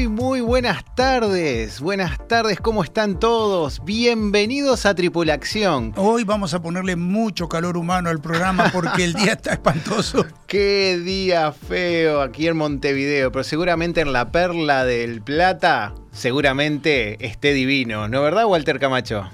Muy, 0.00 0.08
muy 0.08 0.40
buenas 0.40 0.82
tardes. 0.94 1.78
Buenas 1.78 2.26
tardes, 2.26 2.58
¿cómo 2.58 2.82
están 2.82 3.18
todos? 3.18 3.84
Bienvenidos 3.84 4.86
a 4.86 4.94
Tripulación. 4.94 5.92
Hoy 5.94 6.24
vamos 6.24 6.54
a 6.54 6.62
ponerle 6.62 6.96
mucho 6.96 7.50
calor 7.50 7.76
humano 7.76 8.08
al 8.08 8.18
programa 8.18 8.70
porque 8.72 9.04
el 9.04 9.12
día 9.12 9.32
está 9.32 9.52
espantoso. 9.52 10.24
Qué 10.46 10.98
día 11.04 11.52
feo 11.52 12.22
aquí 12.22 12.48
en 12.48 12.56
Montevideo, 12.56 13.30
pero 13.30 13.44
seguramente 13.44 14.00
en 14.00 14.14
la 14.14 14.32
Perla 14.32 14.86
del 14.86 15.20
Plata, 15.20 15.92
seguramente 16.12 17.22
esté 17.26 17.52
divino, 17.52 18.08
¿no 18.08 18.22
verdad, 18.22 18.46
Walter 18.46 18.78
Camacho? 18.78 19.28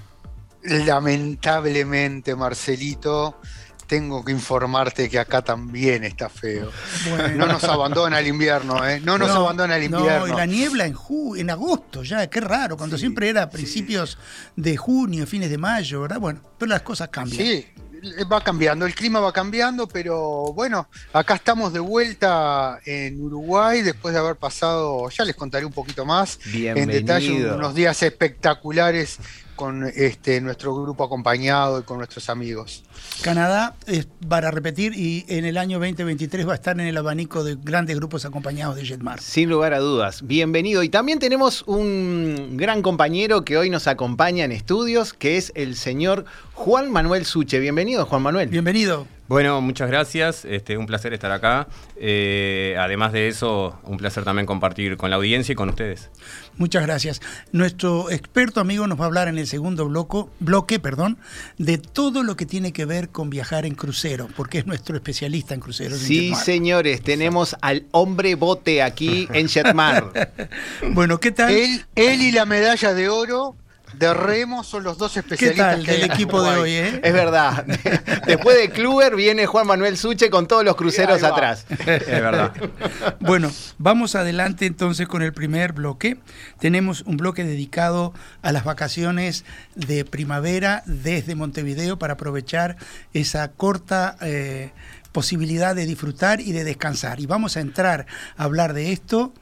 Lamentablemente, 0.65 2.35
Marcelito, 2.35 3.41
tengo 3.87 4.25
que 4.25 4.33
informarte 4.33 5.09
que 5.09 5.19
acá 5.19 5.43
también 5.43 6.05
está 6.05 6.29
feo. 6.29 6.71
No 7.37 7.47
nos 7.47 7.65
abandona 7.65 8.21
el 8.21 8.27
invierno, 8.27 8.87
¿eh? 8.87 9.01
No 9.01 9.19
nos 9.19 9.31
abandona 9.31 9.77
el 9.77 9.85
invierno. 9.85 10.27
No, 10.27 10.33
y 10.33 10.37
la 10.37 10.47
niebla 10.47 10.87
en, 10.87 10.95
ju 10.95 11.37
en 11.37 11.51
agosto 11.51 12.03
ya, 12.03 12.27
qué 12.29 12.41
raro, 12.41 12.77
cuando 12.77 12.99
siempre 12.99 13.29
era 13.29 13.43
a 13.43 13.51
principios 13.51 14.19
de 14.55 14.77
junio, 14.77 15.27
fines 15.27 15.51
de 15.51 15.59
mayo, 15.59 16.03
¿verdad? 16.03 16.19
Bueno, 16.19 16.41
pero 16.59 16.71
las 16.71 16.83
cosas 16.83 17.09
cambian. 17.09 17.39
Sí, 17.39 17.67
va 18.31 18.41
cambiando, 18.41 18.87
el 18.87 18.95
clima 18.95 19.21
va 19.21 19.33
cambiando, 19.33 19.87
pero 19.87 20.53
bueno, 20.53 20.89
acá 21.13 21.35
estamos 21.35 21.73
de 21.73 21.81
vuelta 21.81 22.79
en 22.85 23.21
Uruguay 23.21 23.83
después 23.83 24.15
de 24.15 24.21
haber 24.21 24.37
pasado, 24.37 25.09
ya 25.11 25.25
les 25.25 25.35
contaré 25.35 25.65
un 25.65 25.73
poquito 25.73 26.05
más 26.05 26.39
en 26.53 26.89
detalle, 26.89 27.51
unos 27.51 27.75
días 27.75 28.03
espectaculares 28.03 29.19
con 29.57 29.91
este, 29.97 30.41
nuestro 30.41 30.75
grupo 30.75 31.03
acompañado 31.05 31.81
y 31.81 31.83
con 31.83 31.99
nuestros 31.99 32.31
amigos. 32.31 32.85
Canadá 33.23 33.75
es 33.87 34.07
para 34.29 34.51
repetir 34.51 34.93
y 34.95 35.25
en 35.29 35.45
el 35.45 35.57
año 35.57 35.79
2023 35.79 36.47
va 36.47 36.53
a 36.53 36.55
estar 36.57 36.79
en 36.79 36.87
el 36.87 36.97
abanico 36.97 37.43
de 37.43 37.57
grandes 37.61 37.97
grupos 37.97 38.25
acompañados 38.25 38.77
de 38.77 38.85
Jetmar. 38.85 39.21
Sin 39.21 39.49
lugar 39.51 39.75
a 39.75 39.79
dudas, 39.79 40.27
bienvenido. 40.27 40.83
Y 40.83 40.89
también 40.89 41.19
tenemos 41.19 41.65
un 41.67 42.57
gran 42.57 42.83
compañero 42.83 43.45
que 43.45 43.57
hoy 43.57 43.71
nos 43.71 43.87
acompaña 43.89 44.45
en 44.45 44.53
estudios, 44.53 45.13
que 45.13 45.37
es 45.37 45.51
el 45.57 45.75
señor 45.77 46.27
Juan 46.55 46.93
Manuel 46.93 47.25
Suche. 47.25 47.59
Bienvenido, 47.59 48.07
Juan 48.07 48.23
Manuel. 48.23 48.49
Bienvenido. 48.49 49.07
Bueno, 49.29 49.61
muchas 49.61 49.89
gracias. 49.89 50.45
Este, 50.45 50.77
un 50.79 50.87
placer 50.87 51.13
estar 51.13 51.33
acá. 51.33 51.67
Eh, 51.97 52.77
además 52.79 53.13
de 53.13 53.27
eso, 53.27 53.77
un 53.83 53.97
placer 53.97 54.23
también 54.23 54.47
compartir 54.47 54.97
con 54.97 55.11
la 55.11 55.17
audiencia 55.17 55.53
y 55.53 55.57
con 55.57 55.69
ustedes. 55.69 56.11
Muchas 56.59 56.83
gracias. 56.83 57.21
Nuestro 57.53 58.11
experto 58.11 58.61
amigo 58.61 58.87
nos 58.87 58.99
va 58.99 59.05
a 59.05 59.07
hablar 59.07 59.29
en 59.29 59.39
el 59.39 59.47
segundo 59.47 59.87
bloco, 59.87 60.31
bloque 60.41 60.79
perdón, 60.79 61.19
de 61.59 61.79
todo 61.79 62.23
lo 62.23 62.37
que 62.37 62.47
tiene 62.47 62.73
que 62.73 62.85
ver 62.85 63.11
con 63.11 63.31
viajar 63.31 63.67
en 63.67 63.75
crucero, 63.75 64.29
porque 64.37 64.59
es 64.59 64.67
nuestro 64.67 64.97
especialista 64.97 65.55
en 65.55 65.61
cruceros. 65.61 65.99
Sí, 65.99 66.35
señores, 66.35 67.03
tenemos 67.03 67.57
al 67.61 67.87
hombre 67.91 68.35
bote 68.35 68.83
aquí 68.83 69.29
en 69.33 69.49
Jetmar. 69.49 70.31
bueno, 70.93 71.21
¿qué 71.21 71.31
tal? 71.31 71.53
Él, 71.53 71.85
él 71.95 72.23
y 72.23 72.33
la 72.33 72.47
medalla 72.47 72.95
de 72.95 73.09
oro 73.09 73.55
de 73.95 74.13
remo 74.13 74.63
son 74.65 74.85
los 74.85 74.99
dos 74.99 75.17
especialistas 75.17 75.85
del 75.85 76.05
equipo 76.05 76.43
de 76.43 76.57
hoy, 76.59 76.73
¿eh? 76.73 77.01
Es 77.03 77.13
verdad. 77.13 77.65
Después 78.27 78.59
de 78.59 78.71
Kluber 78.71 79.17
viene 79.17 79.47
Juan 79.47 79.67
Manuel 79.67 79.97
Suche 79.97 80.29
con 80.29 80.47
todos 80.47 80.65
los 80.65 80.77
cruceros 80.77 81.23
atrás. 81.23 81.67
Es 81.87 82.07
verdad. 82.07 82.53
Bueno, 83.21 83.51
vamos 83.79 84.15
adelante 84.15 84.67
entonces 84.67 85.09
con 85.09 85.23
el 85.23 85.33
primer 85.33 85.73
bloque. 85.73 86.19
Tenemos 86.59 87.03
un 87.03 87.17
bloque 87.17 87.45
dedicado 87.45 88.13
a 88.43 88.53
las 88.53 88.65
vacaciones 88.65 89.45
de 89.75 90.05
primavera 90.05 90.83
desde 90.87 91.35
Montevideo 91.35 91.99
para 91.99 92.15
aprovechar 92.15 92.77
esa 93.13 93.49
corta 93.53 94.17
eh, 94.21 94.73
posibilidad 95.13 95.75
de 95.75 95.87
disfrutar 95.87 96.41
y 96.41 96.53
de 96.53 96.65
descansar. 96.65 97.21
Y 97.21 97.27
vamos 97.27 97.57
a 97.57 97.61
entrar 97.61 98.07
a 98.37 98.45
hablar 98.45 98.75
de 98.75 98.93
esto. 98.93 99.33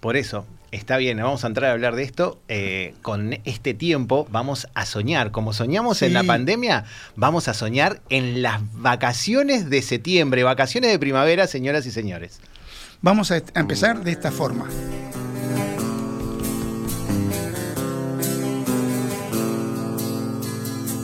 Por 0.00 0.16
eso, 0.16 0.46
Está 0.70 0.98
bien, 0.98 1.16
vamos 1.16 1.44
a 1.44 1.46
entrar 1.46 1.70
a 1.70 1.72
hablar 1.72 1.96
de 1.96 2.02
esto. 2.02 2.42
Eh, 2.48 2.94
con 3.00 3.38
este 3.44 3.72
tiempo 3.72 4.26
vamos 4.30 4.68
a 4.74 4.84
soñar. 4.84 5.30
Como 5.30 5.54
soñamos 5.54 6.02
en 6.02 6.12
la 6.12 6.24
pandemia, 6.24 6.84
vamos 7.16 7.48
a 7.48 7.54
soñar 7.54 8.02
en 8.10 8.42
las 8.42 8.60
vacaciones 8.74 9.70
de 9.70 9.80
septiembre, 9.80 10.42
vacaciones 10.42 10.90
de 10.90 10.98
primavera, 10.98 11.46
señoras 11.46 11.86
y 11.86 11.90
señores. 11.90 12.40
Vamos 13.00 13.30
a 13.30 13.42
empezar 13.54 14.04
de 14.04 14.10
esta 14.10 14.30
forma. 14.30 14.68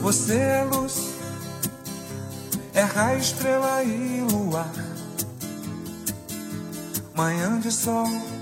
Você 0.03 0.35
é 0.35 0.63
luz, 0.65 1.15
é 2.75 2.83
raio, 2.83 3.17
estrela 3.17 3.83
e 3.83 4.21
luar. 4.29 4.69
Manhã 7.15 7.59
de 7.59 7.71
sol 7.71 8.34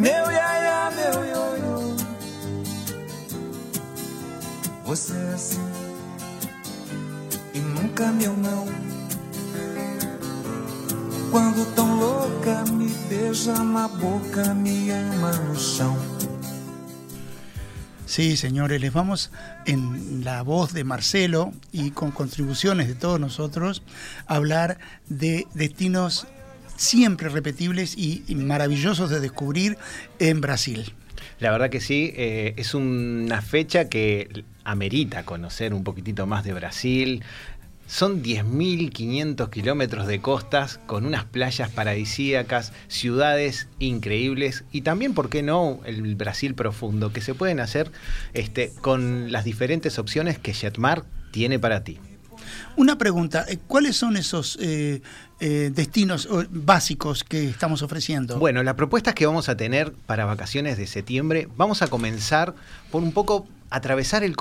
Meu 0.00 0.32
iaia, 0.32 0.90
meu 0.96 1.24
ioiô. 1.26 1.94
Você 4.84 5.12
é 5.12 5.34
assim 5.34 5.68
e 7.52 7.58
nunca 7.58 8.10
meu 8.10 8.34
não. 8.34 8.64
Quando 11.30 11.74
tão 11.74 12.00
louca 12.00 12.64
me 12.72 12.88
beija 13.10 13.52
na 13.62 13.88
boca, 13.88 14.54
me 14.54 14.90
ama 14.90 15.32
no 15.32 15.54
chão. 15.54 15.94
Sí, 18.06 18.38
señores, 18.38 18.80
les 18.80 18.92
vamos 18.92 19.30
en 19.66 20.24
la 20.24 20.42
voz 20.42 20.72
de 20.72 20.82
Marcelo 20.82 21.52
y 21.72 21.90
con 21.90 22.10
contribuciones 22.10 22.88
de 22.88 22.94
todos 22.94 23.20
nosotros 23.20 23.82
a 24.26 24.36
hablar 24.36 24.78
de 25.10 25.46
destinos 25.52 26.26
siempre 26.80 27.28
repetibles 27.28 27.94
y, 27.96 28.24
maravillosos 28.34 29.10
de 29.10 29.20
descubrir 29.20 29.76
en 30.18 30.40
Brasil. 30.40 30.94
La 31.38 31.50
verdad 31.50 31.68
que 31.68 31.80
sí, 31.80 32.12
eh, 32.16 32.54
es 32.56 32.74
una 32.74 33.42
fecha 33.42 33.90
que 33.90 34.44
amerita 34.64 35.24
conocer 35.24 35.74
un 35.74 35.84
poquitito 35.84 36.26
más 36.26 36.42
de 36.42 36.54
Brasil. 36.54 37.22
Son 37.86 38.22
10.500 38.22 39.50
kilómetros 39.50 40.06
de 40.06 40.20
costas 40.20 40.78
con 40.86 41.04
unas 41.04 41.24
playas 41.24 41.70
paradisíacas, 41.70 42.72
ciudades 42.88 43.68
increíbles 43.78 44.64
y 44.72 44.80
también, 44.80 45.12
¿por 45.12 45.28
qué 45.28 45.42
no?, 45.42 45.80
el 45.84 46.14
Brasil 46.14 46.54
profundo, 46.54 47.12
que 47.12 47.20
se 47.20 47.34
pueden 47.34 47.60
hacer 47.60 47.92
este, 48.32 48.72
con 48.80 49.32
las 49.32 49.44
diferentes 49.44 49.98
opciones 49.98 50.38
que 50.38 50.54
Jetmar 50.54 51.04
tiene 51.30 51.58
para 51.58 51.84
ti. 51.84 51.98
Una 52.76 52.96
pregunta, 52.96 53.44
¿cuáles 53.66 53.96
son 53.96 54.16
esos 54.16 54.56
eh, 54.60 55.02
eh, 55.40 55.70
destinos 55.72 56.28
básicos 56.50 57.24
que 57.24 57.48
estamos 57.48 57.82
ofreciendo? 57.82 58.38
Bueno, 58.38 58.62
las 58.62 58.74
propuestas 58.74 59.14
que 59.14 59.26
vamos 59.26 59.48
a 59.48 59.56
tener 59.56 59.92
para 60.06 60.24
vacaciones 60.24 60.76
de 60.76 60.86
septiembre, 60.86 61.48
vamos 61.56 61.82
a 61.82 61.88
comenzar 61.88 62.54
por 62.90 63.02
un 63.02 63.12
poco 63.12 63.46
atravesar 63.70 64.22
el, 64.24 64.36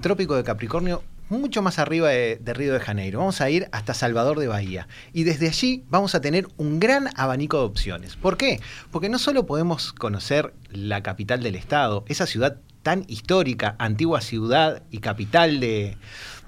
trópico 0.00 0.36
de 0.36 0.44
Capricornio 0.44 1.02
mucho 1.28 1.62
más 1.62 1.78
arriba 1.78 2.08
de, 2.08 2.38
de, 2.42 2.54
Río 2.54 2.72
de 2.72 2.80
Janeiro. 2.80 3.20
Vamos 3.20 3.40
a 3.40 3.48
ir 3.48 3.68
hasta 3.70 3.94
Salvador 3.94 4.40
de 4.40 4.48
Bahía. 4.48 4.88
Y 5.12 5.22
desde 5.22 5.46
allí 5.46 5.84
vamos 5.88 6.14
a 6.14 6.20
tener 6.20 6.48
un 6.56 6.80
gran 6.80 7.08
abanico 7.14 7.58
de 7.58 7.64
opciones. 7.64 8.16
¿Por 8.16 8.36
qué? 8.36 8.60
Porque 8.90 9.08
no 9.08 9.18
solo 9.18 9.46
podemos 9.46 9.92
conocer 9.92 10.52
la 10.72 11.02
capital 11.02 11.42
del 11.42 11.54
estado, 11.54 12.04
esa 12.08 12.26
ciudad 12.26 12.56
tan 12.82 13.04
histórica, 13.08 13.76
antigua 13.78 14.20
ciudad 14.20 14.82
y 14.90 14.98
capital 14.98 15.60
de, 15.60 15.96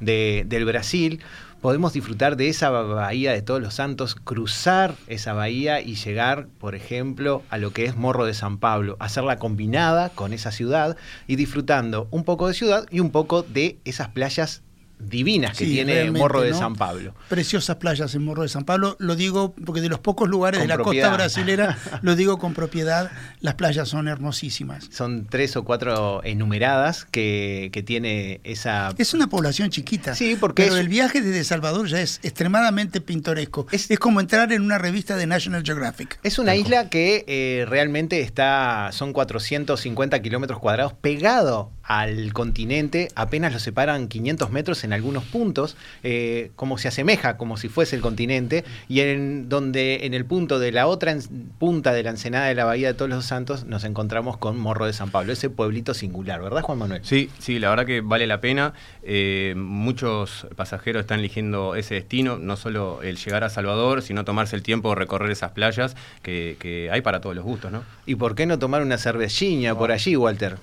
del 0.01 0.65
Brasil, 0.65 1.21
podemos 1.63 1.93
disfrutar 1.93 2.37
de 2.37 2.49
esa 2.49 2.71
bahía 2.71 3.33
de 3.33 3.41
Todos 3.41 3.63
los 3.63 3.75
Santos, 3.75 4.17
cruzar 4.17 4.97
esa 5.07 5.33
bahía 5.33 5.81
y 5.81 5.95
llegar, 5.95 6.49
por 6.59 6.75
ejemplo, 6.75 7.43
a 7.51 7.57
lo 7.57 7.73
que 7.73 7.85
es 7.85 7.95
Morro 7.95 8.27
de 8.27 8.35
San 8.35 8.59
Pablo, 8.59 8.97
hacerla 8.99 9.39
combinada 9.39 10.11
con 10.11 10.33
esa 10.33 10.51
ciudad 10.51 10.97
y 11.29 11.37
disfrutando 11.37 12.09
un 12.11 12.25
poco 12.25 12.49
de 12.49 12.55
ciudad 12.55 12.87
y 12.91 12.99
un 12.99 13.11
poco 13.11 13.45
de 13.45 13.79
esas 13.85 14.09
playas 14.09 14.63
divinas 15.09 15.57
que 15.57 15.67
tiene 15.67 16.11
Morro 16.11 16.41
de 16.43 16.55
San 16.55 16.75
Pablo. 16.75 17.15
Preciosas 17.29 17.77
playas 17.77 18.15
en 18.15 18.25
Morro 18.25 18.43
de 18.43 18.49
San 18.49 18.65
Pablo, 18.65 18.97
lo 18.99 19.17
digo 19.17 19.55
porque 19.65 19.81
de 19.81 19.89
los 19.89 19.99
pocos 19.99 20.29
lugares 20.29 20.61
de 20.61 20.69
la 20.69 20.79
costa 20.79 21.13
brasilera, 21.13 21.79
lo 22.03 22.17
digo 22.17 22.39
con 22.39 22.55
propiedad, 22.55 23.11
las 23.41 23.55
playas 23.55 23.89
son 23.89 24.09
hermosísimas. 24.09 24.89
Son 24.91 25.27
tres 25.27 25.57
o 25.57 25.65
cuatro 25.65 26.23
enumeradas 26.25 27.05
que, 27.05 27.71
tiene 27.87 28.41
esa... 28.45 28.95
Es 28.97 29.13
una 29.13 29.27
población 29.27 29.71
chiquita, 29.71 30.15
sí, 30.15 30.37
porque 30.39 30.63
pero 30.63 30.77
el 30.77 30.89
viaje 30.89 31.21
desde 31.21 31.43
Salvador 31.43 31.89
ya 31.89 32.01
es 32.01 32.21
extremadamente 32.23 33.01
pintoresco. 33.01 33.67
Es, 33.73 33.89
como 33.99 34.21
entrar 34.21 34.53
en 34.53 34.63
una 34.63 34.79
revista 34.79 35.17
de 35.17 35.27
National 35.27 35.63
Geographic. 35.65 36.19
Es 36.23 36.39
una 36.39 36.55
isla 36.55 36.89
que 36.89 37.25
eh, 37.27 37.65
realmente 37.69 38.21
está, 38.21 38.91
son 38.93 39.13
450 39.13 40.23
kilómetros 40.23 40.61
cuadrados 40.61 40.93
pegado 40.93 41.71
al 41.83 42.33
continente, 42.33 43.09
apenas 43.15 43.53
lo 43.53 43.59
separan 43.59 44.09
500 44.09 44.51
metros 44.51 44.85
en 44.85 44.93
algunos 44.93 45.25
puntos, 45.25 45.77
eh, 46.03 46.51
como 46.57 46.79
se 46.79 46.89
asemeja, 46.89 47.37
como 47.37 47.57
si 47.57 47.69
fuese 47.69 47.97
el 47.97 48.03
continente, 48.03 48.65
y 48.89 49.01
en 49.01 49.49
donde 49.49 50.07
en 50.07 50.15
el 50.15 50.25
punto 50.25 50.59
de 50.59 50.73
la 50.73 50.87
otra 50.87 51.17
punta 51.59 51.93
de 51.93 52.03
la 52.03 52.11
ensenada 52.11 52.47
de 52.47 52.55
la 52.55 52.65
Bahía 52.65 52.89
de 52.89 52.95
Todos 52.95 53.11
los 53.11 53.25
Santos 53.25 53.65
nos 53.65 53.85
encontramos 53.85 54.37
con 54.37 54.59
Morro 54.59 54.87
de 54.87 54.93
San 54.93 55.11
Pablo, 55.11 55.33
ese 55.33 55.51
pueblito 55.51 55.95
singular, 55.95 56.41
¿verdad 56.43 56.63
Juan 56.63 56.79
Manuel? 56.79 57.01
Sí, 57.05 57.31
sí, 57.39 57.59
la 57.59 57.71
verdad 57.71 57.87
que 57.87 58.01
vale 58.01 58.27
la 58.27 58.41
pena. 58.41 58.73
Eh, 59.03 59.55
muchos 59.57 60.47
pasajeros 60.57 61.01
están 61.01 61.21
eligiendo 61.21 61.75
ese 61.75 61.95
destino, 61.95 62.39
no 62.39 62.57
solo 62.57 63.03
el 63.03 63.17
llegar 63.17 63.45
a 63.45 63.51
Salvador, 63.51 64.03
sino 64.03 64.25
tomarse 64.25 64.57
el 64.57 64.63
tiempo 64.63 64.91
de 64.91 64.97
recorrer 64.97 65.31
esas 65.31 65.53
playas 65.53 65.97
que, 66.23 66.89
hay 66.93 67.01
para 67.01 67.21
todos 67.21 67.35
los 67.35 67.45
gustos, 67.45 67.71
¿no? 67.73 67.85
¿Y 68.07 68.17
por 68.17 68.35
qué 68.35 68.47
no 68.47 68.59
tomar 68.59 68.83
una 68.83 68.99
cervecilla 68.99 69.75
por 69.75 69.93
allí, 69.93 70.17
Walter? 70.17 70.57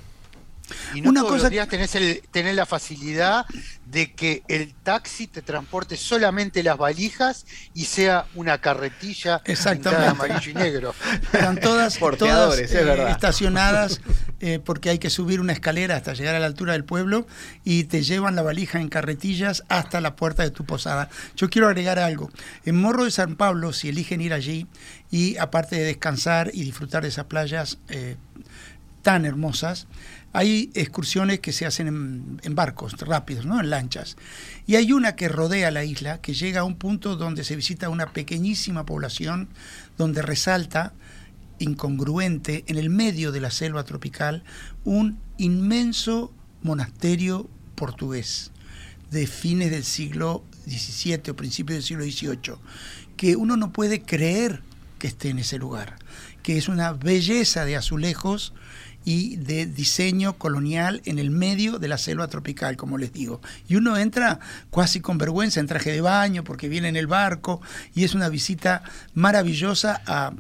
Y 0.94 1.02
no 1.02 1.14
todos 1.14 1.44
los 1.44 1.50
días 1.50 1.68
tenés, 1.68 1.96
el, 1.96 2.22
tenés 2.32 2.56
la 2.56 2.66
facilidad 2.66 3.46
de 3.86 4.14
que 4.14 4.44
el 4.48 4.74
taxi 4.74 5.28
te 5.28 5.42
transporte 5.42 5.98
solamente 5.98 6.62
las 6.62 6.78
valijas 6.78 7.46
y 7.74 7.86
sea 7.86 8.26
una 8.36 8.60
carretilla 8.60 9.42
Exactamente. 9.46 10.08
amarillo 10.08 10.52
y 10.52 10.54
negro. 10.54 10.94
Están 11.34 11.60
todas, 11.60 11.98
todas 11.98 12.60
eh, 12.60 13.10
estacionadas 13.10 14.02
eh, 14.42 14.60
porque 14.64 14.90
hay 14.90 15.00
que 15.00 15.10
subir 15.10 15.42
una 15.42 15.54
escalera 15.54 15.96
hasta 15.96 16.14
llegar 16.14 16.36
a 16.36 16.40
la 16.40 16.46
altura 16.46 16.74
del 16.74 16.86
pueblo 16.86 17.28
y 17.64 17.86
te 17.86 18.04
llevan 18.04 18.36
la 18.36 18.42
valija 18.42 18.80
en 18.80 18.90
carretillas 18.90 19.64
hasta 19.70 20.02
la 20.02 20.16
puerta 20.16 20.44
de 20.44 20.52
tu 20.52 20.66
posada. 20.66 21.10
Yo 21.36 21.50
quiero 21.50 21.68
agregar 21.68 22.00
algo. 22.00 22.32
En 22.66 22.80
Morro 22.80 23.06
de 23.06 23.12
San 23.12 23.36
Pablo, 23.36 23.74
si 23.74 23.90
eligen 23.90 24.22
ir 24.22 24.34
allí 24.34 24.68
y 25.12 25.38
aparte 25.38 25.76
de 25.76 25.84
descansar 25.84 26.52
y 26.54 26.64
disfrutar 26.64 27.04
de 27.04 27.10
esas 27.10 27.26
playas 27.26 27.80
eh, 27.90 28.18
tan 29.10 29.26
hermosas, 29.26 29.88
hay 30.34 30.70
excursiones 30.76 31.40
que 31.40 31.52
se 31.52 31.66
hacen 31.66 31.88
en, 32.44 32.54
barcos 32.54 32.94
rápidos, 33.00 33.44
¿no? 33.44 33.60
en 33.60 33.72
lanchas. 33.72 34.18
Y 34.68 34.76
hay 34.76 34.92
una 34.92 35.16
que 35.16 35.30
rodea 35.30 35.72
la 35.72 35.84
isla, 35.84 36.22
que 36.22 36.36
llega 36.36 36.62
a 36.62 36.64
un 36.64 36.76
punto 36.76 37.16
donde 37.16 37.44
se 37.44 37.56
visita 37.56 37.90
una 37.90 38.14
pequeñísima 38.14 38.86
población, 38.86 39.50
donde 39.98 40.22
resalta, 40.22 40.94
incongruente, 41.58 42.66
en 42.68 42.78
el 42.78 42.92
medio 42.92 43.32
de 43.32 43.42
la 43.42 43.50
selva 43.50 43.84
tropical, 43.84 44.44
un 44.84 45.18
inmenso 45.40 46.32
monasterio 46.62 47.50
portugués 47.74 48.52
de 49.10 49.26
fines 49.26 49.72
del 49.72 49.86
siglo 49.86 50.44
XVII 50.68 51.32
o 51.32 51.36
principios 51.36 51.78
del 51.78 51.84
siglo 51.84 52.04
XVIII, 52.04 52.60
que 53.18 53.36
uno 53.36 53.58
no 53.58 53.74
puede 53.74 54.04
creer 54.04 54.62
que 55.00 55.08
esté 55.08 55.30
en 55.30 55.40
ese 55.40 55.58
lugar, 55.58 55.98
que 56.44 56.60
es 56.60 56.68
una 56.68 56.94
belleza 56.94 57.66
de 57.66 57.76
azulejos, 57.76 58.54
y 59.06 59.38
de 59.38 59.66
diseño 59.66 60.34
colonial 60.34 61.02
en 61.06 61.20
el 61.20 61.32
medio 61.32 61.80
de 61.80 61.88
la 61.88 61.98
selva 61.98 62.28
tropical, 62.28 62.78
como 62.78 62.98
les 62.98 63.14
digo. 63.14 63.42
Y 63.68 63.76
uno 63.76 63.98
entra 63.98 64.40
casi 64.74 65.02
con 65.02 65.18
vergüenza 65.18 65.60
en 65.60 65.68
traje 65.68 65.92
de 65.92 66.02
baño 66.02 66.44
porque 66.44 66.70
viene 66.70 66.90
en 66.90 66.96
el 66.96 67.08
barco 67.08 67.62
y 67.96 68.04
es 68.04 68.14
una 68.14 68.30
visita 68.30 68.84
maravillosa 69.14 70.02
a 70.06 70.34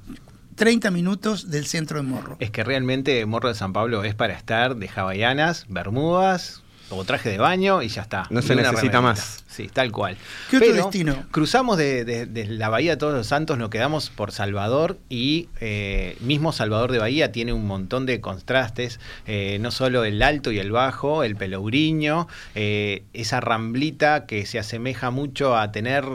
30 0.56 0.92
minutos 0.92 1.50
del 1.50 1.66
centro 1.66 1.98
de 1.98 2.04
Morro. 2.04 2.36
Es 2.40 2.52
que 2.52 2.64
realmente 2.64 3.26
Morro 3.26 3.48
de 3.48 3.56
San 3.56 3.72
Pablo 3.72 4.04
es 4.04 4.14
para 4.14 4.34
estar 4.34 4.76
de 4.76 4.90
hawaianas, 4.94 5.66
bermudas, 5.70 6.64
o 6.90 7.06
traje 7.06 7.30
de 7.30 7.38
baño 7.38 7.82
y 7.82 7.88
ya 7.88 8.02
está. 8.02 8.28
No 8.30 8.42
se 8.42 8.56
necesita 8.56 9.02
más. 9.02 9.44
Sí, 9.50 9.68
tal 9.68 9.92
cual. 9.92 10.16
¿Qué 10.52 10.58
otro 10.58 10.74
destino? 10.74 11.26
Cruzamos 11.32 11.76
de, 11.76 12.48
la 12.50 12.70
Bahía 12.70 12.92
de 12.92 12.98
Todos 12.98 13.16
los 13.16 13.26
Santos, 13.26 13.58
nos 13.58 13.72
quedamos 13.72 14.12
por 14.12 14.32
Salvador 14.32 15.00
y 15.10 15.50
eh, 15.60 16.16
mismo 16.20 16.52
Salvador 16.52 16.92
de 16.92 17.00
Bahía 17.00 17.32
tiene 17.32 17.52
un 17.52 17.66
montón 17.66 18.06
de 18.06 18.22
contrastes, 18.22 19.00
eh, 19.26 19.58
no 19.60 19.72
solo 19.72 20.06
el 20.06 20.22
alto 20.22 20.52
y 20.52 20.60
el 20.60 20.72
bajo, 20.72 21.24
el 21.24 21.36
pelouriño, 21.36 22.28
eh, 22.54 23.02
esa 23.14 23.40
ramblita 23.40 24.28
que 24.28 24.46
se 24.46 24.60
asemeja 24.60 25.10
mucho 25.10 25.58
a 25.58 25.72
tener 25.72 26.06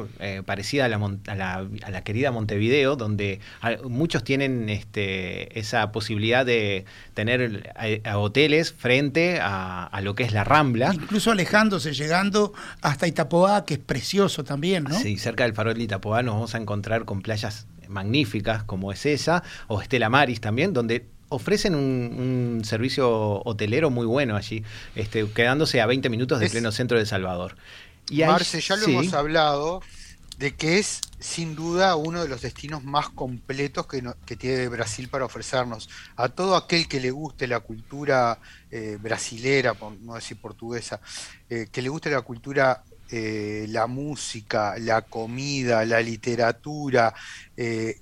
parecida 0.46 0.84
a 0.84 0.88
la, 0.88 0.98
a, 1.26 1.90
la, 1.90 2.04
querida 2.04 2.30
Montevideo, 2.30 2.94
donde 2.94 3.40
muchos 3.82 4.22
tienen 4.22 4.68
este, 4.68 5.58
esa 5.58 5.90
posibilidad 5.90 6.46
de 6.46 6.84
tener 7.14 7.72
hoteles 8.14 8.72
frente 8.72 9.40
a, 9.40 9.84
a 9.84 10.00
lo 10.02 10.14
que 10.14 10.22
es 10.22 10.32
la 10.32 10.44
rambla. 10.44 10.92
Incluso 10.94 11.32
alejándose, 11.32 11.92
llegando 11.92 12.52
hasta 12.80 13.08
Itapuã 13.24 13.64
que 13.64 13.74
es 13.74 13.80
precioso 13.80 14.44
también, 14.44 14.84
¿no? 14.84 14.98
Sí, 14.98 15.16
cerca 15.16 15.44
del 15.44 15.54
farol 15.54 15.74
de 15.74 15.84
Itapoá 15.84 16.22
nos 16.22 16.34
vamos 16.34 16.54
a 16.54 16.58
encontrar 16.58 17.04
con 17.04 17.22
playas 17.22 17.66
magníficas 17.88 18.64
como 18.64 18.92
es 18.92 19.06
esa, 19.06 19.42
o 19.68 19.80
Estela 19.80 20.08
Maris 20.08 20.40
también, 20.40 20.72
donde 20.72 21.06
ofrecen 21.28 21.74
un, 21.74 22.62
servicio 22.64 23.42
hotelero 23.44 23.90
muy 23.90 24.06
bueno 24.06 24.36
allí, 24.36 24.62
este, 24.94 25.26
quedándose 25.28 25.80
a 25.80 25.86
20 25.86 26.08
minutos 26.08 26.40
del 26.40 26.50
pleno 26.50 26.70
centro 26.72 26.98
de 26.98 27.06
Salvador. 27.06 27.56
Y 28.08 28.22
Marce, 28.24 28.60
ya 28.60 28.76
lo 28.76 28.86
hemos 28.86 29.12
hablado, 29.14 29.80
de 30.38 30.54
que 30.54 30.78
es 30.78 31.00
sin 31.18 31.54
duda 31.54 31.96
uno 31.96 32.22
de 32.22 32.28
los 32.28 32.42
destinos 32.42 32.84
más 32.84 33.08
completos 33.08 33.86
que, 33.86 34.36
tiene 34.36 34.68
Brasil 34.68 35.08
para 35.08 35.24
ofrecernos. 35.24 35.88
A 36.16 36.28
todo 36.28 36.56
aquel 36.56 36.86
que 36.86 37.00
le 37.00 37.10
guste 37.10 37.46
la 37.46 37.60
cultura 37.60 38.38
eh, 38.70 38.98
brasilera, 39.00 39.74
por 39.74 39.92
no 40.00 40.14
decir 40.14 40.36
portuguesa, 40.36 41.00
eh, 41.48 41.68
que 41.72 41.80
le 41.80 41.88
guste 41.88 42.10
la 42.10 42.20
cultura 42.20 42.84
eh, 43.10 43.66
la 43.68 43.86
música, 43.86 44.76
la 44.78 45.02
comida, 45.02 45.84
la 45.84 46.00
literatura, 46.00 47.14
eh, 47.56 48.00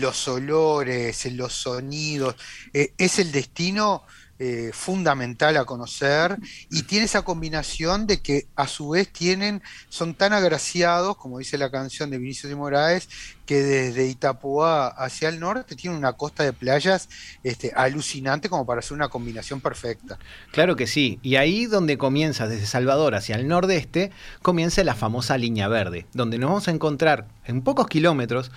los 0.00 0.26
olores, 0.28 1.26
los 1.32 1.52
sonidos, 1.52 2.34
eh, 2.72 2.92
es 2.96 3.18
el 3.18 3.30
destino 3.30 4.04
eh, 4.40 4.70
fundamental 4.72 5.56
a 5.56 5.64
conocer 5.64 6.38
y 6.70 6.84
tiene 6.84 7.06
esa 7.06 7.22
combinación 7.22 8.06
de 8.06 8.20
que 8.20 8.46
a 8.54 8.68
su 8.68 8.90
vez 8.90 9.12
tienen, 9.12 9.62
son 9.88 10.14
tan 10.14 10.32
agraciados, 10.32 11.16
como 11.16 11.38
dice 11.38 11.58
la 11.58 11.70
canción 11.70 12.10
de 12.10 12.18
Vinicius 12.18 12.48
de 12.48 12.56
Moraes, 12.56 13.08
que 13.46 13.62
desde 13.62 14.06
Itapuá 14.06 14.88
hacia 14.88 15.28
el 15.28 15.40
norte 15.40 15.74
tiene 15.74 15.96
una 15.96 16.12
costa 16.12 16.44
de 16.44 16.52
playas 16.52 17.08
este, 17.42 17.72
alucinante 17.74 18.48
como 18.48 18.66
para 18.66 18.80
hacer 18.80 18.92
una 18.92 19.08
combinación 19.08 19.60
perfecta. 19.60 20.18
Claro 20.52 20.76
que 20.76 20.86
sí, 20.86 21.18
y 21.22 21.36
ahí 21.36 21.66
donde 21.66 21.98
comienza, 21.98 22.46
desde 22.46 22.66
Salvador 22.66 23.14
hacia 23.14 23.36
el 23.36 23.48
nordeste, 23.48 24.12
comienza 24.42 24.84
la 24.84 24.94
famosa 24.94 25.38
línea 25.38 25.66
verde, 25.66 26.06
donde 26.12 26.38
nos 26.38 26.50
vamos 26.50 26.68
a 26.68 26.72
encontrar 26.72 27.26
en 27.44 27.62
pocos 27.62 27.88
kilómetros 27.88 28.52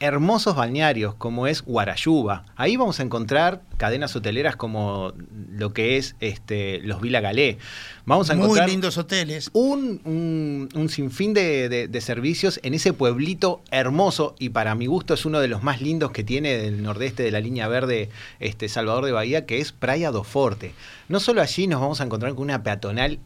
hermosos 0.00 0.56
balnearios 0.56 1.14
como 1.14 1.46
es 1.46 1.62
Guarayuba. 1.62 2.44
Ahí 2.56 2.76
vamos 2.76 2.98
a 3.00 3.02
encontrar 3.02 3.62
cadenas 3.76 4.16
hoteleras 4.16 4.56
como 4.56 5.12
lo 5.52 5.72
que 5.72 5.98
es 5.98 6.16
este, 6.20 6.80
los 6.82 7.00
Villa 7.00 7.20
Galé. 7.20 7.58
Vamos 8.06 8.30
a 8.30 8.34
encontrar 8.34 8.64
Muy 8.64 8.72
lindos 8.72 8.98
hoteles. 8.98 9.50
Un, 9.52 10.68
un, 10.74 10.88
sinfín 10.88 11.34
de, 11.34 12.00
servicios 12.00 12.58
en 12.62 12.74
ese 12.74 12.92
pueblito 12.92 13.62
hermoso 13.70 14.34
y 14.38 14.48
para 14.48 14.74
mi 14.74 14.86
gusto 14.86 15.14
es 15.14 15.24
uno 15.26 15.38
de 15.38 15.48
los 15.48 15.62
más 15.62 15.80
lindos 15.82 16.10
que 16.10 16.24
tiene 16.24 16.56
del 16.56 16.82
nordeste 16.82 17.22
de 17.22 17.30
la 17.30 17.40
línea 17.40 17.68
verde 17.68 18.08
este, 18.40 18.68
Salvador 18.68 19.04
de 19.04 19.12
Bahía, 19.12 19.46
que 19.46 19.60
es 19.60 19.72
Praia 19.72 20.10
do 20.10 20.24
Forte. 20.24 20.72
No 21.08 21.20
solo 21.20 21.42
allí 21.42 21.66
nos 21.66 21.80
vamos 21.80 22.00
a 22.00 22.04
encontrar 22.04 22.34
con 22.34 22.44
una 22.44 22.62
peatonal 22.62 23.18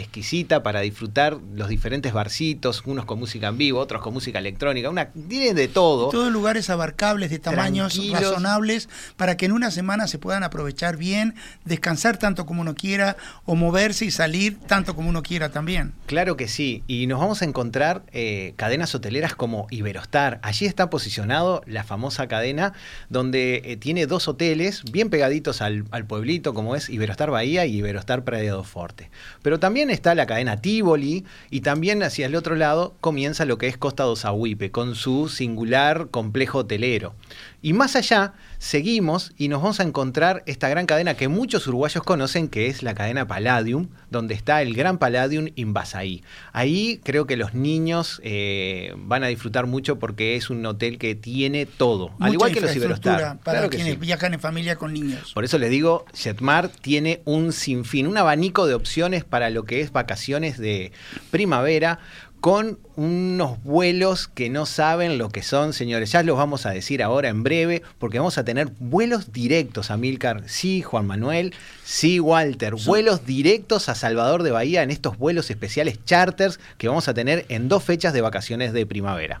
exquisita 0.00 0.62
para 0.62 0.80
disfrutar 0.80 1.38
los 1.54 1.68
diferentes 1.68 2.12
barcitos, 2.12 2.82
unos 2.84 3.04
con 3.04 3.18
música 3.18 3.48
en 3.48 3.58
vivo, 3.58 3.78
otros 3.78 4.02
con 4.02 4.12
música 4.12 4.38
electrónica, 4.38 4.90
una 4.90 5.10
tienen 5.10 5.54
de 5.54 5.68
todo. 5.68 6.08
Todos 6.10 6.32
lugares 6.32 6.70
abarcables 6.70 7.30
de 7.30 7.38
tamaños 7.38 7.98
razonables 8.10 8.88
para 9.16 9.36
que 9.36 9.46
en 9.46 9.52
una 9.52 9.70
semana 9.70 10.06
se 10.06 10.18
puedan 10.18 10.42
aprovechar 10.42 10.96
bien, 10.96 11.34
descansar 11.64 12.18
tanto 12.18 12.46
como 12.46 12.62
uno 12.62 12.74
quiera 12.74 13.16
o 13.44 13.54
moverse 13.54 14.04
y 14.04 14.10
salir 14.10 14.58
tanto 14.66 14.94
como 14.94 15.08
uno 15.08 15.22
quiera 15.22 15.50
también. 15.50 15.92
Claro 16.06 16.36
que 16.36 16.48
sí, 16.48 16.82
y 16.86 17.06
nos 17.06 17.20
vamos 17.20 17.42
a 17.42 17.44
encontrar 17.44 18.02
eh, 18.12 18.54
cadenas 18.56 18.94
hoteleras 18.94 19.34
como 19.34 19.66
Iberostar. 19.70 20.40
Allí 20.42 20.66
está 20.66 20.90
posicionado 20.90 21.62
la 21.66 21.84
famosa 21.84 22.26
cadena 22.26 22.72
donde 23.08 23.62
eh, 23.64 23.76
tiene 23.76 24.06
dos 24.06 24.28
hoteles 24.28 24.82
bien 24.90 25.10
pegaditos 25.10 25.62
al, 25.62 25.84
al 25.90 26.06
pueblito 26.06 26.54
como 26.54 26.76
es 26.76 26.88
Iberostar 26.88 27.30
Bahía 27.30 27.66
y 27.66 27.76
Iberostar 27.76 28.24
Prado 28.24 28.64
Forte. 28.64 29.10
Pero 29.42 29.58
también 29.58 29.89
está 29.90 30.14
la 30.14 30.26
cadena 30.26 30.60
Tivoli 30.60 31.24
y 31.50 31.60
también 31.60 32.02
hacia 32.02 32.26
el 32.26 32.34
otro 32.34 32.56
lado 32.56 32.94
comienza 33.00 33.44
lo 33.44 33.58
que 33.58 33.66
es 33.66 33.76
Costa 33.76 34.04
dos 34.04 34.24
Aguipe 34.24 34.70
con 34.70 34.94
su 34.94 35.28
singular 35.28 36.08
complejo 36.10 36.58
hotelero. 36.58 37.14
Y 37.62 37.72
más 37.72 37.96
allá, 37.96 38.34
seguimos 38.60 39.32
y 39.38 39.48
nos 39.48 39.62
vamos 39.62 39.80
a 39.80 39.84
encontrar 39.84 40.42
esta 40.44 40.68
gran 40.68 40.84
cadena 40.84 41.14
que 41.14 41.28
muchos 41.28 41.66
uruguayos 41.66 42.04
conocen, 42.04 42.46
que 42.48 42.66
es 42.66 42.82
la 42.82 42.94
cadena 42.94 43.26
Palladium, 43.26 43.88
donde 44.10 44.34
está 44.34 44.60
el 44.60 44.74
Gran 44.74 44.98
Palladium 44.98 45.48
Invasaí. 45.56 46.22
Ahí 46.52 47.00
creo 47.02 47.26
que 47.26 47.38
los 47.38 47.54
niños 47.54 48.20
eh, 48.22 48.92
van 48.98 49.24
a 49.24 49.28
disfrutar 49.28 49.66
mucho 49.66 49.98
porque 49.98 50.36
es 50.36 50.50
un 50.50 50.64
hotel 50.66 50.98
que 50.98 51.14
tiene 51.14 51.64
todo, 51.64 52.12
al 52.20 52.34
igual 52.34 52.52
que 52.52 52.60
los 52.60 52.76
Iberostar. 52.76 53.38
Para 53.38 53.66
quienes 53.70 53.98
viajan 53.98 54.34
en 54.34 54.40
familia 54.40 54.76
con 54.76 54.92
niños. 54.92 55.32
Por 55.32 55.44
eso 55.44 55.56
les 55.56 55.70
digo, 55.70 56.04
Jetmar 56.12 56.68
tiene 56.68 57.22
un 57.24 57.52
sinfín, 57.52 58.06
un 58.06 58.18
abanico 58.18 58.66
de 58.66 58.74
opciones 58.74 59.24
para 59.24 59.48
lo 59.48 59.64
que 59.64 59.80
es 59.80 59.90
vacaciones 59.90 60.58
de 60.58 60.92
primavera 61.30 61.98
con 62.40 62.78
unos 63.00 63.62
vuelos 63.64 64.28
que 64.28 64.50
no 64.50 64.66
saben 64.66 65.16
lo 65.16 65.30
que 65.30 65.42
son, 65.42 65.72
señores. 65.72 66.12
Ya 66.12 66.22
los 66.22 66.36
vamos 66.36 66.66
a 66.66 66.70
decir 66.70 67.02
ahora 67.02 67.30
en 67.30 67.42
breve, 67.42 67.82
porque 67.98 68.18
vamos 68.18 68.36
a 68.36 68.44
tener 68.44 68.72
vuelos 68.78 69.32
directos 69.32 69.90
a 69.90 69.96
Milcar. 69.96 70.42
Sí, 70.48 70.82
Juan 70.82 71.06
Manuel. 71.06 71.54
Sí, 71.82 72.20
Walter. 72.20 72.74
Vuelos 72.74 73.24
directos 73.24 73.88
a 73.88 73.94
Salvador 73.94 74.42
de 74.42 74.50
Bahía 74.50 74.82
en 74.82 74.90
estos 74.90 75.16
vuelos 75.16 75.50
especiales 75.50 76.04
charters 76.04 76.60
que 76.76 76.88
vamos 76.88 77.08
a 77.08 77.14
tener 77.14 77.46
en 77.48 77.68
dos 77.68 77.84
fechas 77.84 78.12
de 78.12 78.20
vacaciones 78.20 78.74
de 78.74 78.84
primavera. 78.84 79.40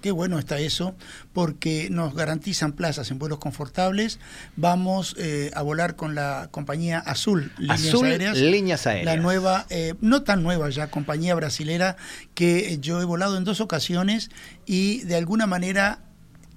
Qué 0.00 0.10
bueno 0.10 0.38
está 0.40 0.58
eso, 0.58 0.96
porque 1.32 1.88
nos 1.90 2.14
garantizan 2.14 2.72
plazas 2.72 3.10
en 3.12 3.20
vuelos 3.20 3.38
confortables. 3.38 4.18
Vamos 4.56 5.14
eh, 5.16 5.52
a 5.54 5.62
volar 5.62 5.94
con 5.94 6.16
la 6.16 6.48
compañía 6.50 6.98
Azul 6.98 7.52
Líneas 7.56 7.86
Azul, 7.86 8.06
Aéreas. 8.06 8.36
Líneas 8.36 8.86
Aéreas. 8.88 9.06
La 9.06 9.16
nueva, 9.16 9.66
eh, 9.70 9.94
no 10.00 10.22
tan 10.22 10.42
nueva 10.42 10.70
ya, 10.70 10.88
compañía 10.88 11.36
brasilera 11.36 11.96
que 12.34 12.78
yo 12.80 12.99
he 13.02 13.04
volado 13.04 13.36
en 13.36 13.44
dos 13.44 13.60
ocasiones 13.60 14.30
y 14.66 15.00
de 15.02 15.16
alguna 15.16 15.46
manera 15.46 16.04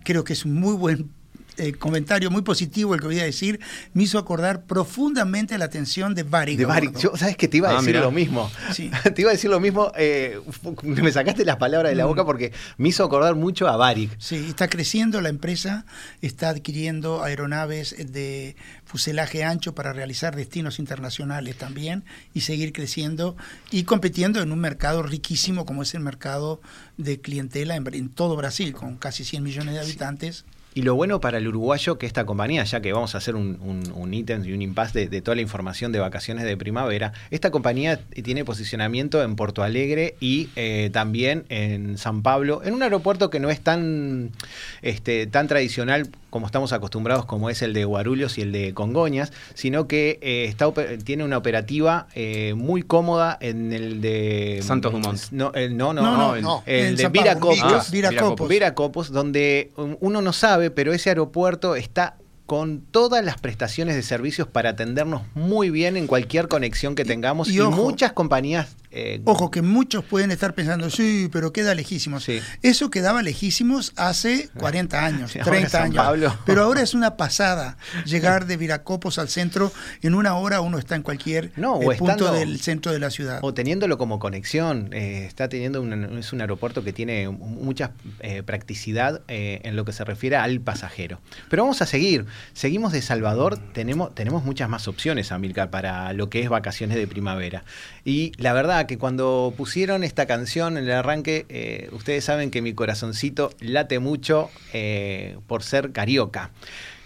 creo 0.03 0.23
que 0.23 0.33
es 0.33 0.45
un 0.45 0.55
muy 0.55 0.75
buen 0.75 1.11
eh, 1.57 1.73
comentario 1.73 2.31
muy 2.31 2.41
positivo 2.41 2.95
el 2.95 2.99
que 2.99 3.05
voy 3.05 3.19
a 3.19 3.25
decir, 3.25 3.59
me 3.93 4.03
hizo 4.03 4.17
acordar 4.17 4.63
profundamente 4.65 5.55
la 5.59 5.65
atención 5.65 6.15
de 6.15 6.23
Baric. 6.23 6.57
De 6.57 6.65
Baric, 6.65 6.97
yo, 6.97 7.15
¿sabes 7.15 7.37
que 7.37 7.47
Te 7.47 7.57
iba 7.57 7.69
a 7.69 7.73
ah, 7.73 7.79
decir 7.79 7.95
lo 7.95 8.09
mismo. 8.09 8.51
te 9.15 9.21
iba 9.21 9.29
a 9.29 9.33
decir 9.33 9.51
lo 9.51 9.59
mismo, 9.59 9.91
eh, 9.95 10.39
me 10.81 11.11
sacaste 11.11 11.45
las 11.45 11.57
palabras 11.57 11.91
de 11.91 11.95
la 11.95 12.05
mm. 12.05 12.07
boca 12.07 12.25
porque 12.25 12.51
me 12.77 12.89
hizo 12.89 13.03
acordar 13.03 13.35
mucho 13.35 13.67
a 13.67 13.77
Baric. 13.77 14.17
Sí, 14.17 14.47
está 14.49 14.67
creciendo 14.67 15.21
la 15.21 15.29
empresa, 15.29 15.85
está 16.21 16.49
adquiriendo 16.49 17.21
aeronaves 17.21 17.95
de 18.11 18.55
fuselaje 18.93 19.43
ancho 19.43 19.73
para 19.73 19.91
realizar 19.91 20.35
destinos 20.35 20.77
internacionales 20.77 21.57
también 21.57 22.03
y 22.35 22.41
seguir 22.41 22.73
creciendo 22.73 23.35
y 23.71 23.85
compitiendo 23.85 24.39
en 24.39 24.51
un 24.51 24.59
mercado 24.59 25.01
riquísimo 25.01 25.65
como 25.65 25.81
es 25.81 25.95
el 25.95 26.01
mercado 26.01 26.61
de 26.97 27.19
clientela 27.19 27.75
en, 27.75 27.91
en 27.91 28.09
todo 28.09 28.35
Brasil, 28.35 28.71
con 28.71 28.97
casi 28.97 29.23
100 29.25 29.41
millones 29.41 29.73
de 29.73 29.79
habitantes. 29.79 30.45
Y 30.73 30.81
lo 30.81 30.95
bueno 30.95 31.19
para 31.19 31.37
el 31.37 31.47
uruguayo 31.47 31.97
que 31.97 32.05
esta 32.05 32.25
compañía, 32.25 32.63
ya 32.63 32.81
que 32.81 32.93
vamos 32.93 33.15
a 33.15 33.19
hacer 33.19 33.35
un, 33.35 33.59
un, 33.95 34.13
ítem 34.13 34.43
y 34.45 34.53
un 34.53 34.61
impasse 34.61 35.07
de, 35.07 35.21
toda 35.21 35.35
la 35.35 35.41
información 35.41 35.91
de 35.91 35.99
vacaciones 35.99 36.45
de 36.45 36.57
primavera, 36.57 37.13
esta 37.31 37.51
compañía 37.51 37.99
tiene 38.23 38.43
posicionamiento 38.45 39.21
en 39.23 39.35
Porto 39.35 39.63
Alegre 39.63 40.15
y 40.19 40.49
eh, 40.55 40.89
también 40.91 41.45
en 41.49 41.97
San 41.97 42.23
Pablo, 42.23 42.61
en 42.63 42.73
un 42.73 42.83
aeropuerto 42.83 43.29
que 43.29 43.39
no 43.39 43.49
es 43.49 43.61
tan, 43.61 44.31
este, 44.81 45.27
tan 45.27 45.47
tradicional 45.47 46.09
como 46.33 46.47
estamos 46.47 46.73
acostumbrados, 46.73 47.25
como 47.25 47.51
es 47.51 47.61
el 47.61 47.73
de 47.73 47.85
Guarulhos 47.85 48.39
y 48.39 48.41
el 48.41 48.51
de 48.51 48.73
Congoñas, 48.73 49.31
sino 49.53 49.87
que 49.87 50.17
eh, 50.23 50.45
está, 50.45 50.65
tiene 51.03 51.23
una 51.23 51.37
operativa 51.37 52.07
eh, 52.15 52.55
muy 52.55 52.81
cómoda 52.81 53.37
en 53.39 53.71
el 53.71 54.01
de 54.01 54.61
Santos 54.63 54.93
Dumont. 54.93 55.19
No, 55.29 55.53
el, 55.53 55.77
no, 55.77 55.93
no, 55.93 56.63
el, 56.65 56.97
de 56.97 57.07
Viracopos, 57.09 57.91
Viracopos. 57.91 58.49
Viracopos, 58.49 59.11
donde 59.11 59.69
uno 59.99 60.23
no 60.23 60.33
sabe, 60.33 60.62
pero 60.71 60.93
ese 60.93 61.09
aeropuerto 61.09 61.75
está 61.75 62.17
con 62.45 62.81
todas 62.81 63.23
las 63.23 63.39
prestaciones 63.39 63.95
de 63.95 64.03
servicios 64.03 64.47
para 64.47 64.71
atendernos 64.71 65.23
muy 65.33 65.69
bien 65.69 65.95
en 65.95 66.07
cualquier 66.07 66.47
conexión 66.47 66.93
que 66.95 67.05
tengamos 67.05 67.49
y, 67.49 67.59
muchas 67.61 68.11
compañías 68.13 68.75
eh, 68.95 69.21
Ojo, 69.25 69.49
que 69.49 69.63
muchos 69.63 70.05
pueden 70.05 70.29
estar 70.29 70.53
pensando, 70.53 70.89
sí, 70.91 71.27
pero 71.31 71.51
queda 71.51 71.73
lejísimos. 71.73 72.27
Eso 72.61 72.91
quedaba 72.91 73.23
lejísimos 73.23 73.91
hace 73.95 74.49
40 74.59 75.03
años, 75.05 75.33
30 75.33 75.83
años. 75.83 76.33
Pero 76.45 76.63
ahora 76.63 76.81
es 76.81 76.93
una 76.93 77.17
pasada 77.17 77.77
llegar 78.05 78.45
de 78.45 78.55
Viracopos 78.55 79.17
al 79.17 79.29
centro. 79.29 79.71
En 80.03 80.13
una 80.13 80.35
hora 80.35 80.61
uno 80.61 80.77
está 80.77 80.95
en 80.95 81.01
cualquier 81.01 81.45
eh, 81.45 81.95
punto 81.97 82.31
del 82.31 82.59
centro 82.59 82.91
de 82.91 82.99
la 82.99 83.09
ciudad. 83.09 83.39
O 83.41 83.53
teniéndolo 83.55 83.97
como 83.97 84.19
conexión. 84.19 84.89
Eh, 84.93 85.25
está 85.25 85.49
teniendo 85.49 85.81
un, 85.81 86.19
es 86.19 86.31
un 86.31 86.41
aeropuerto 86.41 86.83
que 86.83 86.93
tiene 86.93 87.29
mucha 87.29 87.93
practicidad 88.45 89.21
en 89.27 89.75
lo 89.75 89.85
que 89.85 89.91
se 89.91 90.03
refiere 90.03 90.35
al 90.35 90.61
pasajero. 90.61 91.19
Pero 91.49 91.63
vamos 91.63 91.81
a 91.81 91.87
seguir. 91.87 92.25
Seguimos 92.53 92.91
de 92.91 93.01
Salvador. 93.01 93.57
Tenemos, 93.73 94.13
tenemos 94.13 94.43
muchas 94.43 94.69
más 94.69 94.87
opciones, 94.87 95.31
Amilcar, 95.31 95.71
para 95.71 96.13
lo 96.13 96.29
que 96.29 96.41
es 96.41 96.49
vacaciones 96.49 96.97
de 96.97 97.07
primavera. 97.07 97.63
Y 98.05 98.33
la 98.37 98.53
verdad 98.53 98.85
que 98.85 98.97
cuando 98.97 99.53
pusieron 99.55 100.03
esta 100.03 100.25
canción 100.25 100.77
en 100.77 100.85
el 100.85 100.91
arranque, 100.91 101.45
eh, 101.49 101.89
ustedes 101.93 102.25
saben 102.25 102.51
que 102.51 102.61
mi 102.61 102.73
corazoncito 102.73 103.51
late 103.59 103.99
mucho 103.99 104.49
eh, 104.73 105.37
por 105.47 105.63
ser 105.63 105.91
carioca 105.91 106.51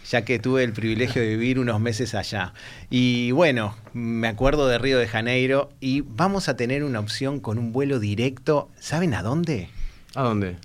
ya 0.09 0.23
que 0.23 0.39
tuve 0.39 0.63
el 0.63 0.73
privilegio 0.73 1.21
de 1.21 1.27
vivir 1.29 1.59
unos 1.59 1.79
meses 1.79 2.15
allá. 2.15 2.53
Y 2.89 3.31
bueno, 3.31 3.75
me 3.93 4.27
acuerdo 4.27 4.67
de 4.67 4.77
Río 4.77 4.97
de 4.99 5.07
Janeiro 5.07 5.69
y 5.79 6.01
vamos 6.01 6.47
a 6.47 6.55
tener 6.55 6.83
una 6.83 6.99
opción 6.99 7.39
con 7.39 7.57
un 7.57 7.73
vuelo 7.73 7.99
directo. 7.99 8.69
¿Saben 8.79 9.13
a 9.13 9.21
dónde? 9.21 9.69
¿A 10.15 10.23
dónde? 10.23 10.57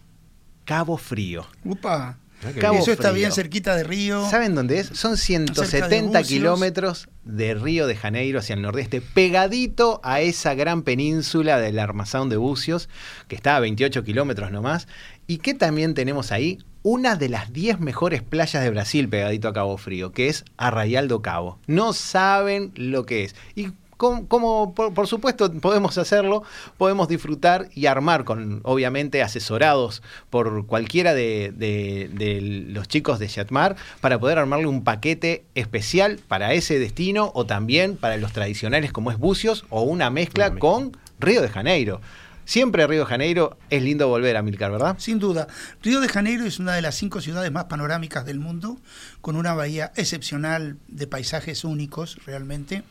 Cabo 0.65 0.97
Frío. 0.97 1.47
Upa. 1.65 2.19
Eso 2.75 2.93
está 2.93 3.13
bien 3.13 3.33
cerquita 3.33 3.77
de 3.77 3.85
Río. 3.85 4.29
¿Saben 4.29 4.55
dónde 4.55 4.81
es? 4.81 4.89
Son 4.89 5.17
170 5.17 6.23
kilómetros 6.25 7.09
de 7.25 7.55
Río 7.55 7.87
de 7.87 7.97
Janeiro 7.97 8.41
hacia 8.41 8.55
el 8.55 8.63
nordeste, 8.63 9.01
pegadito 9.01 10.01
a 10.03 10.21
esa 10.21 10.55
gran 10.55 10.83
península 10.83 11.59
del 11.59 11.79
Armazón 11.79 12.29
de 12.29 12.37
Bucios, 12.37 12.89
que 13.29 13.37
está 13.37 13.57
a 13.57 13.61
28 13.61 14.03
kilómetros 14.03 14.51
nomás, 14.51 14.89
y 15.27 15.39
que 15.39 15.55
también 15.55 15.95
tenemos 15.95 16.33
ahí 16.33 16.59
una 16.83 17.15
de 17.15 17.29
las 17.29 17.53
10 17.53 17.79
mejores 17.79 18.23
playas 18.23 18.63
de 18.63 18.71
Brasil 18.71 19.09
pegadito 19.09 19.49
a 19.49 19.53
Cabo 19.53 19.79
Frío, 19.79 20.11
que 20.11 20.29
es 20.29 20.45
Arraial 20.57 21.07
do 21.07 21.23
Cabo. 21.23 21.59
No 21.67 21.93
saben 21.93 22.73
lo 22.75 23.07
que 23.07 23.25
es. 23.25 23.37
Y 23.55 23.69
como, 24.03 24.75
por, 24.75 25.07
supuesto 25.07 25.53
podemos 25.53 25.97
hacerlo, 25.97 26.43
podemos 26.77 27.07
disfrutar 27.07 27.69
y 27.73 27.87
armar 27.87 28.25
con, 28.25 28.61
obviamente, 28.65 29.23
asesorados 29.23 30.03
por 30.29 30.67
cualquiera 30.67 31.15
de, 31.15 32.67
los 32.69 32.89
chicos 32.89 33.21
de 33.21 33.29
Chatmar 33.29 33.77
para 34.01 34.19
poder 34.19 34.39
armarle 34.39 34.67
un 34.67 34.83
paquete 34.83 35.45
especial 35.55 36.19
para 36.27 36.53
ese 36.53 36.81
destino 36.81 37.31
o 37.35 37.47
también 37.47 37.97
para 37.97 38.17
los 38.17 38.33
tradicionales 38.33 38.93
como 38.93 39.13
es 39.13 39.19
Bucios 39.19 39.65
o 39.71 39.83
una 39.83 40.11
mezcla 40.11 40.57
con 40.57 40.97
Río 41.21 41.41
de 41.41 41.49
Janeiro. 41.49 42.01
Siempre 42.45 42.85
Río 42.89 43.01
de 43.01 43.07
Janeiro 43.07 43.57
es 43.71 43.83
lindo 43.83 44.09
volver 44.09 44.37
a 44.37 44.43
Milcar, 44.43 44.73
¿verdad? 44.73 44.97
Sin 44.99 45.21
duda. 45.21 45.47
Río 45.81 46.01
de 46.01 46.09
Janeiro 46.09 46.45
es 46.45 46.59
una 46.59 46.75
de 46.75 46.83
las 46.83 46.97
cinco 46.97 47.21
ciudades 47.21 47.53
más 47.53 47.65
panorámicas 47.65 48.25
del 48.25 48.41
mundo, 48.41 48.79
con 49.21 49.37
una 49.37 49.55
bahía 49.55 49.93
excepcional 49.95 50.77
de 50.89 51.07
paisajes 51.07 51.65
únicos 51.65 52.19
realmente 52.27 52.83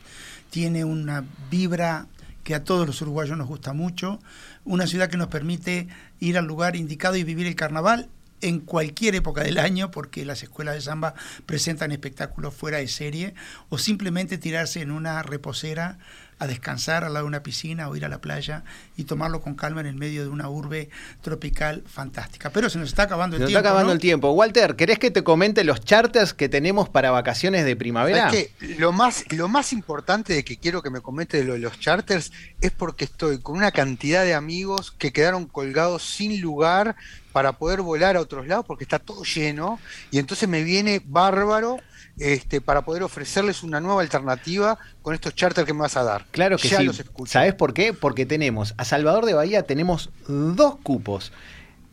tiene 0.52 0.84
una 0.84 1.24
vibra 1.50 2.08
que 2.44 2.54
a 2.54 2.62
todos 2.62 2.86
los 2.86 3.00
uruguayos 3.00 3.38
nos 3.38 3.48
gusta 3.48 3.72
mucho, 3.72 4.20
una 4.66 4.86
ciudad 4.86 5.08
que 5.08 5.16
nos 5.16 5.28
permite 5.28 5.88
ir 6.20 6.36
al 6.36 6.44
lugar 6.44 6.76
indicado 6.76 7.16
y 7.16 7.24
vivir 7.24 7.46
el 7.46 7.56
carnaval 7.56 8.10
en 8.42 8.60
cualquier 8.60 9.14
época 9.14 9.42
del 9.44 9.56
año, 9.56 9.90
porque 9.90 10.26
las 10.26 10.42
escuelas 10.42 10.74
de 10.74 10.82
samba 10.82 11.14
presentan 11.46 11.90
espectáculos 11.90 12.52
fuera 12.52 12.78
de 12.78 12.88
serie, 12.88 13.32
o 13.70 13.78
simplemente 13.78 14.36
tirarse 14.36 14.82
en 14.82 14.90
una 14.90 15.22
reposera 15.22 15.96
a 16.42 16.46
descansar 16.46 17.04
al 17.04 17.14
lado 17.14 17.24
de 17.24 17.28
una 17.28 17.42
piscina 17.42 17.88
o 17.88 17.96
ir 17.96 18.04
a 18.04 18.08
la 18.08 18.20
playa 18.20 18.64
y 18.96 19.04
tomarlo 19.04 19.40
con 19.40 19.54
calma 19.54 19.80
en 19.80 19.86
el 19.86 19.94
medio 19.94 20.22
de 20.22 20.28
una 20.28 20.48
urbe 20.48 20.90
tropical 21.20 21.84
fantástica. 21.86 22.50
Pero 22.50 22.68
se 22.68 22.78
nos 22.78 22.88
está 22.88 23.04
acabando 23.04 23.36
el 23.36 23.40
tiempo. 23.40 23.48
Se 23.48 23.52
nos 23.52 23.60
está 23.60 23.68
acabando 23.68 23.92
el 23.92 23.98
tiempo. 23.98 24.30
Walter, 24.32 24.76
¿querés 24.76 24.98
que 24.98 25.10
te 25.10 25.22
comente 25.22 25.62
los 25.64 25.80
charters 25.80 26.34
que 26.34 26.48
tenemos 26.48 26.88
para 26.88 27.10
vacaciones 27.10 27.64
de 27.64 27.76
primavera? 27.76 28.30
Es 28.30 28.48
que 28.58 28.76
lo 28.78 28.92
más, 28.92 29.24
lo 29.30 29.48
más 29.48 29.72
importante 29.72 30.34
de 30.34 30.44
que 30.44 30.56
quiero 30.56 30.82
que 30.82 30.90
me 30.90 31.00
comente 31.00 31.36
de, 31.36 31.44
lo 31.44 31.52
de 31.54 31.60
los 31.60 31.78
charters 31.78 32.32
es 32.60 32.72
porque 32.72 33.04
estoy 33.04 33.38
con 33.38 33.56
una 33.56 33.70
cantidad 33.70 34.24
de 34.24 34.34
amigos 34.34 34.90
que 34.90 35.12
quedaron 35.12 35.46
colgados 35.46 36.02
sin 36.02 36.40
lugar 36.40 36.96
para 37.32 37.52
poder 37.52 37.82
volar 37.82 38.16
a 38.16 38.20
otros 38.20 38.46
lados 38.46 38.64
porque 38.66 38.84
está 38.84 38.98
todo 38.98 39.24
lleno 39.24 39.78
y 40.10 40.18
entonces 40.18 40.48
me 40.48 40.62
viene 40.62 41.02
bárbaro 41.04 41.78
este, 42.18 42.60
para 42.60 42.82
poder 42.82 43.02
ofrecerles 43.02 43.62
una 43.62 43.80
nueva 43.80 44.02
alternativa 44.02 44.78
con 45.00 45.14
estos 45.14 45.34
charters 45.34 45.66
que 45.66 45.72
me 45.72 45.80
vas 45.80 45.96
a 45.96 46.04
dar. 46.04 46.26
Claro 46.30 46.58
que 46.58 46.68
sí. 46.68 46.90
¿Sabes 47.26 47.54
por 47.54 47.72
qué? 47.74 47.92
Porque 47.92 48.26
tenemos 48.26 48.74
a 48.76 48.84
Salvador 48.84 49.24
de 49.24 49.34
Bahía 49.34 49.62
tenemos 49.62 50.10
dos 50.28 50.76
cupos 50.82 51.32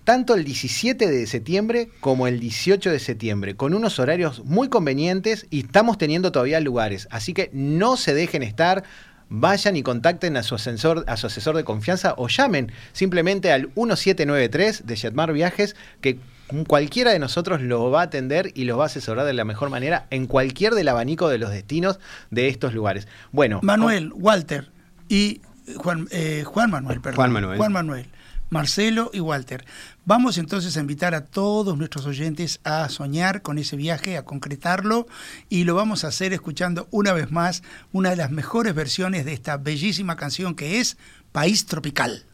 tanto 0.10 0.34
el 0.34 0.44
17 0.44 1.08
de 1.08 1.28
septiembre 1.28 1.90
como 2.00 2.26
el 2.26 2.40
18 2.40 2.90
de 2.90 2.98
septiembre, 2.98 3.56
con 3.56 3.76
unos 3.76 4.00
horarios 4.00 4.44
muy 4.44 4.68
convenientes 4.68 5.46
y 5.52 5.60
estamos 5.60 6.00
teniendo 6.00 6.32
todavía 6.32 6.60
lugares. 6.60 7.08
Así 7.12 7.36
que 7.36 7.52
no 7.54 7.96
se 7.96 8.16
dejen 8.16 8.42
estar, 8.42 8.84
vayan 9.30 9.76
y 9.76 9.84
contacten 9.84 10.38
a 10.38 10.44
su, 10.44 10.56
asesor, 10.56 11.06
a 11.08 11.18
su 11.18 11.28
asesor 11.28 11.56
de 11.56 11.64
confianza 11.64 12.14
o 12.18 12.28
llamen 12.28 12.72
simplemente 12.94 13.52
al 13.52 13.68
1793 13.76 14.86
de 14.86 14.96
Jetmar 14.96 15.34
Viajes, 15.34 15.76
que 16.02 16.20
cualquiera 16.68 17.12
de 17.12 17.20
nosotros 17.20 17.62
lo 17.62 17.92
va 17.92 18.02
a 18.02 18.04
atender 18.06 18.52
y 18.56 18.66
los 18.66 18.78
va 18.78 18.84
a 18.84 18.86
asesorar 18.88 19.26
de 19.26 19.34
la 19.34 19.46
mejor 19.46 19.70
manera 19.70 20.08
en 20.10 20.26
cualquier 20.26 20.74
del 20.74 20.88
abanico 20.88 21.30
de 21.30 21.38
los 21.38 21.52
destinos 21.52 22.00
de 22.32 22.48
estos 22.48 22.74
lugares. 22.74 23.08
Bueno. 23.32 23.60
Manuel, 23.62 24.12
Walter 24.16 24.70
y 25.08 25.42
Juan, 25.78 26.08
eh, 26.12 26.44
Juan 26.46 26.72
Manuel, 26.72 27.02
perdón. 27.02 27.18
Juan 27.18 27.32
Manuel. 27.32 27.58
Juan 27.58 27.72
Manuel. 27.72 28.08
Marcelo 28.50 29.12
y 29.14 29.20
Walter. 29.20 29.66
Vamos 30.06 30.38
entonces 30.38 30.76
a 30.76 30.80
invitar 30.80 31.16
a 31.16 31.26
todos 31.26 31.78
nuestros 31.78 32.06
oyentes 32.06 32.60
a 32.64 32.90
soñar 32.90 33.42
con 33.42 33.58
ese 33.58 33.76
viaje, 33.76 34.18
a 34.18 34.26
concretarlo 34.26 35.08
y 35.50 35.64
lo 35.64 35.76
vamos 35.76 36.04
a 36.04 36.08
hacer 36.08 36.34
escuchando 36.34 36.88
una 36.92 37.14
vez 37.14 37.32
más 37.32 37.64
una 37.92 38.10
de 38.10 38.16
las 38.16 38.32
mejores 38.32 38.74
versiones 38.74 39.26
de 39.26 39.34
esta 39.34 39.58
bellísima 39.58 40.16
canción 40.16 40.56
que 40.56 40.80
es 40.80 40.98
País 41.32 41.66
Tropical. 41.66 42.26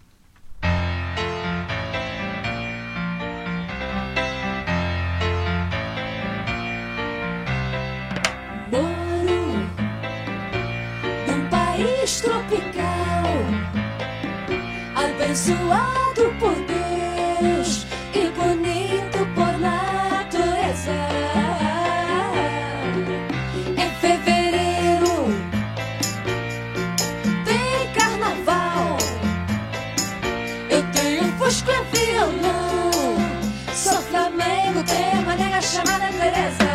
Abençoado 15.36 16.34
por 16.40 16.56
Deus 16.64 17.86
e 18.14 18.30
bonito 18.30 19.20
por 19.36 19.60
natureza. 19.60 20.92
Em 23.78 23.90
fevereiro 24.00 25.28
tem 27.44 27.94
carnaval. 27.94 28.98
Eu 30.70 30.84
tenho 30.94 31.38
fusco 31.38 31.70
e 31.70 31.98
violão. 31.98 32.92
Sou 33.74 34.02
Flamengo, 34.04 34.84
tenho 34.88 35.22
uma 35.22 35.36
nega 35.36 35.62
chamada 35.62 36.08
Teresa. 36.14 36.75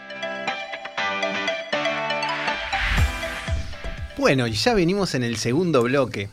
Bueno, 4.21 4.45
ya 4.45 4.75
venimos 4.75 5.15
en 5.15 5.23
el 5.23 5.35
segundo 5.37 5.81
bloque. 5.81 6.29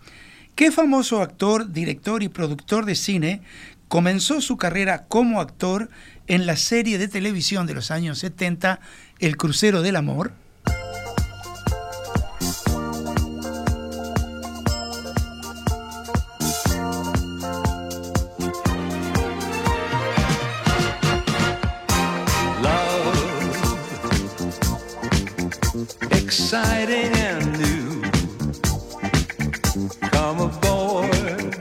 ¿Qué 0.55 0.71
famoso 0.71 1.21
actor, 1.21 1.71
director 1.71 2.23
y 2.23 2.29
productor 2.29 2.85
de 2.85 2.95
cine 2.95 3.41
comenzó 3.87 4.41
su 4.41 4.57
carrera 4.57 5.05
como 5.07 5.39
actor 5.41 5.89
en 6.27 6.45
la 6.45 6.55
serie 6.55 6.97
de 6.97 7.07
televisión 7.07 7.67
de 7.67 7.73
los 7.73 7.91
años 7.91 8.19
70, 8.19 8.79
El 9.19 9.37
Crucero 9.37 9.81
del 9.81 9.95
Amor. 9.95 10.33
exciting 26.45 27.13
and 27.15 27.57
new. 27.59 28.01
Come 30.09 30.41
aboard. 30.41 31.55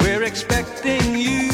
We're 0.00 0.22
expecting 0.22 1.16
you. 1.16 1.53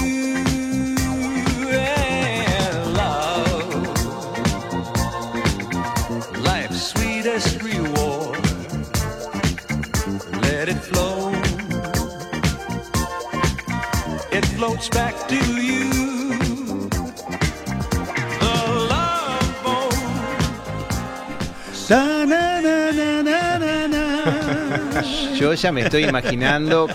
Yo 25.41 25.55
ya 25.55 25.73
me 25.73 25.81
estoy 25.81 26.05
imaginando 26.05 26.87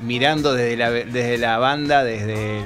mirando 0.00 0.54
desde 0.54 0.76
la, 0.76 0.90
desde 0.90 1.38
la 1.38 1.58
banda, 1.58 2.02
desde 2.02 2.64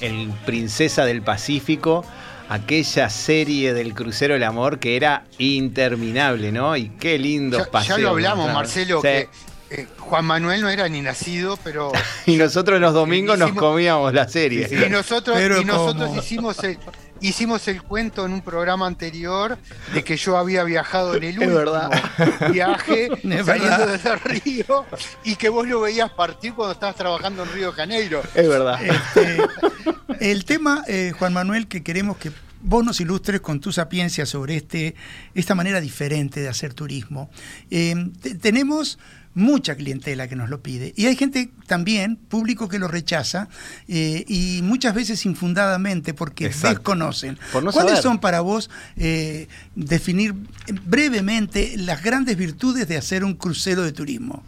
el, 0.00 0.32
Princesa 0.46 1.04
del 1.04 1.22
Pacífico, 1.22 2.04
aquella 2.48 3.10
serie 3.10 3.74
del 3.74 3.94
Crucero 3.94 4.34
del 4.34 4.44
Amor 4.44 4.78
que 4.78 4.94
era 4.94 5.24
interminable, 5.38 6.52
¿no? 6.52 6.76
Y 6.76 6.90
qué 6.90 7.18
lindo 7.18 7.66
ya, 7.72 7.82
Ya 7.82 7.98
lo 7.98 8.10
hablamos, 8.10 8.52
Marcelo, 8.52 9.02
que 9.02 9.28
eh, 9.76 9.88
Juan 9.98 10.24
Manuel 10.24 10.60
no 10.60 10.68
era 10.68 10.88
ni 10.88 11.00
nacido, 11.00 11.58
pero. 11.64 11.92
y 12.26 12.36
nosotros 12.36 12.80
los 12.80 12.94
domingos 12.94 13.38
nos 13.38 13.52
comíamos 13.52 14.12
la 14.14 14.28
serie. 14.28 14.68
Y 14.70 14.88
nosotros, 14.88 15.36
nosotros 15.64 16.16
hicimos 16.16 16.62
el, 16.62 16.78
hicimos 17.20 17.66
el 17.68 17.82
cuento 17.82 18.24
en 18.24 18.32
un 18.32 18.42
programa 18.42 18.86
anterior 18.86 19.58
de 19.92 20.04
que 20.04 20.16
yo 20.16 20.36
había 20.36 20.62
viajado 20.62 21.16
en 21.16 21.24
el 21.24 21.38
último 21.38 21.90
viaje 22.52 23.08
saliendo 23.44 23.86
desde 23.86 24.16
Río 24.16 24.86
y 25.24 25.36
que 25.36 25.48
vos 25.48 25.66
lo 25.66 25.80
veías 25.80 26.10
partir 26.10 26.54
cuando 26.54 26.72
estabas 26.72 26.96
trabajando 26.96 27.42
en 27.42 27.52
Río 27.52 27.70
de 27.70 27.76
Janeiro. 27.76 28.22
Es 28.34 28.48
verdad. 28.48 28.78
Este, 28.84 29.38
el 30.20 30.44
tema, 30.44 30.84
eh, 30.86 31.12
Juan 31.18 31.32
Manuel, 31.32 31.66
que 31.66 31.82
queremos 31.82 32.16
que 32.18 32.30
vos 32.64 32.84
nos 32.84 33.00
ilustres 33.00 33.40
con 33.40 33.60
tu 33.60 33.72
sapiencia 33.72 34.26
sobre 34.26 34.56
este, 34.56 34.94
esta 35.34 35.54
manera 35.54 35.80
diferente 35.80 36.40
de 36.40 36.48
hacer 36.48 36.74
turismo. 36.74 37.30
Eh, 37.70 37.94
tenemos 38.40 38.98
mucha 39.34 39.76
clientela 39.76 40.28
que 40.28 40.36
nos 40.36 40.48
lo 40.48 40.62
pide. 40.62 40.92
Y 40.96 41.06
hay 41.06 41.16
gente 41.16 41.50
también, 41.66 42.16
público 42.16 42.68
que 42.68 42.78
lo 42.78 42.88
rechaza, 42.88 43.48
eh, 43.88 44.24
y 44.28 44.60
muchas 44.62 44.94
veces 44.94 45.24
infundadamente 45.26 46.14
porque 46.14 46.48
desconocen. 46.48 47.38
¿Cuáles 47.72 48.00
son 48.00 48.18
para 48.18 48.40
vos 48.40 48.70
eh, 48.96 49.48
definir 49.74 50.34
brevemente 50.84 51.74
las 51.76 52.02
grandes 52.02 52.36
virtudes 52.36 52.88
de 52.88 52.96
hacer 52.96 53.24
un 53.24 53.34
crucero 53.34 53.82
de 53.82 53.92
turismo? 53.92 54.42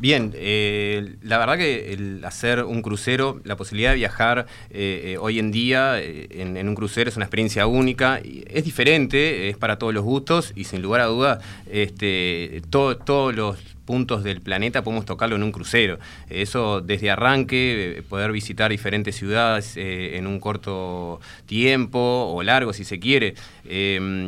Bien, 0.00 0.32
eh, 0.34 1.16
la 1.22 1.36
verdad 1.36 1.58
que 1.58 1.92
el 1.92 2.24
hacer 2.24 2.64
un 2.64 2.80
crucero, 2.80 3.42
la 3.44 3.58
posibilidad 3.58 3.90
de 3.90 3.96
viajar 3.96 4.46
eh, 4.70 5.02
eh, 5.04 5.18
hoy 5.18 5.38
en 5.38 5.52
día 5.52 6.00
en, 6.00 6.66
un 6.66 6.74
crucero 6.74 7.10
es 7.10 7.16
una 7.16 7.26
experiencia 7.26 7.66
única, 7.66 8.18
es 8.24 8.64
diferente, 8.64 9.50
es 9.50 9.58
para 9.58 9.78
todos 9.78 9.92
los 9.92 10.02
gustos 10.02 10.54
y 10.56 10.64
sin 10.64 10.80
lugar 10.80 11.02
a 11.02 11.04
dudas 11.04 11.44
este, 11.70 12.62
todos 12.70 13.34
los 13.34 13.58
puntos 13.90 14.22
del 14.22 14.40
planeta 14.40 14.84
podemos 14.84 15.04
tocarlo 15.04 15.34
en 15.34 15.42
un 15.42 15.50
crucero. 15.50 15.98
Eso 16.28 16.80
desde 16.80 17.10
arranque, 17.10 18.04
poder 18.08 18.30
visitar 18.30 18.70
diferentes 18.70 19.16
ciudades 19.16 19.76
en 19.76 20.28
un 20.28 20.38
corto 20.38 21.18
tiempo 21.46 21.98
o 21.98 22.40
largo 22.44 22.72
si 22.72 22.84
se 22.84 23.00
quiere. 23.00 23.34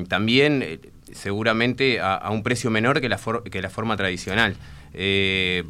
también 0.09 0.81
seguramente 1.13 2.01
a, 2.01 2.29
un 2.31 2.43
precio 2.43 2.71
menor 2.71 3.01
que 3.01 3.09
la, 3.09 3.21
que 3.53 3.63
la 3.63 3.71
forma 3.71 3.97
tradicional. 3.97 4.57
Eh, 4.95 5.65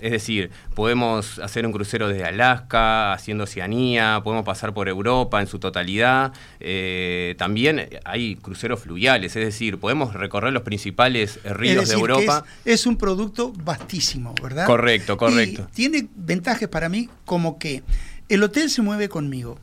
es 0.00 0.12
decir, 0.12 0.50
podemos 0.74 1.38
hacer 1.38 1.66
un 1.66 1.72
crucero 1.72 2.08
desde 2.08 2.24
Alaska, 2.24 3.12
haciendo 3.12 3.44
Oceanía, 3.44 4.20
podemos 4.22 4.44
pasar 4.44 4.74
por 4.74 4.88
Europa 4.88 5.40
en 5.40 5.46
su 5.46 5.58
totalidad. 5.58 6.32
Eh, 6.60 7.34
también 7.38 7.88
hay 8.04 8.36
cruceros 8.36 8.80
fluviales, 8.80 9.34
es 9.36 9.44
decir, 9.44 9.78
podemos 9.78 10.14
recorrer 10.14 10.52
los 10.52 10.62
principales 10.62 11.40
ríos 11.44 11.88
de 11.88 11.94
Europa. 11.94 12.44
Es, 12.64 12.86
un 12.86 12.96
producto 12.96 13.52
vastísimo, 13.64 14.34
¿verdad? 14.42 14.66
Correcto, 14.66 15.16
correcto. 15.16 15.68
tiene 15.74 16.08
ventajas 16.14 16.68
para 16.68 16.88
mí 16.88 17.08
como 17.24 17.58
que 17.58 17.82
el 18.28 18.42
hotel 18.42 18.70
se 18.70 18.82
mueve 18.82 19.08
conmigo. 19.08 19.58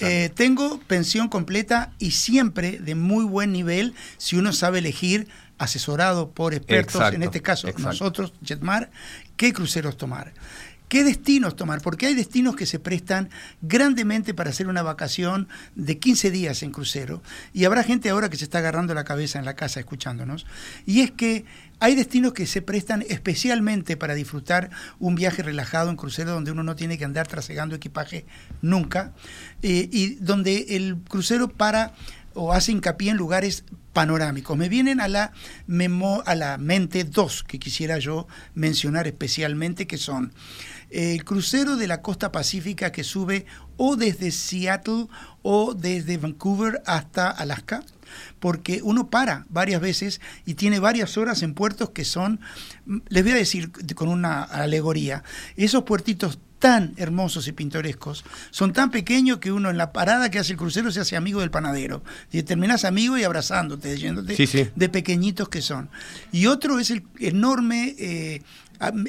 Eh, 0.00 0.30
tengo 0.34 0.78
pensión 0.80 1.28
completa 1.28 1.92
y 1.98 2.12
siempre 2.12 2.78
de 2.78 2.94
muy 2.94 3.24
buen 3.24 3.52
nivel 3.52 3.94
si 4.16 4.36
uno 4.36 4.52
sabe 4.52 4.78
elegir 4.78 5.28
asesorado 5.58 6.30
por 6.30 6.54
expertos, 6.54 7.12
en 7.12 7.22
este 7.22 7.40
caso 7.40 7.68
nosotros, 7.78 8.32
Jetmar, 8.44 8.90
qué 9.36 9.52
cruceros 9.52 9.96
tomar. 9.96 10.32
¿Qué 10.92 11.04
destinos 11.04 11.56
tomar? 11.56 11.80
Porque 11.80 12.04
hay 12.04 12.12
destinos 12.12 12.54
que 12.54 12.66
se 12.66 12.78
prestan 12.78 13.30
grandemente 13.62 14.34
para 14.34 14.50
hacer 14.50 14.68
una 14.68 14.82
vacación 14.82 15.48
de 15.74 15.98
15 15.98 16.30
días 16.30 16.62
en 16.62 16.70
crucero. 16.70 17.22
Y 17.54 17.64
habrá 17.64 17.82
gente 17.82 18.10
ahora 18.10 18.28
que 18.28 18.36
se 18.36 18.44
está 18.44 18.58
agarrando 18.58 18.92
la 18.92 19.04
cabeza 19.04 19.38
en 19.38 19.46
la 19.46 19.56
casa 19.56 19.80
escuchándonos. 19.80 20.44
Y 20.84 21.00
es 21.00 21.10
que 21.10 21.46
hay 21.80 21.94
destinos 21.94 22.34
que 22.34 22.44
se 22.44 22.60
prestan 22.60 23.06
especialmente 23.08 23.96
para 23.96 24.12
disfrutar 24.12 24.68
un 24.98 25.14
viaje 25.14 25.42
relajado 25.42 25.88
en 25.88 25.96
crucero 25.96 26.32
donde 26.32 26.50
uno 26.50 26.62
no 26.62 26.76
tiene 26.76 26.98
que 26.98 27.06
andar 27.06 27.26
trasegando 27.26 27.74
equipaje 27.74 28.26
nunca. 28.60 29.14
Eh, 29.62 29.88
y 29.90 30.16
donde 30.16 30.76
el 30.76 30.98
crucero 31.08 31.48
para 31.48 31.94
o 32.34 32.52
hace 32.52 32.72
hincapié 32.72 33.10
en 33.10 33.16
lugares 33.16 33.64
panorámicos. 33.92 34.56
Me 34.56 34.68
vienen 34.68 35.00
a 35.00 35.08
la, 35.08 35.32
memo, 35.66 36.22
a 36.26 36.34
la 36.34 36.58
mente 36.58 37.04
dos 37.04 37.42
que 37.42 37.58
quisiera 37.58 37.98
yo 37.98 38.26
mencionar 38.54 39.06
especialmente, 39.06 39.86
que 39.86 39.98
son 39.98 40.32
el 40.92 41.24
crucero 41.24 41.76
de 41.76 41.86
la 41.86 42.02
costa 42.02 42.32
pacífica 42.32 42.92
que 42.92 43.04
sube 43.04 43.46
o 43.76 43.96
desde 43.96 44.30
Seattle 44.30 45.06
o 45.42 45.74
desde 45.74 46.18
Vancouver 46.18 46.82
hasta 46.86 47.30
Alaska, 47.30 47.82
porque 48.38 48.80
uno 48.82 49.08
para 49.08 49.46
varias 49.48 49.80
veces 49.80 50.20
y 50.44 50.54
tiene 50.54 50.78
varias 50.78 51.16
horas 51.16 51.42
en 51.42 51.54
puertos 51.54 51.90
que 51.90 52.04
son, 52.04 52.40
les 53.08 53.22
voy 53.22 53.32
a 53.32 53.36
decir 53.36 53.72
con 53.94 54.08
una 54.08 54.42
alegoría, 54.42 55.24
esos 55.56 55.84
puertitos 55.84 56.38
tan 56.62 56.94
hermosos 56.96 57.48
y 57.48 57.52
pintorescos, 57.52 58.24
son 58.52 58.72
tan 58.72 58.92
pequeños 58.92 59.38
que 59.38 59.50
uno 59.50 59.68
en 59.68 59.76
la 59.76 59.92
parada 59.92 60.30
que 60.30 60.38
hace 60.38 60.52
el 60.52 60.58
crucero 60.58 60.92
se 60.92 61.00
hace 61.00 61.16
amigo 61.16 61.40
del 61.40 61.50
panadero. 61.50 62.04
Y 62.30 62.44
terminás 62.44 62.84
amigo 62.84 63.18
y 63.18 63.24
abrazándote, 63.24 63.98
yéndote 63.98 64.70
de 64.76 64.88
pequeñitos 64.88 65.48
que 65.48 65.60
son. 65.60 65.90
Y 66.30 66.46
otro 66.46 66.78
es 66.78 66.92
el 66.92 67.02
enorme 67.18 67.96
eh, 67.98 68.42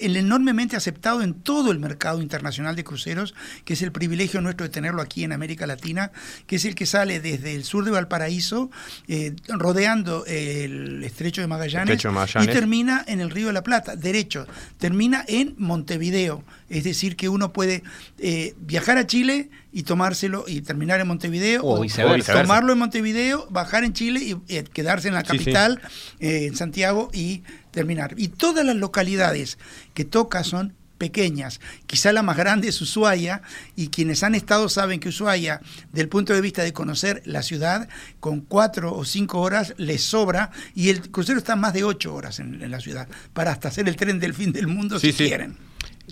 el 0.02 0.18
enormemente 0.18 0.76
aceptado 0.76 1.22
en 1.22 1.34
todo 1.34 1.72
el 1.72 1.80
mercado 1.80 2.22
internacional 2.22 2.76
de 2.76 2.84
cruceros, 2.84 3.34
que 3.66 3.74
es 3.74 3.82
el 3.82 3.92
privilegio 3.92 4.42
nuestro 4.42 4.66
de 4.66 4.70
tenerlo 4.70 5.02
aquí 5.02 5.24
en 5.24 5.32
América 5.32 5.68
Latina, 5.68 6.12
que 6.48 6.58
es 6.58 6.66
el 6.66 6.76
que 6.76 6.86
sale 6.86 7.20
desde 7.20 7.56
el 7.56 7.64
sur 7.64 7.86
de 7.86 7.92
Valparaíso, 7.92 8.70
eh, 9.08 9.36
rodeando 9.48 10.26
el 10.26 11.04
estrecho 11.04 11.42
de, 11.42 11.48
Magallanes, 11.48 12.04
y 12.42 12.48
termina 12.48 13.04
en 13.08 13.22
el 13.22 13.30
Río 13.30 13.48
de 13.48 13.54
la 13.54 13.64
Plata, 13.64 13.96
derecho, 13.96 14.48
termina 14.78 15.24
en 15.28 15.56
Montevideo, 15.58 16.44
es 16.74 16.84
decir, 16.84 17.16
que 17.16 17.30
uno 17.30 17.54
puede 17.54 17.84
eh, 18.20 18.56
viajar 18.60 18.98
a 18.98 19.08
Chile 19.08 19.50
y 19.72 19.84
tomárselo 19.84 20.46
y 20.48 20.62
terminar 20.62 21.00
en 21.00 21.08
Montevideo, 21.08 21.64
o, 21.64 21.86
tomarlo 22.26 22.74
en 22.74 22.80
Montevideo, 22.80 23.48
bajar 23.50 23.84
en 23.84 23.94
Chile 23.94 24.22
y 24.22 24.56
eh, 24.56 24.64
quedarse 24.64 25.08
en 25.08 25.14
la 25.14 25.24
capital, 25.24 25.82
en 26.20 26.56
Santiago, 26.56 27.10
y 27.14 27.44
terminar. 27.72 28.16
Y 28.18 28.30
todas 28.30 28.66
las 28.66 28.76
localidades 28.76 29.58
que 29.94 30.06
toca 30.06 30.44
son 30.44 30.74
pequeñas. 30.98 31.60
Quizá 31.86 32.14
la 32.14 32.24
más 32.24 32.38
grande 32.38 32.70
es 32.70 32.82
Ushuaia 32.82 33.42
y 33.76 33.90
quienes 33.90 34.24
han 34.24 34.36
estado 34.36 34.70
saben 34.70 35.02
que 35.02 35.10
Ushuaia, 35.10 35.60
del 35.92 36.08
punto 36.08 36.34
de 36.34 36.40
vista 36.40 36.64
de 36.64 36.72
conocer 36.72 37.22
la 37.26 37.42
ciudad, 37.42 37.90
con 38.22 38.40
cuatro 38.40 38.96
o 38.96 39.04
cinco 39.04 39.42
horas 39.42 39.74
les 39.78 40.02
sobra 40.02 40.52
y 40.74 40.90
el 40.90 41.12
crucero 41.12 41.40
está 41.40 41.58
más 41.58 41.74
de 41.74 41.84
ocho 41.84 42.16
horas 42.16 42.40
en, 42.40 42.72
la 42.72 42.80
ciudad 42.80 43.10
para 43.34 43.52
hasta 43.52 43.68
hacer 43.68 43.90
el 43.90 43.98
tren 43.98 44.20
del 44.20 44.34
fin 44.34 44.54
del 44.54 44.68
mundo 44.68 44.98
si 44.98 45.12
quieren. 45.12 45.58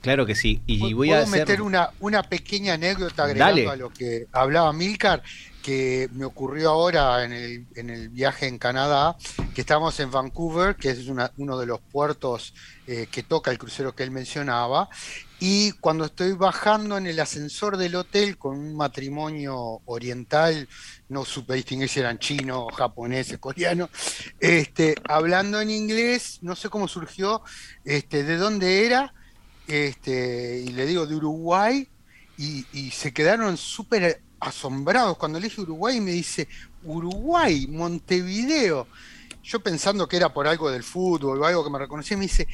Claro 0.01 0.25
que 0.25 0.35
sí. 0.35 0.61
Y 0.65 0.93
voy 0.93 1.11
a 1.11 1.25
meter 1.25 1.61
una, 1.61 1.89
una 1.99 2.23
pequeña 2.23 2.73
anécdota 2.75 3.25
agregando 3.25 3.71
a 3.71 3.75
lo 3.75 3.89
que 3.89 4.27
hablaba 4.31 4.71
Milcar 4.71 5.21
que 5.61 6.09
me 6.13 6.25
ocurrió 6.25 6.71
ahora 6.71 7.23
en 7.23 7.33
el, 7.33 7.65
en 7.75 7.89
el, 7.89 8.09
viaje 8.09 8.47
en 8.47 8.57
Canadá, 8.57 9.15
que 9.53 9.61
estamos 9.61 9.99
en 9.99 10.11
Vancouver, 10.11 10.75
que 10.75 10.89
es 10.89 11.07
uno 11.37 11.57
de 11.57 11.65
los 11.65 11.79
puertos 11.79 12.53
eh, 12.87 13.07
que 13.11 13.23
toca 13.23 13.51
el 13.51 13.57
crucero 13.57 13.95
que 13.95 14.03
él 14.03 14.11
mencionaba, 14.11 14.89
y 15.39 15.71
cuando 15.73 16.05
estoy 16.05 16.33
bajando 16.33 16.97
en 16.97 17.07
el 17.07 17.19
ascensor 17.19 17.77
del 17.77 17.95
hotel 17.95 18.37
con 18.37 18.57
un 18.57 18.75
matrimonio 18.75 19.81
oriental, 19.85 20.67
no 21.09 21.25
supe 21.25 21.55
distinguir 21.55 21.89
si 21.89 21.99
eran 21.99 22.19
chinos, 22.19 22.67
japoneses, 22.75 23.37
coreanos, 23.39 23.89
este, 24.39 24.95
hablando 25.07 25.61
en 25.61 25.71
inglés, 25.71 26.39
no 26.41 26.55
sé 26.55 26.69
cómo 26.69 26.87
surgió, 26.87 27.41
este, 27.85 28.23
de 28.23 28.37
dónde 28.37 28.85
era, 28.85 29.13
este, 29.71 30.63
y 30.65 30.69
le 30.69 30.85
digo 30.85 31.05
de 31.05 31.15
Uruguay, 31.15 31.87
y, 32.37 32.65
y 32.73 32.91
se 32.91 33.13
quedaron 33.13 33.57
súper 33.57 34.21
asombrados 34.41 35.17
cuando 35.17 35.39
le 35.39 35.47
dije 35.47 35.61
Uruguay 35.61 36.01
me 36.01 36.11
dice, 36.11 36.47
Uruguay, 36.83 37.67
Montevideo. 37.67 38.87
Yo 39.43 39.59
pensando 39.61 40.07
que 40.07 40.17
era 40.17 40.33
por 40.33 40.47
algo 40.47 40.69
del 40.69 40.83
fútbol 40.83 41.41
o 41.41 41.45
algo 41.45 41.63
que 41.63 41.69
me 41.69 41.79
reconocía, 41.79 42.17
me 42.17 42.23
dice, 42.23 42.47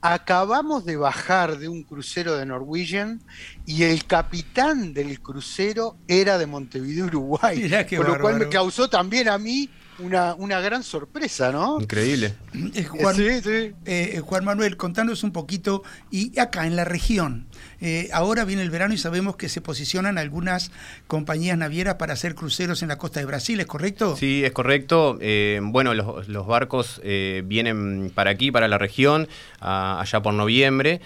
acabamos 0.00 0.84
de 0.84 0.96
bajar 0.96 1.58
de 1.58 1.68
un 1.68 1.82
crucero 1.82 2.36
de 2.36 2.44
Norwegian 2.44 3.22
y 3.64 3.84
el 3.84 4.04
capitán 4.04 4.92
del 4.92 5.20
crucero 5.20 5.96
era 6.08 6.36
de 6.36 6.46
Montevideo, 6.46 7.06
Uruguay. 7.06 7.70
Por 7.96 8.08
lo 8.08 8.20
cual 8.20 8.38
me 8.38 8.48
causó 8.48 8.88
también 8.90 9.28
a 9.28 9.38
mí 9.38 9.70
una, 9.98 10.34
una 10.34 10.60
gran 10.60 10.82
sorpresa, 10.82 11.52
¿no? 11.52 11.80
Increíble. 11.80 12.34
Eh, 12.74 12.84
Juan, 12.84 13.16
eh, 13.18 14.20
Juan 14.24 14.44
Manuel, 14.44 14.76
contanos 14.76 15.22
un 15.22 15.32
poquito, 15.32 15.82
y 16.10 16.38
acá 16.38 16.66
en 16.66 16.76
la 16.76 16.84
región, 16.84 17.46
eh, 17.86 18.08
ahora 18.14 18.46
viene 18.46 18.62
el 18.62 18.70
verano 18.70 18.94
y 18.94 18.98
sabemos 18.98 19.36
que 19.36 19.50
se 19.50 19.60
posicionan 19.60 20.16
algunas 20.16 20.70
compañías 21.06 21.58
navieras 21.58 21.96
para 21.96 22.14
hacer 22.14 22.34
cruceros 22.34 22.82
en 22.82 22.88
la 22.88 22.96
costa 22.96 23.20
de 23.20 23.26
Brasil, 23.26 23.60
¿es 23.60 23.66
correcto? 23.66 24.16
Sí, 24.16 24.42
es 24.42 24.52
correcto. 24.52 25.18
bueno, 25.60 25.92
los, 25.92 26.46
barcos 26.46 27.02
vienen 27.02 28.10
para 28.14 28.30
aquí, 28.30 28.50
para 28.50 28.68
la 28.68 28.78
región, 28.78 29.28
allá 29.60 30.22
por 30.22 30.32
noviembre, 30.32 31.02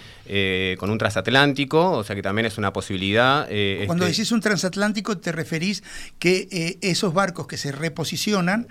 con 0.77 0.89
un 0.89 0.97
transatlántico, 0.97 1.91
o 1.91 2.03
sea 2.05 2.15
que 2.15 2.21
también 2.21 2.45
es 2.45 2.57
una 2.57 2.71
posibilidad. 2.71 3.47
Cuando 3.85 4.05
este 4.05 4.21
decís 4.21 4.31
un 4.31 4.39
transatlántico, 4.39 5.17
te 5.17 5.33
referís 5.33 5.83
que 6.17 6.77
esos 6.81 7.13
barcos 7.13 7.47
que 7.47 7.57
se 7.57 7.73
reposicionan 7.73 8.67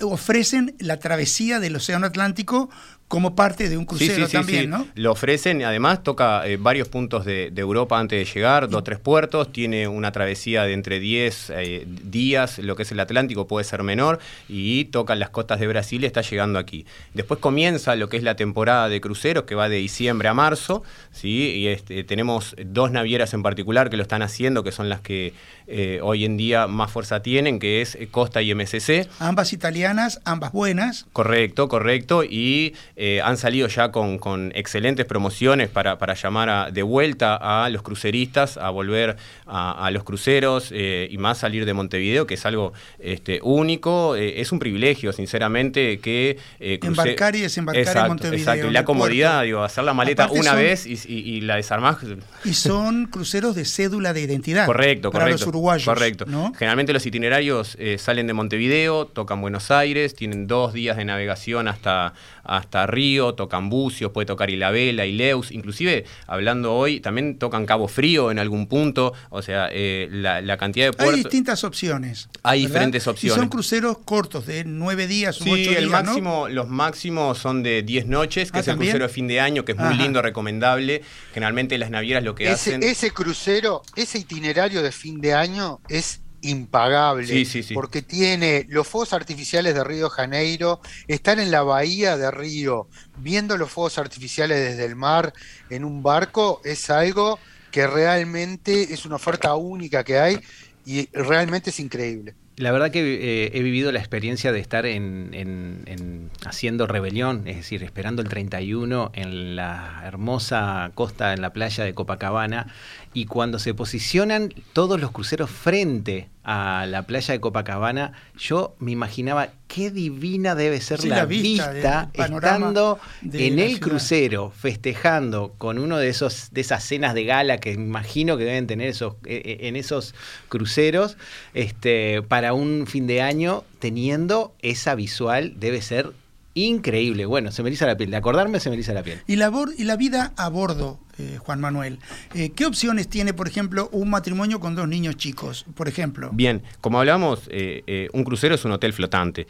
ofrecen 0.00 0.74
la 0.78 0.98
travesía 0.98 1.60
del 1.60 1.76
Océano 1.76 2.06
Atlántico 2.06 2.70
como 3.08 3.34
parte 3.34 3.70
de 3.70 3.78
un 3.78 3.86
crucero 3.86 4.28
también, 4.28 4.68
¿no? 4.68 4.86
Lo 4.94 5.12
ofrecen, 5.12 5.64
además 5.64 6.02
toca 6.02 6.46
eh, 6.46 6.58
varios 6.58 6.88
puntos 6.88 7.24
de, 7.24 7.50
Europa 7.56 7.98
antes 7.98 8.18
de 8.18 8.32
llegar, 8.32 8.68
dos 8.68 8.80
o 8.80 8.84
tres 8.84 8.98
puertos, 8.98 9.50
tiene 9.50 9.88
una 9.88 10.12
travesía 10.12 10.64
de 10.64 10.74
entre 10.74 11.00
10 11.00 11.52
eh, 11.56 11.86
días, 12.04 12.58
lo 12.58 12.76
que 12.76 12.82
es 12.82 12.92
el 12.92 13.00
Atlántico 13.00 13.46
puede 13.48 13.64
ser 13.64 13.82
menor, 13.82 14.20
y 14.48 14.84
toca 14.86 15.14
las 15.14 15.30
costas 15.30 15.58
de 15.58 15.66
Brasil 15.66 16.04
y 16.04 16.06
está 16.06 16.20
llegando 16.20 16.58
aquí. 16.58 16.84
Después 17.14 17.40
comienza 17.40 17.96
lo 17.96 18.10
que 18.10 18.18
es 18.18 18.22
la 18.22 18.36
temporada 18.36 18.88
de 18.90 19.00
cruceros, 19.00 19.44
que 19.44 19.54
va 19.54 19.68
de 19.68 19.76
diciembre 19.76 20.28
a 20.28 20.34
marzo, 20.34 20.82
¿sí? 21.10 21.54
y 21.56 21.68
este, 21.68 22.04
tenemos 22.04 22.54
dos 22.64 22.90
navieras 22.90 23.32
en 23.32 23.42
particular 23.42 23.88
que 23.88 23.96
lo 23.96 24.02
están 24.02 24.20
haciendo, 24.20 24.62
que 24.62 24.70
son 24.70 24.90
las 24.90 25.00
que 25.00 25.32
eh, 25.66 26.00
hoy 26.02 26.24
en 26.24 26.36
día 26.36 26.66
más 26.66 26.90
fuerza 26.90 27.22
tienen, 27.22 27.58
que 27.58 27.80
es 27.80 27.98
Costa 28.10 28.42
y 28.42 28.54
MSC. 28.54 29.08
Ambas 29.18 29.52
italianas, 29.52 30.20
ambas 30.24 30.52
buenas. 30.52 31.06
Correcto, 31.12 31.68
correcto, 31.68 32.22
y 32.22 32.74
eh, 33.00 33.20
han 33.22 33.36
salido 33.36 33.68
ya 33.68 33.92
con, 33.92 34.18
excelentes 34.56 35.06
promociones 35.06 35.68
para, 35.68 35.98
para 35.98 36.14
llamar 36.14 36.72
de 36.72 36.82
vuelta 36.82 37.36
a 37.36 37.70
los 37.70 37.82
cruceristas 37.82 38.56
a 38.56 38.70
volver 38.70 39.16
a, 39.46 39.88
los 39.92 40.02
cruceros 40.02 40.72
y 40.72 41.16
más 41.18 41.38
salir 41.38 41.64
de 41.64 41.74
Montevideo, 41.74 42.26
que 42.26 42.34
es 42.34 42.44
algo 42.44 42.72
este, 42.98 43.38
único. 43.42 44.16
es 44.16 44.50
un 44.50 44.58
privilegio, 44.58 45.12
sinceramente, 45.12 46.00
que... 46.00 46.38
Embarcar 46.58 47.36
y 47.36 47.40
desembarcar 47.42 47.96
en 47.96 48.08
Montevideo. 48.08 48.38
Exacto, 48.38 48.66
y 48.66 48.70
la 48.70 48.84
comodidad, 48.84 49.44
digo, 49.44 49.62
hacer 49.62 49.84
la 49.84 49.94
maleta 49.94 50.28
una 50.30 50.54
vez 50.54 50.84
y, 50.86 51.40
la 51.42 51.56
desarmás. 51.56 51.98
Y 52.44 52.54
son 52.54 53.06
cruceros 53.06 53.54
de 53.54 53.64
cédula 53.64 54.12
de 54.12 54.22
identidad. 54.22 54.66
Correcto, 54.66 55.12
para 55.12 55.26
correcto. 55.26 55.44
los 55.44 55.48
uruguayos. 55.48 55.84
Correcto. 55.84 56.26
Generalmente 56.58 56.92
los 56.92 57.06
itinerarios 57.06 57.78
salen 57.98 58.26
de 58.26 58.32
Montevideo, 58.32 59.06
tocan 59.06 59.40
Buenos 59.40 59.70
Aires, 59.70 60.16
tienen 60.16 60.48
dos 60.48 60.72
días 60.72 60.96
de 60.96 61.04
navegación 61.04 61.68
hasta, 61.68 62.12
hasta 62.42 62.87
Río, 62.88 63.34
tocan 63.34 63.70
Bucios, 63.70 64.10
puede 64.12 64.26
tocar 64.26 64.50
Ilabela, 64.50 65.06
Ileus, 65.06 65.52
inclusive 65.52 66.04
hablando 66.26 66.74
hoy, 66.74 67.00
también 67.00 67.38
tocan 67.38 67.66
Cabo 67.66 67.88
Frío 67.88 68.30
en 68.30 68.38
algún 68.38 68.66
punto, 68.66 69.12
o 69.30 69.42
sea, 69.42 69.68
eh, 69.70 70.08
la, 70.10 70.56
cantidad 70.56 70.86
de 70.86 70.92
puertos... 70.92 71.14
Hay 71.14 71.22
distintas 71.22 71.62
opciones. 71.64 72.28
Hay 72.42 72.66
diferentes 72.66 73.06
opciones. 73.06 73.36
Y 73.36 73.40
son 73.40 73.48
cruceros 73.48 73.98
cortos, 73.98 74.46
de 74.46 74.64
nueve 74.64 75.06
días 75.06 75.40
ocho 75.40 75.54
días, 75.54 75.76
el 75.76 75.88
máximo, 75.88 76.48
los 76.48 76.68
máximos 76.68 77.38
son 77.38 77.62
de 77.62 77.82
diez 77.82 78.06
noches, 78.06 78.50
que 78.50 78.58
ah, 78.58 78.60
es 78.60 78.68
el 78.68 78.76
crucero 78.76 79.06
de 79.06 79.12
fin 79.12 79.28
de 79.28 79.40
año, 79.40 79.64
que 79.64 79.72
es 79.72 79.78
muy 79.78 79.94
lindo, 79.94 80.22
recomendable. 80.22 81.02
Generalmente 81.32 81.78
las 81.78 81.90
navieras 81.90 82.24
lo 82.24 82.34
que 82.34 82.48
hacen... 82.48 82.82
Ese 82.82 83.10
crucero, 83.10 83.82
ese 83.96 84.18
itinerario 84.18 84.82
de 84.82 84.92
fin 84.92 85.20
de 85.20 85.34
año 85.34 85.80
es 85.88 86.20
impagable, 86.40 87.46
porque 87.74 88.02
tiene 88.02 88.66
los 88.68 88.86
fuegos 88.86 89.12
artificiales 89.12 89.74
de 89.74 89.84
Río 89.84 90.04
de 90.04 90.10
Janeiro, 90.10 90.80
estar 91.06 91.38
en 91.38 91.50
la 91.50 91.62
bahía 91.62 92.16
de 92.16 92.30
Río 92.30 92.88
viendo 93.16 93.56
los 93.56 93.70
fuegos 93.70 93.98
artificiales 93.98 94.58
desde 94.58 94.84
el 94.84 94.96
mar 94.96 95.32
en 95.70 95.84
un 95.84 96.02
barco 96.02 96.60
es 96.64 96.90
algo 96.90 97.38
que 97.70 97.86
realmente 97.86 98.94
es 98.94 99.04
una 99.04 99.16
oferta 99.16 99.54
única 99.54 100.04
que 100.04 100.18
hay 100.18 100.38
y 100.86 101.08
realmente 101.12 101.70
es 101.70 101.80
increíble. 101.80 102.34
La 102.58 102.72
verdad 102.72 102.90
que 102.90 103.00
eh, 103.00 103.50
he 103.54 103.62
vivido 103.62 103.92
la 103.92 104.00
experiencia 104.00 104.50
de 104.50 104.58
estar 104.58 104.84
en, 104.84 106.30
haciendo 106.44 106.88
rebelión, 106.88 107.46
es 107.46 107.56
decir, 107.56 107.84
esperando 107.84 108.20
el 108.20 108.28
31 108.28 109.12
en 109.14 109.54
la 109.54 110.02
hermosa 110.04 110.90
costa, 110.94 111.34
en 111.34 111.40
la 111.40 111.52
playa 111.52 111.84
de 111.84 111.94
Copacabana, 111.94 112.66
y 113.14 113.26
cuando 113.26 113.58
se 113.58 113.74
posicionan 113.74 114.52
todos 114.72 115.00
los 115.00 115.10
cruceros 115.10 115.50
frente 115.50 116.28
a 116.44 116.86
la 116.88 117.02
playa 117.02 117.32
de 117.32 117.40
Copacabana, 117.40 118.12
yo 118.38 118.74
me 118.78 118.92
imaginaba 118.92 119.48
qué 119.66 119.90
divina 119.90 120.54
debe 120.54 120.80
ser 120.80 121.04
la, 121.04 121.26
vista, 121.26 122.10
estando 122.14 122.98
en 123.32 123.58
el 123.58 123.80
crucero, 123.80 124.50
festejando 124.56 125.54
con 125.58 125.78
uno 125.78 125.98
de 125.98 126.08
esos 126.08 126.48
de 126.52 126.62
esas 126.62 126.84
cenas 126.84 127.14
de 127.14 127.24
gala 127.24 127.58
que 127.58 127.72
imagino 127.72 128.38
que 128.38 128.44
deben 128.44 128.66
tener 128.66 128.88
esos 128.88 129.16
e, 129.24 129.58
e, 129.60 129.68
en 129.68 129.76
esos 129.76 130.14
cruceros, 130.48 131.16
este 131.54 132.22
para 132.22 132.54
un 132.54 132.86
fin 132.86 133.06
de 133.06 133.20
año 133.20 133.64
teniendo 133.78 134.54
esa 134.60 134.94
visual 134.94 135.54
debe 135.56 135.82
ser 135.82 136.12
increíble. 136.54 137.26
Bueno, 137.26 137.52
se 137.52 137.62
me 137.62 137.68
eriza 137.68 137.86
la 137.86 137.96
piel. 137.96 138.10
De 138.10 138.16
acordarme, 138.16 138.60
se 138.60 138.68
me 138.68 138.74
eriza 138.74 138.92
la 138.92 139.02
piel. 139.02 139.20
Y 139.26 139.36
la, 139.36 139.52
y 139.76 139.84
la 139.84 139.96
vida 139.96 140.32
a 140.36 140.48
bordo, 140.48 140.98
eh, 141.18 141.36
Juan 141.38 141.60
Manuel. 141.60 141.98
Eh, 142.32 142.50
¿Qué 142.54 142.64
opciones 142.64 143.08
tiene, 143.08 143.34
por 143.34 143.48
ejemplo, 143.48 143.88
un 143.90 144.08
matrimonio 144.08 144.60
con 144.60 144.76
dos 144.76 144.86
niños 144.86 145.16
chicos, 145.16 145.64
por 145.74 145.88
ejemplo? 145.88 146.30
Bien, 146.32 146.62
como 146.80 147.00
hablamos, 147.00 147.40
eh, 147.50 148.08
un 148.12 148.22
crucero 148.22 148.54
es 148.54 148.64
un 148.64 148.70
hotel 148.70 148.92
flotante. 148.92 149.48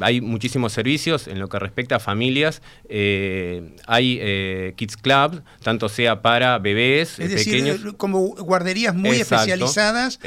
hay 0.00 0.22
muchísimos 0.22 0.72
servicios 0.72 1.28
en 1.28 1.40
lo 1.40 1.48
que 1.50 1.58
respecta 1.58 1.96
a 1.96 1.98
familias. 2.00 2.62
hay 3.86 4.72
Kids 4.76 4.96
Club, 4.96 5.42
tanto 5.62 5.90
sea 5.90 6.22
para 6.22 6.58
bebés 6.58 7.18
es 7.18 7.30
decir, 7.32 7.94
como 7.98 8.20
guarderías 8.20 8.94
muy 8.94 9.16
especializadas 9.16 10.18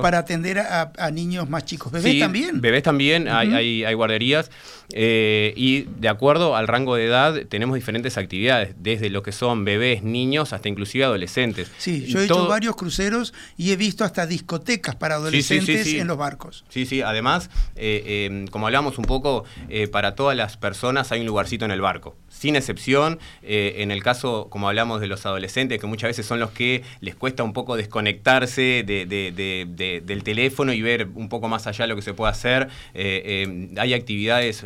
para 0.00 0.18
atender 0.18 0.60
a, 0.60 1.10
niños 1.10 1.50
más 1.50 1.66
chicos. 1.66 1.92
¿Bebés 1.92 2.18
también? 2.18 2.60
Bebés 2.62 2.82
también, 2.82 3.28
hay, 3.28 3.84
hay, 3.84 3.94
guarderías. 3.94 4.50
y 4.88 5.82
de 5.98 6.08
acuerdo 6.08 6.56
al 6.56 6.68
rango 6.68 6.96
de 6.96 7.04
edad, 7.04 7.42
tenemos 7.48 7.74
diferentes 7.74 8.16
actividades, 8.16 8.74
desde 8.78 9.10
lo 9.10 9.22
que 9.22 9.32
son 9.32 9.66
bebés, 9.66 10.05
niños 10.06 10.52
hasta 10.52 10.68
inclusive 10.68 11.04
adolescentes. 11.04 11.70
Sí, 11.78 12.06
yo 12.06 12.20
he 12.20 12.24
hecho 12.24 12.46
varios 12.46 12.76
cruceros 12.76 13.34
y 13.56 13.72
he 13.72 13.76
visto 13.76 14.04
hasta 14.04 14.26
discotecas 14.26 14.94
para 14.94 15.16
adolescentes 15.16 15.86
en 15.86 16.06
los 16.06 16.16
barcos. 16.16 16.64
Sí, 16.68 16.86
sí, 16.86 17.02
además, 17.02 17.50
eh, 17.74 18.26
em, 18.26 18.46
como 18.46 18.66
hablamos 18.66 18.98
un 18.98 19.04
poco, 19.04 19.44
eh, 19.68 19.88
para 19.88 20.14
todas 20.14 20.36
las 20.36 20.56
personas 20.56 21.12
hay 21.12 21.20
un 21.20 21.26
lugarcito 21.26 21.64
en 21.64 21.70
el 21.70 21.80
barco, 21.80 22.16
sin 22.28 22.56
excepción. 22.56 23.18
Eh, 23.42 23.76
en 23.78 23.90
el 23.90 24.02
caso, 24.02 24.48
como 24.50 24.68
hablamos 24.68 25.00
de 25.00 25.06
los 25.06 25.26
adolescentes, 25.26 25.80
que 25.80 25.86
muchas 25.86 26.08
veces 26.08 26.26
son 26.26 26.40
los 26.40 26.50
que 26.50 26.82
les 27.00 27.14
cuesta 27.14 27.42
un 27.42 27.52
poco 27.52 27.76
desconectarse 27.76 28.84
del 28.86 30.22
teléfono 30.22 30.72
y 30.72 30.82
ver 30.82 31.08
un 31.14 31.28
poco 31.28 31.48
más 31.48 31.66
allá 31.66 31.86
lo 31.86 31.96
que 31.96 32.02
se 32.02 32.14
puede 32.14 32.30
hacer, 32.30 32.68
em, 32.94 33.70
hay 33.78 33.94
actividades 33.94 34.64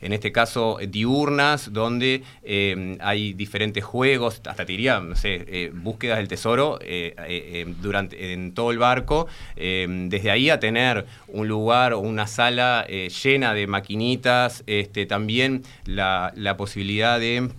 en 0.00 0.12
este 0.12 0.32
caso 0.32 0.78
diurnas, 0.86 1.72
donde 1.72 2.22
eh, 2.42 2.96
hay 3.00 3.32
diferentes 3.32 3.84
juegos, 3.84 4.40
hasta 4.46 4.64
te 4.64 4.72
diría, 4.72 5.00
no 5.00 5.16
sé, 5.16 5.44
eh, 5.48 5.72
búsquedas 5.74 6.18
del 6.18 6.28
tesoro 6.28 6.78
eh, 6.80 7.74
durante, 7.80 8.32
en 8.32 8.52
todo 8.52 8.70
el 8.70 8.78
barco, 8.78 9.26
desde 9.56 10.30
ahí 10.30 10.50
a 10.50 10.60
tener 10.60 11.06
un 11.28 11.48
lugar 11.48 11.92
o 11.92 12.00
una 12.00 12.26
sala 12.26 12.86
llena 12.86 13.54
de 13.54 13.66
maquinitas, 13.66 14.62
este, 14.66 15.06
también 15.06 15.62
la, 15.84 16.32
posibilidad 16.56 17.18
de... 17.18 17.50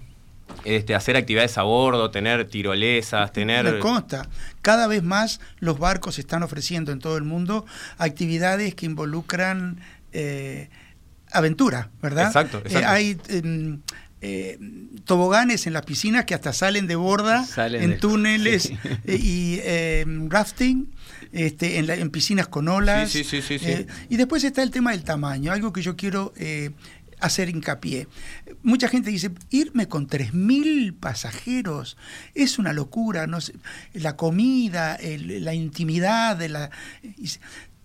Este, 0.63 0.95
hacer 0.95 1.17
actividades 1.17 1.57
a 1.57 1.63
bordo, 1.63 2.09
tener 2.09 2.47
tirolesas, 2.47 3.33
tener... 3.33 3.65
Me 3.65 3.79
consta, 3.79 4.27
cada 4.61 4.87
vez 4.87 5.03
más 5.03 5.41
los 5.59 5.77
barcos 5.77 6.19
están 6.19 6.41
ofreciendo 6.41 6.93
en 6.93 6.99
todo 6.99 7.17
el 7.17 7.23
mundo 7.25 7.65
actividades 7.97 8.73
que 8.73 8.85
involucran 8.85 9.81
aventura, 11.31 11.89
¿verdad? 12.01 12.27
Exacto, 12.27 12.61
eh, 12.65 12.83
hay 12.85 13.17
em, 13.29 13.81
eh, 14.21 14.59
toboganes 15.05 15.67
en 15.67 15.73
las 15.73 15.83
piscinas 15.83 16.25
que 16.25 16.33
hasta 16.33 16.53
salen 16.53 16.87
de 16.87 16.95
borda, 16.95 17.45
en 17.57 17.99
túneles 17.99 18.71
eh, 19.05 19.15
y 19.15 19.59
em, 19.63 20.29
rafting. 20.29 20.93
Este, 21.33 21.77
en, 21.77 22.09
piscinas 22.09 22.47
con 22.47 22.69
olas. 22.69 23.11
Sí, 23.11 23.25
sí, 23.25 23.41
sí, 23.41 23.59
y 24.09 24.15
después 24.15 24.45
está 24.45 24.63
el 24.63 24.71
tema 24.71 24.91
del 24.91 25.03
tamaño, 25.03 25.51
algo 25.51 25.73
que 25.73 25.81
yo 25.81 25.97
quiero 25.97 26.33
hacer 27.19 27.49
hincapié. 27.49 28.07
Mucha 28.63 28.87
gente 28.87 29.09
dice, 29.09 29.31
irme 29.49 29.87
con 29.87 30.07
3.000 30.07 30.97
pasajeros 30.97 31.97
es 32.33 32.59
una 32.59 32.73
locura, 32.73 33.27
no 33.27 33.41
sé, 33.41 33.53
la 33.93 34.15
comida, 34.15 34.97
la 35.01 35.53
intimidad, 35.53 36.37
de 36.37 36.49
la... 36.49 36.69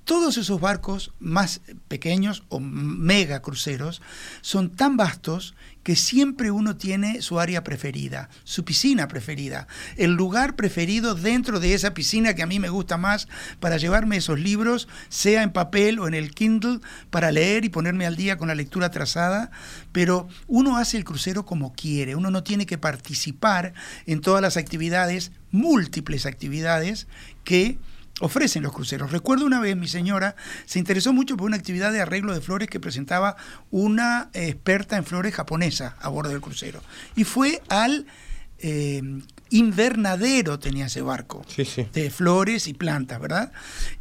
Todos 0.05 0.37
esos 0.37 0.61
barcos 0.61 1.13
más 1.21 1.61
pequeños 1.87 2.43
o 2.49 2.59
mega 2.59 3.41
cruceros 3.41 4.03
son 4.41 4.71
tan 4.71 4.97
vastos 4.97 5.55
que 5.85 5.95
siempre 5.95 6.51
uno 6.51 6.77
tiene 6.77 7.23
su 7.23 7.39
área 7.39 7.63
preferida, 7.63 8.29
su 8.43 8.65
piscina 8.65 9.07
preferida, 9.07 9.69
el 9.97 10.13
lugar 10.13 10.57
preferido 10.57 11.15
dentro 11.15 11.61
de 11.61 11.75
esa 11.75 11.95
piscina 11.95 12.35
que 12.35 12.43
a 12.43 12.47
mí 12.47 12.59
me 12.59 12.69
gusta 12.69 12.97
más 12.97 13.29
para 13.61 13.77
llevarme 13.77 14.17
esos 14.17 14.41
libros, 14.41 14.89
sea 15.09 15.43
en 15.43 15.53
papel 15.53 16.01
o 16.01 16.09
en 16.09 16.15
el 16.15 16.33
Kindle, 16.33 16.81
para 17.11 17.31
leer 17.31 17.65
y 17.65 17.69
ponerme 17.69 18.07
al 18.07 18.17
día 18.17 18.37
con 18.37 18.49
la 18.49 18.57
lectura 18.57 18.91
trazada, 18.91 19.53
pero 19.93 20.29
uno 20.49 20.79
hace 20.79 20.97
el 20.97 21.05
crucero 21.05 21.47
como 21.47 21.75
quiere, 21.75 22.17
uno 22.17 22.31
no 22.31 22.43
tiene 22.43 22.67
que 22.67 22.79
participar 22.79 23.73
en 24.07 24.21
todas 24.21 24.43
las 24.43 24.57
actividades, 24.57 25.31
múltiples 25.51 26.27
actividades 26.27 27.07
que 27.45 27.79
ofrecen 28.23 28.63
los 28.63 28.73
cruceros. 28.73 29.11
Recuerdo 29.11 29.45
una 29.45 29.61
vez 29.61 29.77
mi 29.77 29.89
señora 29.89 30.37
se 30.65 30.79
interesó 30.79 31.13
mucho 31.13 31.37
por 31.37 31.47
una 31.49 31.57
actividad 31.57 31.93
de 31.93 32.01
arreglo 32.01 32.33
de 32.33 32.41
flores 32.41 32.69
que 32.69 32.79
presentaba 32.79 33.37
una 33.73 34.31
experta 34.33 34.97
en 34.97 35.05
flores 35.05 35.35
japonesa 35.35 35.97
a 36.01 36.09
bordo 36.09 36.31
del 36.31 36.41
crucero. 36.41 36.81
Y 37.17 37.25
fue 37.25 37.61
al 37.69 38.07
eh, 38.59 39.03
invernadero, 39.51 40.61
tenía 40.61 40.87
ese 40.87 41.03
barco, 41.03 41.45
de 41.93 42.11
flores 42.11 42.69
y 42.69 42.75
plantas, 42.75 43.21
¿verdad? 43.21 43.51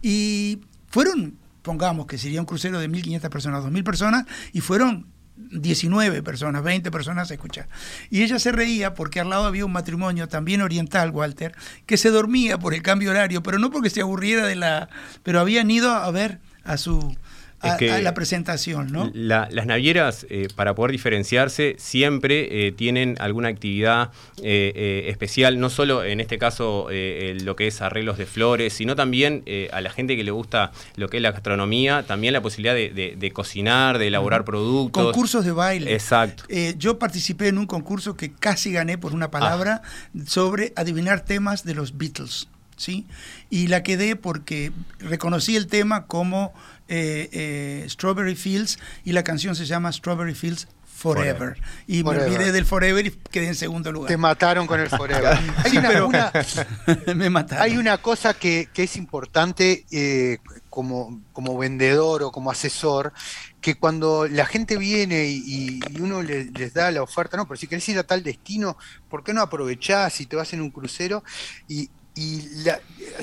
Y 0.04 0.60
fueron, 0.88 1.36
pongamos 1.64 2.06
que 2.06 2.20
sería 2.20 2.42
un 2.42 2.46
crucero 2.46 2.80
de 2.80 2.88
1.500 2.90 3.30
personas, 3.30 3.64
2.000 3.64 3.84
personas, 3.84 4.26
y 4.54 4.62
fueron 4.62 5.08
19 5.36 6.24
personas, 6.24 6.64
20 6.64 6.92
personas 6.92 7.32
a 7.32 7.34
escuchar. 7.34 7.68
Y 8.10 8.24
ella 8.24 8.40
se 8.40 8.52
reía 8.52 8.94
porque 8.94 9.20
al 9.20 9.30
lado 9.30 9.46
había 9.46 9.66
un 9.66 9.72
matrimonio 9.72 10.28
también 10.28 10.62
oriental, 10.62 11.12
Walter, 11.12 11.56
que 11.86 11.98
se 11.98 12.10
dormía 12.10 12.58
por 12.58 12.74
el 12.74 12.82
cambio 12.82 13.12
horario, 13.12 13.44
pero 13.44 13.60
no 13.60 13.72
porque 13.72 13.90
se 13.90 14.02
aburriera 14.02 14.46
de 14.46 14.56
la... 14.56 14.90
pero 15.24 15.40
habían 15.40 15.70
ido 15.72 15.92
a 15.92 16.10
ver 16.12 16.40
a 16.64 16.78
su 16.78 17.16
a, 17.62 18.02
la 18.02 18.14
presentación, 18.14 18.92
¿no? 18.92 19.12
las 19.14 19.66
navieras, 19.66 20.26
eh, 20.30 20.48
para 20.56 20.76
poder 20.76 20.92
diferenciarse, 20.92 21.76
siempre 21.78 22.68
eh, 22.68 22.72
tienen 22.72 23.16
alguna 23.20 23.50
actividad 23.50 24.12
eh, 24.42 25.06
especial, 25.08 25.60
no 25.60 25.70
solo 25.70 26.04
en 26.04 26.20
este 26.20 26.38
caso 26.38 26.88
lo 26.90 27.56
que 27.56 27.68
es 27.68 27.82
arreglos 27.82 28.18
de 28.18 28.26
flores, 28.26 28.74
sino 28.74 28.96
también 28.96 29.44
a 29.72 29.82
la 29.82 29.90
gente 29.90 30.16
que 30.16 30.24
le 30.24 30.32
gusta 30.32 30.72
lo 30.96 31.10
que 31.10 31.18
es 31.18 31.24
la 31.24 31.32
gastronomía, 31.32 32.04
también 32.04 32.34
la 32.34 32.42
posibilidad 32.42 32.74
de, 32.76 33.32
cocinar, 33.34 33.98
de 33.98 34.08
elaborar 34.08 34.44
productos. 34.46 35.04
Concursos 35.04 35.46
de 35.46 35.52
baile. 35.52 35.94
Exacto. 35.94 36.44
yo 36.78 37.00
participé 37.00 37.48
en 37.48 37.58
un 37.58 37.66
concurso 37.66 38.16
que 38.16 38.32
casi 38.32 38.72
gané 38.72 38.98
por 38.98 39.14
una 39.14 39.32
palabra 39.32 39.82
ah. 39.84 40.20
sobre 40.26 40.74
adivinar 40.76 41.24
temas 41.26 41.64
de 41.64 41.76
los 41.76 41.98
Beatles. 41.98 42.48
¿Sí? 42.78 43.06
Y 43.52 43.68
la 43.68 43.84
quedé 43.84 44.16
porque 44.16 44.72
reconocí 44.98 45.56
el 45.56 45.68
tema 45.68 46.08
como 46.08 46.52
eh, 46.94 47.30
eh, 47.32 47.86
Strawberry 47.88 48.36
Fields 48.36 48.78
y 49.06 49.14
la 49.14 49.24
canción 49.24 49.56
se 49.56 49.66
llama 49.66 49.94
Strawberry 49.94 50.36
Fields 50.36 50.68
Forever. 50.84 51.58
Y 51.88 52.04
me 52.04 52.10
olvidé 52.10 52.52
del 52.52 52.66
Forever 52.66 53.06
y 53.08 53.12
quedé 53.32 53.48
en 53.48 53.56
segundo 53.56 53.94
lugar. 53.94 54.10
Te 54.10 54.18
mataron 54.18 54.68
con 54.68 54.78
el 54.82 54.90
Forever. 54.90 55.40
hay, 55.64 55.78
una, 55.78 56.32
me 57.16 57.30
mataron. 57.30 57.64
hay 57.64 57.78
una 57.78 57.98
cosa 58.00 58.34
que, 58.34 58.68
es 58.76 58.98
importante 58.98 59.86
eh, 59.90 60.40
como, 60.70 61.22
como 61.32 61.58
vendedor 61.58 62.24
o 62.24 62.32
como 62.34 62.52
asesor, 62.52 63.14
que 63.62 63.76
cuando 63.76 64.28
la 64.28 64.46
gente 64.46 64.76
viene 64.76 65.28
y, 65.30 65.80
uno 65.98 66.22
les 66.22 66.74
da 66.74 66.92
la 66.92 67.02
oferta, 67.02 67.38
no, 67.38 67.48
pero 67.48 67.58
si 67.58 67.68
querés 67.68 67.88
ir 67.88 67.98
a 67.98 68.04
tal 68.04 68.22
destino, 68.22 68.76
¿por 69.10 69.24
qué 69.24 69.34
no 69.34 69.42
aprovechás 69.42 70.20
y 70.20 70.26
te 70.26 70.36
vas 70.36 70.52
en 70.52 70.62
un 70.62 70.72
crucero? 70.72 71.24
Y 71.70 71.90
y 72.16 72.42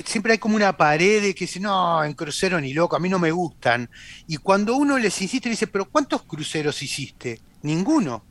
siempre 0.05 0.33
hay 0.33 0.37
como 0.39 0.55
una 0.55 0.75
pared 0.75 1.21
de 1.21 1.35
que 1.35 1.45
dice, 1.45 1.59
no, 1.59 2.03
en 2.03 2.13
crucero 2.13 2.59
ni 2.59 2.73
loco, 2.73 2.95
a 2.95 2.99
mí 2.99 3.09
no 3.09 3.19
me 3.19 3.31
gustan. 3.31 3.89
Y 4.27 4.37
cuando 4.37 4.75
uno 4.75 4.97
les 4.97 5.21
insiste, 5.21 5.49
dice, 5.49 5.67
pero 5.67 5.85
¿cuántos 5.85 6.23
cruceros 6.23 6.81
hiciste? 6.81 7.39
Ninguno. 7.61 8.23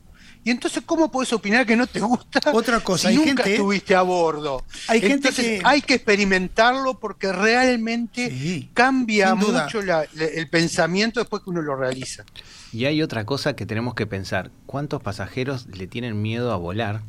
Y 0.43 0.51
entonces, 0.51 0.83
¿cómo 0.85 1.11
puedes 1.11 1.33
opinar 1.33 1.65
que 1.65 1.75
no 1.75 1.85
te 1.85 1.99
gusta? 1.99 2.39
Otra 2.53 2.79
cosa, 2.79 3.09
si 3.09 3.15
nunca 3.15 3.43
estuviste 3.43 3.93
a 3.93 4.01
bordo. 4.01 4.63
Hay 4.87 5.01
gente 5.01 5.31
que... 5.31 5.61
hay 5.63 5.81
que 5.81 5.95
experimentarlo 5.95 6.97
porque 6.97 7.31
realmente 7.31 8.69
cambia 8.73 9.35
mucho 9.35 9.81
el 9.81 10.49
pensamiento 10.49 11.19
después 11.19 11.43
que 11.43 11.49
uno 11.49 11.61
lo 11.61 11.75
realiza. 11.75 12.23
Y 12.71 12.85
hay 12.85 13.01
otra 13.01 13.25
cosa 13.25 13.55
que 13.55 13.65
tenemos 13.65 13.95
que 13.95 14.07
pensar. 14.07 14.51
¿Cuántos 14.65 15.01
pasajeros 15.01 15.67
le 15.67 15.87
tienen 15.87 16.21
miedo 16.21 16.53
a 16.53 16.57
volar? 16.57 17.01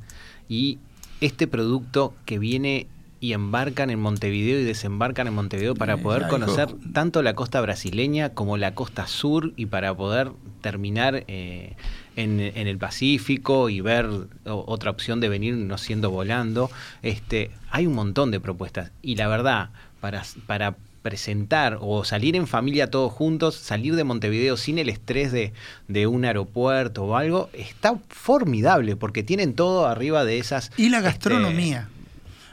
Y 0.48 0.78
este 1.20 1.46
producto 1.46 2.14
que 2.24 2.38
viene 2.38 2.88
y 3.20 3.34
embarcan 3.34 3.90
en 3.90 4.00
Montevideo 4.00 4.58
y 4.58 4.64
desembarcan 4.64 5.26
en 5.26 5.34
Montevideo 5.34 5.74
para 5.74 5.98
poder 5.98 6.26
conocer 6.28 6.68
tanto 6.94 7.22
la 7.22 7.34
costa 7.34 7.60
brasileña 7.60 8.30
como 8.30 8.56
la 8.56 8.74
costa 8.74 9.06
sur 9.06 9.52
y 9.56 9.66
para 9.66 9.94
poder 9.94 10.32
terminar 10.62 11.24
eh, 11.28 11.76
en, 12.16 12.40
el 12.40 12.78
Pacífico 12.78 13.68
y 13.68 13.82
ver 13.82 14.08
otra 14.44 14.90
opción 14.90 15.20
de 15.20 15.28
venir 15.28 15.54
no 15.54 15.76
siendo 15.76 16.10
volando. 16.10 16.70
Este, 17.02 17.50
hay 17.70 17.86
un 17.86 17.94
montón 17.94 18.30
de 18.30 18.40
propuestas 18.40 18.90
y 19.02 19.16
la 19.16 19.28
verdad, 19.28 19.68
para, 20.00 20.22
para 20.46 20.76
presentar 21.02 21.78
o 21.82 22.04
salir 22.04 22.36
en 22.36 22.46
familia 22.46 22.90
todos 22.90 23.12
juntos, 23.12 23.54
salir 23.54 23.96
de 23.96 24.04
Montevideo 24.04 24.56
sin 24.56 24.78
el 24.78 24.88
estrés 24.88 25.30
de, 25.30 25.52
de, 25.88 26.06
un 26.06 26.24
aeropuerto 26.24 27.04
o 27.04 27.16
algo, 27.16 27.50
está 27.52 27.98
formidable 28.08 28.96
porque 28.96 29.22
tienen 29.22 29.54
todo 29.54 29.86
arriba 29.86 30.24
de 30.24 30.38
esas... 30.38 30.72
Y 30.78 30.88
la 30.88 31.02
gastronomía 31.02 31.88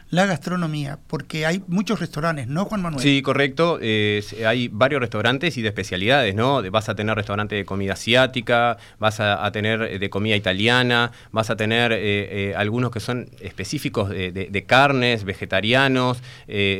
la 0.09 0.25
gastronomía, 0.25 0.99
porque 1.07 1.45
hay 1.45 1.61
muchos 1.67 1.99
restaurantes, 1.99 2.47
¿no, 2.47 2.65
Juan 2.65 2.81
Manuel? 2.81 3.03
Sí, 3.03 3.21
correcto. 3.21 3.79
hay 3.81 4.69
varios 4.69 5.01
restaurantes 5.01 5.57
y 5.57 5.61
de 5.61 5.67
especialidades, 5.67 6.33
¿no? 6.33 6.61
Vas 6.71 6.89
a 6.89 6.95
tener 6.95 7.15
restaurante 7.15 7.55
de 7.55 7.65
comida 7.65 7.93
asiática, 7.93 8.77
vas 8.99 9.19
a, 9.19 9.51
tener 9.51 9.81
eh, 9.81 9.99
de 9.99 10.09
comida 10.09 10.35
italiana, 10.35 11.11
vas 11.31 11.49
a 11.49 11.57
tener 11.57 11.91
eh, 11.91 11.97
eh, 11.99 12.53
algunos 12.55 12.91
que 12.91 12.99
son 12.99 13.29
específicos 13.41 14.09
de, 14.09 14.63
carnes, 14.65 15.23
vegetarianos, 15.23 16.21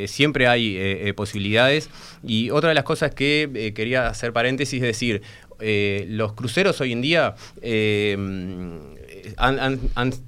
siempre 0.06 0.48
hay 0.48 1.12
posibilidades. 1.12 1.90
Y 2.22 2.50
otra 2.50 2.70
de 2.70 2.74
las 2.74 2.84
cosas 2.84 3.14
que 3.14 3.72
quería 3.74 4.08
hacer 4.08 4.32
paréntesis 4.32 4.82
es 4.82 4.88
decir, 4.88 5.22
los 6.08 6.32
cruceros 6.34 6.80
hoy 6.80 6.92
en 6.92 7.02
día 7.02 7.34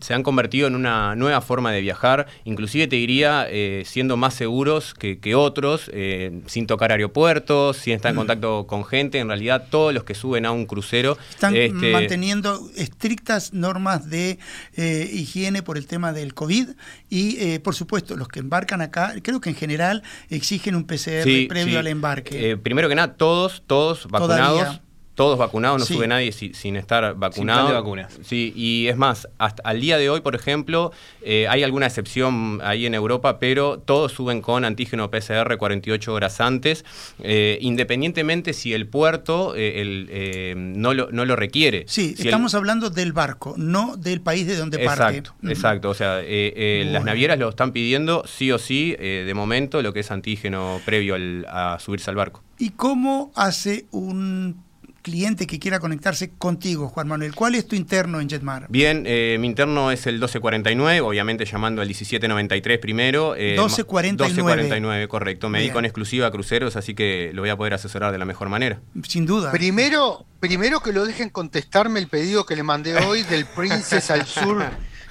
se 0.00 0.14
han 0.14 0.22
convertido 0.22 0.66
en 0.66 0.74
una 0.74 1.14
nueva 1.16 1.40
forma 1.40 1.72
de 1.72 1.80
viajar, 1.80 2.26
inclusive 2.44 2.86
te 2.86 2.96
diría 2.96 3.46
eh, 3.48 3.82
siendo 3.86 4.16
más 4.16 4.34
seguros 4.34 4.94
que, 4.94 5.34
otros, 5.34 5.90
eh, 5.92 6.42
sin 6.46 6.66
tocar 6.66 6.92
aeropuertos, 6.92 7.76
sin 7.76 7.94
estar 7.94 8.10
en 8.10 8.16
mm. 8.16 8.18
contacto 8.18 8.66
con 8.66 8.84
gente. 8.84 9.18
En 9.18 9.28
realidad, 9.28 9.66
todos 9.70 9.94
los 9.94 10.04
que 10.04 10.14
suben 10.14 10.46
a 10.46 10.52
un 10.52 10.66
crucero 10.66 11.16
están 11.30 11.56
este, 11.56 11.92
manteniendo 11.92 12.70
estrictas 12.76 13.52
normas 13.52 14.08
de 14.10 14.38
eh, 14.76 15.10
higiene 15.12 15.62
por 15.62 15.78
el 15.78 15.86
tema 15.86 16.12
del 16.12 16.34
COVID 16.34 16.70
y, 17.08 17.58
por 17.60 17.74
supuesto, 17.74 18.16
los 18.16 18.28
que 18.28 18.40
embarcan 18.40 18.80
acá, 18.82 19.14
creo 19.22 19.40
que 19.40 19.50
en 19.50 19.56
general 19.56 20.02
exigen 20.28 20.74
un 20.74 20.84
PCR 20.84 21.48
previo 21.48 21.78
al 21.78 21.86
embarque. 21.86 22.56
primero 22.56 22.88
que 22.88 22.94
nada, 22.94 23.14
todos, 23.14 23.62
todos 23.66 24.06
vacunados 24.08 24.80
todos 25.20 25.38
vacunados, 25.38 25.78
no 25.80 25.84
sube 25.84 26.08
nadie 26.08 26.32
sin 26.32 26.76
estar 26.76 27.14
vacunado. 27.14 27.68
de 27.68 27.74
vacunas. 27.74 28.18
Sí, 28.24 28.54
y 28.56 28.86
es 28.86 28.96
más, 28.96 29.28
hasta 29.36 29.62
al 29.68 29.78
día 29.78 29.98
de 29.98 30.08
hoy, 30.08 30.22
por 30.22 30.34
ejemplo, 30.34 30.92
eh, 31.20 31.46
hay 31.46 31.62
alguna 31.62 31.84
excepción 31.84 32.58
ahí 32.64 32.86
en 32.86 32.94
Europa, 32.94 33.38
pero 33.38 33.78
todos 33.78 34.12
suben 34.12 34.40
con 34.40 34.64
antígeno 34.64 35.10
PCR 35.10 35.58
48 35.58 36.14
horas 36.14 36.40
antes, 36.40 36.86
eh, 37.18 37.58
independientemente 37.60 38.54
si 38.54 38.72
el 38.72 38.86
puerto 38.86 39.52
eh, 39.58 40.54
no, 40.56 40.94
lo, 40.94 41.10
no 41.10 41.26
lo 41.26 41.36
requiere. 41.36 41.84
Sí, 41.86 42.14
estamos 42.18 42.54
hablando 42.54 42.88
del 42.88 43.12
barco, 43.12 43.52
no 43.58 43.98
del 43.98 44.22
país 44.22 44.46
de 44.46 44.56
donde 44.56 44.78
parte. 44.78 45.18
Exacto, 45.18 45.34
exacto. 45.46 45.90
O 45.90 45.94
sea, 45.94 46.22
las 46.22 47.04
navieras 47.04 47.38
lo 47.38 47.50
están 47.50 47.72
pidiendo 47.72 48.24
sí 48.26 48.50
o 48.52 48.58
sí, 48.58 48.96
de 48.96 49.34
momento, 49.34 49.82
lo 49.82 49.92
que 49.92 50.00
es 50.00 50.10
antígeno 50.10 50.80
previo 50.86 51.14
a 51.46 51.78
subirse 51.78 52.08
al 52.08 52.16
barco. 52.16 52.42
¿Y 52.56 52.70
cómo 52.70 53.32
hace 53.34 53.84
un 53.90 54.69
cliente 55.00 55.46
que 55.46 55.58
quiera 55.58 55.80
conectarse 55.80 56.30
contigo, 56.30 56.88
Juan 56.88 57.08
Manuel. 57.08 57.34
¿Cuál 57.34 57.54
es 57.54 57.66
tu 57.66 57.76
interno 57.76 58.20
en 58.20 58.28
Jetmar? 58.28 58.66
Bien, 58.68 59.04
eh, 59.06 59.36
mi 59.40 59.46
interno 59.46 59.90
es 59.90 60.06
el 60.06 60.14
1249, 60.14 61.00
obviamente 61.00 61.44
llamando 61.44 61.82
al 61.82 61.88
1793 61.88 62.78
primero. 62.78 63.34
1249. 63.36 63.50
Eh, 63.50 64.36
1249, 64.36 65.08
correcto. 65.08 65.48
Me 65.48 65.58
dedico 65.58 65.78
en 65.78 65.84
exclusiva 65.84 66.26
a 66.26 66.30
cruceros, 66.30 66.76
así 66.76 66.94
que 66.94 67.30
lo 67.34 67.42
voy 67.42 67.50
a 67.50 67.56
poder 67.56 67.74
asesorar 67.74 68.12
de 68.12 68.18
la 68.18 68.24
mejor 68.24 68.48
manera. 68.48 68.80
Sin 69.08 69.26
duda. 69.26 69.50
Primero, 69.50 70.26
primero 70.38 70.80
que 70.80 70.92
lo 70.92 71.04
dejen 71.04 71.30
contestarme 71.30 72.00
el 72.00 72.08
pedido 72.08 72.44
que 72.44 72.56
le 72.56 72.62
mandé 72.62 72.96
hoy 73.06 73.22
del 73.22 73.46
Princess 73.46 74.10
al 74.10 74.26
Sur, 74.26 74.64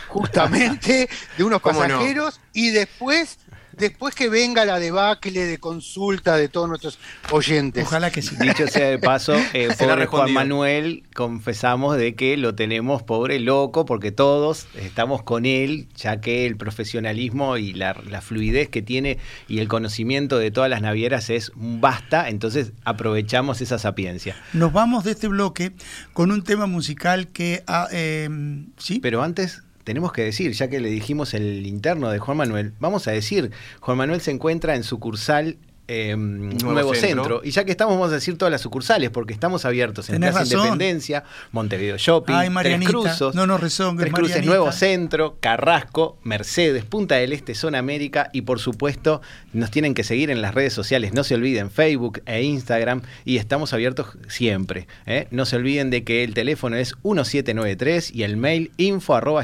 justamente, 0.08 1.10
de 1.38 1.44
unos 1.44 1.62
pasajeros, 1.62 2.40
y 2.54 2.72
después 2.72 3.40
después 3.80 4.14
que 4.14 4.30
venga 4.30 4.66
la 4.66 4.80
debacle 4.80 5.46
de 5.46 5.58
consulta 5.58 6.36
de 6.36 6.50
todos 6.50 6.68
nuestros 6.68 7.00
oyentes. 7.32 7.84
Ojalá 7.86 8.12
que 8.12 8.22
sí. 8.22 8.36
Dicho 8.40 8.68
sea 8.68 8.90
de 8.90 9.00
paso, 9.00 9.34
eh, 9.54 9.70
pobre 9.78 10.06
Juan 10.06 10.34
Manuel, 10.34 11.04
confesamos 11.16 11.98
de 11.98 12.16
que 12.16 12.38
lo 12.38 12.56
tenemos 12.56 13.04
pobre 13.04 13.40
loco 13.40 13.86
porque 13.86 14.12
todos 14.12 14.68
estamos 14.76 15.24
con 15.24 15.46
él, 15.46 15.88
ya 15.96 16.22
que 16.22 16.46
el 16.46 16.58
profesionalismo 16.58 17.58
y 17.58 17.74
la, 17.74 17.96
fluidez 18.22 18.70
que 18.70 18.82
tiene 18.82 19.18
y 19.48 19.60
el 19.60 19.68
conocimiento 19.68 20.38
de 20.38 20.52
todas 20.52 20.70
las 20.70 20.82
navieras 20.82 21.30
es 21.30 21.52
basta, 21.56 22.30
entonces 22.30 22.74
aprovechamos 22.84 23.62
esa 23.62 23.80
sapiencia. 23.80 24.36
Nos 24.54 24.74
vamos 24.74 25.04
de 25.04 25.12
este 25.12 25.28
bloque 25.28 25.72
con 26.14 26.32
un 26.32 26.44
tema 26.44 26.66
musical 26.66 27.28
que... 27.30 27.64
Ah, 27.68 27.88
em, 27.92 28.68
¿sí? 28.78 29.00
Pero 29.00 29.24
antes 29.24 29.64
tenemos 29.90 30.14
que 30.14 30.22
decir, 30.22 30.52
ya 30.52 30.70
que 30.70 30.80
le 30.80 30.92
dijimos 30.92 31.34
el 31.34 31.66
interno 31.66 32.12
de 32.12 32.20
Juan 32.20 32.38
Manuel, 32.38 32.74
vamos 32.80 33.08
a 33.08 33.12
decir, 33.12 33.50
Juan 33.80 33.98
Manuel 33.98 34.22
se 34.22 34.30
encuentra 34.30 34.76
en 34.76 34.84
sucursal 34.84 35.58
Em, 35.92 36.56
nuevo, 36.60 36.94
centro. 36.94 37.42
Y 37.44 37.50
ya 37.50 37.66
que 37.66 37.72
estamos, 37.72 37.96
vamos 37.96 38.12
a 38.12 38.16
decir 38.16 38.38
todas 38.38 38.52
las 38.52 38.62
sucursales, 38.62 39.10
porque 39.10 39.34
estamos 39.34 39.66
abiertos 39.66 40.08
en 40.12 40.20
Plaza 40.20 40.44
Independencia, 40.44 41.24
Montevideo 41.52 41.98
Shopping, 41.98 42.36
Tres 42.62 42.86
Cruzos, 42.86 43.34
no, 43.34 43.58
Tres 43.58 44.14
Cruces 44.14 44.46
Nuevo 44.46 44.72
Centro, 44.72 45.38
Carrasco, 45.40 46.20
Mercedes, 46.22 46.86
Punta 46.86 47.16
del 47.16 47.34
Este, 47.34 47.56
Zona 47.56 47.80
América 47.80 48.30
y 48.34 48.44
por 48.44 48.60
supuesto 48.60 49.24
nos 49.52 49.72
tienen 49.72 49.96
que 49.96 50.04
seguir 50.04 50.30
en 50.30 50.44
las 50.44 50.54
redes 50.54 50.74
sociales, 50.74 51.16
no 51.16 51.24
se 51.24 51.34
olviden 51.34 51.72
Facebook 51.72 52.22
e 52.28 52.44
Instagram 52.44 53.02
y 53.26 53.38
estamos 53.38 53.74
abiertos 53.74 54.10
siempre. 54.28 54.88
¿eh? 55.08 55.28
No 55.32 55.48
se 55.48 55.56
olviden 55.56 55.90
de 55.90 56.04
que 56.04 56.24
el 56.24 56.36
teléfono 56.36 56.76
es 56.76 56.94
1793 56.98 58.14
y 58.14 58.22
el 58.22 58.38
mail 58.38 58.72
info 58.78 59.16
arroba 59.16 59.44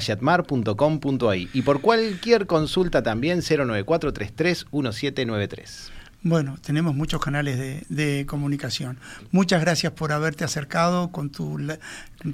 y 1.54 1.62
por 1.64 1.82
cualquier 1.82 2.46
consulta 2.46 3.02
también 3.02 3.40
09433 3.40 4.68
1793. 4.72 5.95
Bueno, 6.26 6.58
tenemos 6.60 6.96
muchos 6.96 7.22
canales 7.22 7.86
de, 7.88 8.26
comunicación. 8.26 8.98
Muchas 9.30 9.62
gracias 9.62 9.94
por 9.94 10.12
haberte 10.12 10.44
acercado 10.44 11.12
con 11.12 11.30
tu, 11.30 11.60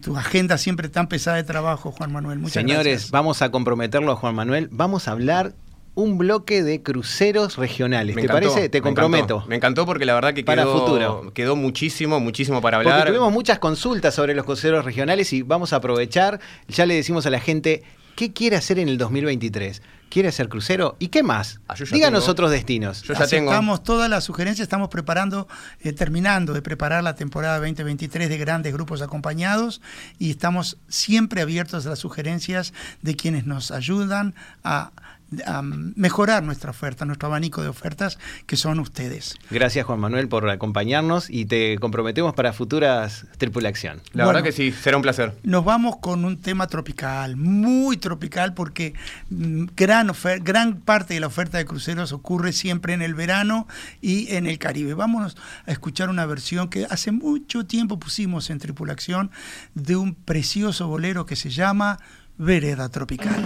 tu, 0.01 0.15
agenda 0.15 0.57
siempre 0.57 0.87
tan 0.87 1.07
pesada 1.07 1.35
de 1.35 1.43
trabajo, 1.43 1.91
Juan 1.91 2.13
Manuel. 2.13 2.39
Muchas 2.39 2.53
Señores, 2.53 3.11
vamos 3.11 3.41
a 3.41 3.51
comprometerlo 3.51 4.13
a 4.13 4.15
Juan 4.15 4.33
Manuel. 4.33 4.69
Vamos 4.71 5.09
a 5.09 5.11
hablar 5.11 5.55
un 5.93 6.17
bloque 6.17 6.63
de 6.63 6.81
cruceros 6.81 7.57
regionales. 7.57 8.15
¿Te 8.15 8.29
parece? 8.29 8.69
Te 8.69 8.81
comprometo. 8.81 9.43
Me 9.49 9.57
encantó 9.57 9.85
porque 9.85 10.05
la 10.05 10.13
verdad 10.13 10.33
que 10.33 10.45
para 10.45 10.63
quedó, 10.63 10.79
futuro. 10.79 11.33
quedó 11.33 11.57
muchísimo, 11.57 12.21
muchísimo 12.21 12.61
para 12.61 12.77
hablar. 12.77 12.97
Porque 12.97 13.11
tuvimos 13.11 13.33
muchas 13.33 13.59
consultas 13.59 14.15
sobre 14.15 14.33
los 14.35 14.45
cruceros 14.45 14.85
regionales 14.85 15.33
y 15.33 15.41
vamos 15.41 15.73
a 15.73 15.75
aprovechar. 15.75 16.39
Ya 16.69 16.85
le 16.85 16.95
decimos 16.95 17.25
a 17.25 17.29
la 17.29 17.41
gente 17.41 17.83
qué 18.15 18.31
quiere 18.31 18.55
hacer 18.55 18.79
en 18.79 18.87
el 18.87 18.97
2023. 18.97 19.81
¿Quiere 20.11 20.27
hacer 20.27 20.49
crucero? 20.49 20.97
¿Y 20.99 21.07
qué 21.07 21.23
más? 21.23 21.61
Ah, 21.69 21.75
Díganos 21.89 22.27
otros 22.27 22.51
destinos. 22.51 23.01
Yo 23.03 23.13
ya 23.13 23.23
Aceptamos 23.23 23.81
todas 23.81 24.09
las 24.09 24.25
sugerencias, 24.25 24.65
estamos 24.65 24.89
preparando, 24.89 25.47
eh, 25.79 25.93
terminando 25.93 26.51
de 26.51 26.61
preparar 26.61 27.01
la 27.01 27.15
temporada 27.15 27.59
2023 27.59 28.27
de 28.27 28.37
grandes 28.37 28.73
grupos 28.73 29.01
acompañados 29.01 29.81
y 30.19 30.29
estamos 30.31 30.77
siempre 30.89 31.41
abiertos 31.41 31.85
a 31.85 31.91
las 31.91 31.99
sugerencias 31.99 32.73
de 33.01 33.15
quienes 33.15 33.45
nos 33.45 33.71
ayudan 33.71 34.35
a 34.65 34.91
mejorar 35.95 36.43
nuestra 36.43 36.71
oferta, 36.71 37.05
nuestro 37.05 37.27
abanico 37.27 37.61
de 37.61 37.69
ofertas, 37.69 38.19
que 38.45 38.57
son 38.57 38.79
ustedes. 38.79 39.37
Gracias 39.49 39.85
Juan 39.85 39.99
Manuel 39.99 40.27
por 40.27 40.49
acompañarnos 40.49 41.29
y 41.29 41.45
te 41.45 41.77
comprometemos 41.79 42.33
para 42.33 42.53
futuras 42.53 43.25
tripulación. 43.37 44.01
La 44.13 44.25
verdad 44.25 44.43
que 44.43 44.51
sí, 44.51 44.71
será 44.71 44.97
un 44.97 45.03
placer. 45.03 45.33
Nos 45.43 45.63
vamos 45.63 45.97
con 45.97 46.25
un 46.25 46.41
tema 46.41 46.67
tropical, 46.67 47.37
muy 47.37 47.97
tropical, 47.97 48.53
porque 48.53 48.93
mm, 49.29 49.65
gran, 49.75 50.11
gran 50.41 50.81
parte 50.81 51.13
de 51.13 51.19
la 51.19 51.27
oferta 51.27 51.57
de 51.57 51.65
cruceros 51.65 52.11
ocurre 52.11 52.53
siempre 52.53 52.93
en 52.93 53.01
el 53.01 53.13
verano 53.13 53.67
y 54.01 54.33
en 54.35 54.47
el 54.47 54.57
Caribe. 54.57 54.93
Vámonos 54.93 55.37
a 55.65 55.71
escuchar 55.71 56.09
una 56.09 56.25
versión 56.25 56.69
que 56.69 56.85
hace 56.89 57.11
mucho 57.11 57.65
tiempo 57.65 57.99
pusimos 57.99 58.49
en 58.49 58.59
tripulación 58.59 59.31
de 59.75 59.95
un 59.95 60.13
precioso 60.13 60.87
bolero 60.87 61.25
que 61.25 61.35
se 61.35 61.49
llama 61.49 61.99
Vereda 62.37 62.89
Tropical. 62.89 63.45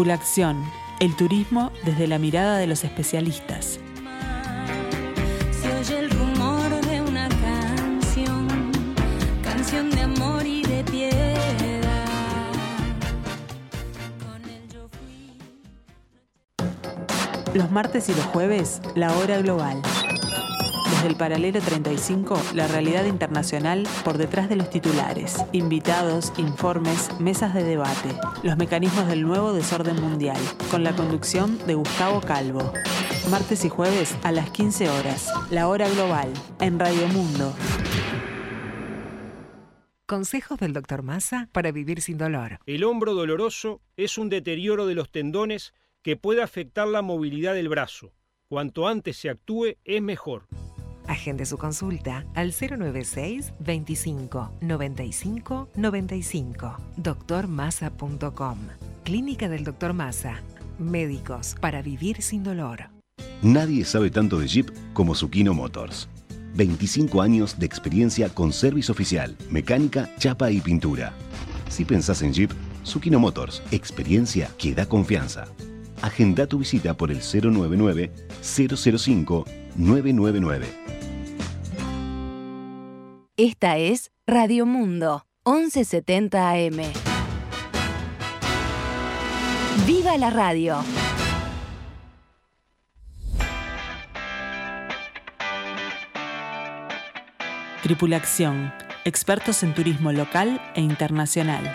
Tripulación, 0.00 0.64
el 0.98 1.14
turismo 1.14 1.72
desde 1.84 2.06
la 2.06 2.18
mirada 2.18 2.56
de 2.56 2.66
los 2.66 2.84
especialistas. 2.84 3.78
Los 17.52 17.70
martes 17.70 18.08
y 18.08 18.14
los 18.14 18.24
jueves, 18.24 18.80
la 18.94 19.14
hora 19.18 19.36
global. 19.42 19.82
Desde 21.00 21.12
el 21.12 21.16
paralelo 21.16 21.60
35, 21.62 22.38
la 22.52 22.68
realidad 22.68 23.06
internacional 23.06 23.88
por 24.04 24.18
detrás 24.18 24.50
de 24.50 24.56
los 24.56 24.68
titulares. 24.68 25.42
Invitados, 25.50 26.30
informes, 26.36 27.18
mesas 27.18 27.54
de 27.54 27.64
debate. 27.64 28.10
Los 28.42 28.58
mecanismos 28.58 29.06
del 29.08 29.22
nuevo 29.22 29.54
desorden 29.54 29.98
mundial. 29.98 30.36
Con 30.70 30.84
la 30.84 30.94
conducción 30.94 31.56
de 31.66 31.72
Gustavo 31.72 32.20
Calvo. 32.20 32.74
Martes 33.30 33.64
y 33.64 33.70
jueves 33.70 34.14
a 34.24 34.30
las 34.30 34.50
15 34.50 34.90
horas. 34.90 35.32
La 35.50 35.68
hora 35.68 35.88
global. 35.88 36.30
En 36.60 36.78
Radio 36.78 37.08
Mundo. 37.08 37.54
Consejos 40.04 40.58
del 40.58 40.74
Dr. 40.74 41.02
Massa 41.02 41.48
para 41.52 41.72
vivir 41.72 42.02
sin 42.02 42.18
dolor. 42.18 42.58
El 42.66 42.84
hombro 42.84 43.14
doloroso 43.14 43.80
es 43.96 44.18
un 44.18 44.28
deterioro 44.28 44.86
de 44.86 44.96
los 44.96 45.10
tendones 45.10 45.72
que 46.02 46.18
puede 46.18 46.42
afectar 46.42 46.86
la 46.86 47.00
movilidad 47.00 47.54
del 47.54 47.70
brazo. 47.70 48.12
Cuanto 48.48 48.86
antes 48.86 49.16
se 49.16 49.30
actúe, 49.30 49.76
es 49.86 50.02
mejor. 50.02 50.46
Agende 51.10 51.44
su 51.44 51.58
consulta 51.58 52.24
al 52.34 52.54
096 52.54 53.52
25 53.58 54.52
95 54.60 55.68
95. 55.74 56.76
Doctormasa.com. 56.98 58.58
Clínica 59.02 59.48
del 59.48 59.64
Doctor 59.64 59.92
Massa. 59.92 60.40
Médicos 60.78 61.56
para 61.60 61.82
vivir 61.82 62.22
sin 62.22 62.44
dolor. 62.44 62.90
Nadie 63.42 63.84
sabe 63.84 64.10
tanto 64.10 64.38
de 64.38 64.46
Jeep 64.46 64.70
como 64.92 65.16
Zucchino 65.16 65.52
Motors. 65.52 66.08
25 66.54 67.20
años 67.20 67.58
de 67.58 67.66
experiencia 67.66 68.28
con 68.28 68.52
servicio 68.52 68.92
oficial, 68.92 69.36
mecánica, 69.50 70.08
chapa 70.16 70.52
y 70.52 70.60
pintura. 70.60 71.12
Si 71.68 71.84
pensás 71.84 72.22
en 72.22 72.32
Jeep, 72.32 72.52
Zucchino 72.86 73.18
Motors, 73.18 73.64
experiencia 73.72 74.48
que 74.58 74.76
da 74.76 74.86
confianza. 74.86 75.48
Agenda 76.02 76.46
tu 76.46 76.60
visita 76.60 76.96
por 76.96 77.10
el 77.10 77.18
099 77.18 78.12
005 78.42 79.44
999. 79.76 80.99
Esta 83.42 83.78
es 83.78 84.10
Radio 84.26 84.66
Mundo, 84.66 85.24
1170 85.46 86.50
AM. 86.50 86.76
¡Viva 89.86 90.18
la 90.18 90.28
radio! 90.28 90.84
Tripulación, 97.82 98.74
expertos 99.06 99.62
en 99.62 99.72
turismo 99.72 100.12
local 100.12 100.60
e 100.74 100.82
internacional. 100.82 101.74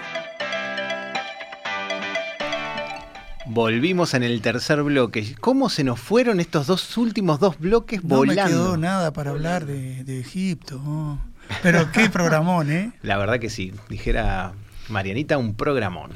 Volvimos 3.48 4.14
en 4.14 4.22
el 4.22 4.42
tercer 4.42 4.84
bloque. 4.84 5.36
¿Cómo 5.40 5.70
se 5.70 5.84
nos 5.84 6.00
fueron 6.00 6.40
estos 6.40 6.68
dos 6.68 6.96
últimos 6.98 7.40
dos 7.40 7.58
bloques 7.58 8.04
volando? 8.04 8.42
No 8.42 8.48
me 8.50 8.52
quedó 8.52 8.78
nada 8.78 9.14
para 9.14 9.32
hablar 9.32 9.66
de, 9.66 10.20
Egipto. 10.20 10.80
Pero 11.62 11.92
qué 11.92 12.10
programón, 12.10 12.72
¿eh? 12.72 12.92
La 13.02 13.18
verdad 13.18 13.40
que 13.40 13.50
sí, 13.50 13.74
dijera 13.90 14.54
Marianita, 14.90 15.38
un 15.38 15.56
programón. 15.56 16.12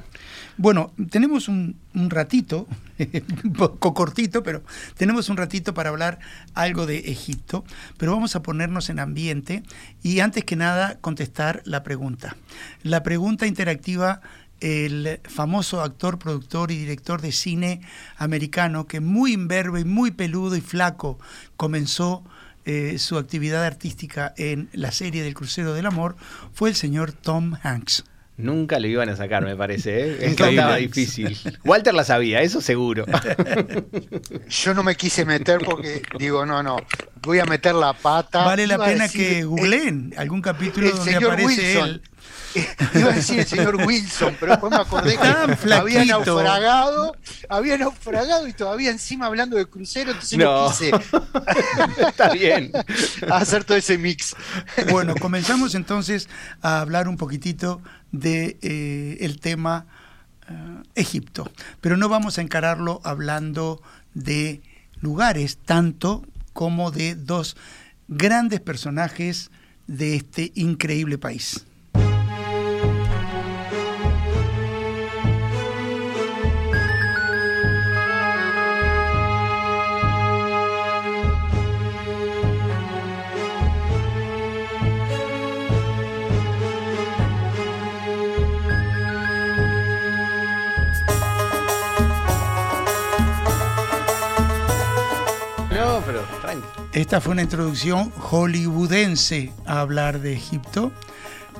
Bueno, 0.58 0.92
tenemos 1.10 1.48
un, 1.48 1.78
ratito, 1.94 2.68
un 3.46 3.54
poco 3.54 3.94
cortito, 3.94 4.44
pero 4.44 4.62
tenemos 4.98 5.30
un 5.30 5.38
ratito 5.38 5.74
para 5.74 5.90
hablar 5.90 6.20
algo 6.54 6.86
de 6.86 6.98
Egipto, 6.98 7.64
pero 7.98 8.12
vamos 8.12 8.36
a 8.36 8.44
ponernos 8.44 8.90
en 8.90 9.00
ambiente 9.00 9.64
y 10.04 10.20
antes 10.20 10.44
que 10.44 10.58
nada 10.58 10.98
contestar 11.00 11.62
la 11.64 11.82
pregunta. 11.82 12.36
La 12.84 13.04
pregunta 13.04 13.48
interactiva, 13.48 14.20
el 14.60 15.22
famoso 15.24 15.82
actor, 15.82 16.20
productor 16.20 16.72
y 16.72 16.78
director 16.78 17.22
de 17.22 17.32
cine 17.32 17.80
americano 18.18 18.86
que 18.86 19.00
muy 19.00 19.32
imberbe 19.32 19.80
y 19.80 19.86
muy 19.86 20.12
peludo 20.12 20.58
y 20.58 20.62
flaco 20.62 21.20
comenzó 21.56 22.26
eh, 22.72 23.00
su 23.00 23.18
actividad 23.18 23.66
artística 23.66 24.32
en 24.38 24.70
la 24.74 24.92
serie 24.92 25.24
del 25.24 25.34
Crucero 25.34 25.74
del 25.74 25.88
Amor 25.88 26.16
fue 26.54 26.70
el 26.70 26.76
señor 26.76 27.12
Tom 27.12 27.56
Hanks. 27.64 28.04
Nunca 28.38 28.80
lo 28.80 28.86
iban 28.86 29.10
a 29.10 29.16
sacar, 29.16 29.44
me 29.44 29.56
parece. 29.56 30.02
¿eh? 30.02 30.18
estaba 30.38 30.76
difícil. 30.76 31.36
Walter 31.66 31.96
la 31.96 32.04
sabía, 32.04 32.42
eso 32.42 32.62
seguro. 32.62 33.08
Yo 34.50 34.74
no 34.76 34.84
me 34.84 34.94
quise 34.94 35.26
meter 35.26 35.62
porque 35.66 36.04
digo, 36.20 36.46
no, 36.46 36.62
no, 36.62 36.78
voy 37.24 37.40
a 37.40 37.46
meter 37.46 37.74
la 37.74 37.94
pata. 37.94 38.46
Vale 38.46 38.68
la 38.68 38.78
pena 38.78 39.10
que 39.10 39.46
googleen 39.46 40.14
algún 40.16 40.44
capítulo 40.44 40.92
donde 40.92 41.16
aparece 41.16 41.80
él. 41.80 42.04
Iba 42.95 43.12
a 43.12 43.16
decir 43.16 43.39
el 43.39 43.45
señor 43.45 43.76
Wilson, 43.86 44.36
pero 44.39 44.54
después 44.54 44.72
me 44.72 44.78
acordé 44.78 45.18
que 45.18 45.74
había 45.74 46.06
naufragado, 46.06 47.16
había 47.47 47.78
naufragado 47.78 48.47
y 48.47 48.54
todavía 48.54 48.91
encima 48.91 49.28
hablando 49.28 49.58
de 49.58 49.66
crucero, 49.66 50.12
entonces 50.12 50.39
no, 50.39 50.70
quise. 50.70 50.91
Está 52.08 52.32
bien. 52.32 52.72
hacer 53.32 53.64
todo 53.64 53.78
ese 53.78 53.97
mix. 53.97 54.36
Bueno, 54.89 55.16
comenzamos 55.16 55.76
entonces 55.76 56.30
a 56.62 56.82
hablar 56.82 57.08
un 57.08 57.18
poquitito 57.18 57.82
de 58.12 58.58
eh, 58.62 59.18
el 59.22 59.39
tema 59.39 59.86
eh, 60.47 60.54
Egipto, 60.95 61.52
pero 61.82 61.97
no 61.97 62.10
vamos 62.10 62.38
a 62.38 62.41
encararlo 62.41 63.02
hablando 63.04 63.82
de 64.14 64.62
lugares 65.02 65.58
tanto 65.64 66.26
como 66.54 66.91
de 66.91 67.16
dos 67.16 67.56
grandes 68.08 68.60
personajes 68.60 69.52
de 69.88 70.16
este 70.16 70.52
increíble 70.56 71.18
país. 71.18 71.66
Esta 96.94 97.22
fue 97.22 97.34
una 97.34 97.44
introducción 97.44 98.10
hollywoodense 98.12 99.54
a 99.68 99.82
hablar 99.82 100.20
de 100.22 100.34
Egipto 100.34 100.92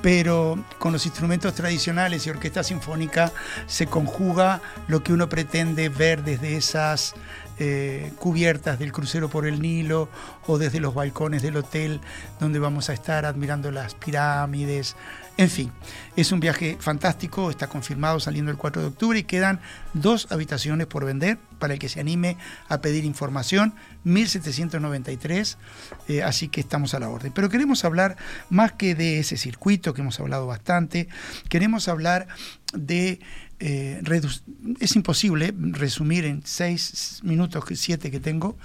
pero 0.02 0.62
con 0.78 0.92
los 0.92 1.04
instrumentos 1.06 1.54
tradicionales 1.54 2.26
y 2.26 2.30
orquesta 2.30 2.62
sinfónica 2.62 3.32
se 3.66 3.86
conjuga 3.86 4.60
lo 4.88 5.02
que 5.02 5.12
uno 5.12 5.28
pretende 5.28 5.88
ver 5.88 6.24
desde 6.24 6.56
esas 6.56 7.14
eh, 7.58 8.12
cubiertas 8.18 8.78
del 8.78 8.92
crucero 8.92 9.28
por 9.28 9.46
el 9.46 9.60
Nilo 9.60 10.08
o 10.46 10.56
desde 10.56 10.80
los 10.80 10.94
balcones 10.94 11.42
del 11.42 11.58
hotel 11.58 12.00
donde 12.38 12.58
vamos 12.58 12.88
a 12.88 12.94
estar 12.94 13.26
admirando 13.26 13.70
las 13.70 13.94
pirámides, 13.94 14.96
en 15.40 15.48
fin, 15.48 15.72
es 16.16 16.32
un 16.32 16.40
viaje 16.40 16.76
fantástico, 16.78 17.48
está 17.48 17.66
confirmado 17.66 18.20
saliendo 18.20 18.50
el 18.50 18.58
4 18.58 18.82
de 18.82 18.88
octubre 18.88 19.18
y 19.18 19.22
quedan 19.22 19.58
dos 19.94 20.30
habitaciones 20.30 20.86
por 20.86 21.06
vender 21.06 21.38
para 21.58 21.72
el 21.72 21.78
que 21.78 21.88
se 21.88 21.98
anime 21.98 22.36
a 22.68 22.82
pedir 22.82 23.06
información, 23.06 23.72
1793, 24.04 25.56
eh, 26.08 26.22
así 26.22 26.48
que 26.48 26.60
estamos 26.60 26.92
a 26.92 26.98
la 26.98 27.08
orden. 27.08 27.32
Pero 27.32 27.48
queremos 27.48 27.86
hablar 27.86 28.18
más 28.50 28.72
que 28.72 28.94
de 28.94 29.18
ese 29.18 29.38
circuito 29.38 29.94
que 29.94 30.02
hemos 30.02 30.20
hablado 30.20 30.46
bastante, 30.46 31.08
queremos 31.48 31.88
hablar 31.88 32.26
de 32.74 33.20
eh, 33.60 34.02
es 34.80 34.96
imposible 34.96 35.52
resumir 35.56 36.24
en 36.24 36.42
seis 36.44 37.20
minutos, 37.22 37.62
siete 37.74 38.10
que 38.10 38.18
tengo, 38.18 38.56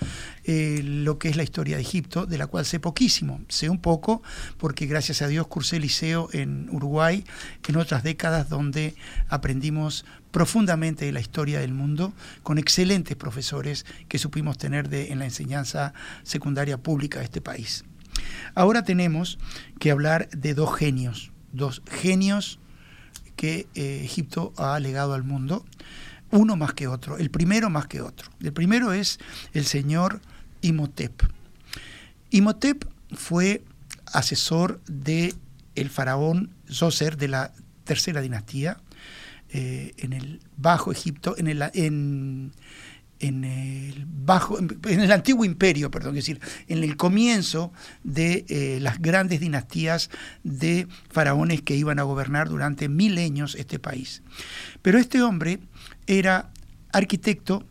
eh, 0.45 0.81
lo 0.83 1.19
que 1.19 1.29
es 1.29 1.35
la 1.35 1.43
historia 1.43 1.75
de 1.75 1.81
Egipto, 1.81 2.25
de 2.25 2.37
la 2.37 2.47
cual 2.47 2.65
sé 2.65 2.79
poquísimo. 2.79 3.41
Sé 3.49 3.69
un 3.69 3.79
poco 3.81 4.23
porque 4.57 4.85
gracias 4.85 5.21
a 5.21 5.27
Dios 5.27 5.47
cursé 5.47 5.79
liceo 5.79 6.29
en 6.31 6.69
Uruguay 6.71 7.25
en 7.67 7.75
otras 7.75 8.03
décadas 8.03 8.49
donde 8.49 8.95
aprendimos 9.27 10.05
profundamente 10.31 11.05
de 11.05 11.11
la 11.11 11.19
historia 11.19 11.59
del 11.59 11.73
mundo 11.73 12.13
con 12.43 12.57
excelentes 12.57 13.15
profesores 13.15 13.85
que 14.07 14.17
supimos 14.17 14.57
tener 14.57 14.89
de, 14.89 15.11
en 15.11 15.19
la 15.19 15.25
enseñanza 15.25 15.93
secundaria 16.23 16.77
pública 16.77 17.19
de 17.19 17.25
este 17.25 17.41
país. 17.41 17.83
Ahora 18.53 18.83
tenemos 18.83 19.37
que 19.79 19.91
hablar 19.91 20.29
de 20.29 20.53
dos 20.53 20.75
genios, 20.75 21.31
dos 21.51 21.81
genios 21.89 22.59
que 23.35 23.67
eh, 23.75 24.01
Egipto 24.03 24.53
ha 24.57 24.79
legado 24.79 25.13
al 25.13 25.23
mundo, 25.23 25.65
uno 26.31 26.55
más 26.55 26.73
que 26.73 26.87
otro, 26.87 27.17
el 27.17 27.29
primero 27.29 27.69
más 27.69 27.87
que 27.87 28.01
otro. 28.01 28.29
El 28.41 28.53
primero 28.53 28.93
es 28.93 29.19
el 29.53 29.65
señor 29.65 30.21
Imhotep. 30.61 31.23
Imhotep 32.31 32.85
fue 33.13 33.63
asesor 34.13 34.81
de 34.87 35.33
el 35.75 35.89
faraón 35.89 36.51
Zoser 36.69 37.17
de 37.17 37.27
la 37.27 37.53
tercera 37.83 38.21
dinastía 38.21 38.77
eh, 39.49 39.93
en 39.97 40.13
el 40.13 40.41
Bajo 40.57 40.91
Egipto, 40.91 41.35
en 41.37 41.47
el, 41.47 41.63
en, 41.73 42.51
en 43.19 43.43
el 43.43 44.05
bajo 44.07 44.59
en 44.59 44.99
el 44.99 45.11
antiguo 45.11 45.45
imperio 45.45 45.89
perdón 45.89 46.17
es 46.17 46.25
decir 46.25 46.39
en 46.67 46.83
el 46.83 46.97
comienzo 46.97 47.71
de 48.03 48.45
eh, 48.49 48.79
las 48.81 48.99
grandes 49.01 49.39
dinastías 49.39 50.09
de 50.43 50.87
faraones 51.09 51.61
que 51.61 51.75
iban 51.75 51.99
a 51.99 52.03
gobernar 52.03 52.49
durante 52.49 52.89
milenios 52.89 53.55
este 53.55 53.79
país. 53.79 54.21
Pero 54.81 54.97
este 54.97 55.21
hombre 55.21 55.59
era 56.07 56.51
arquitecto 56.91 57.65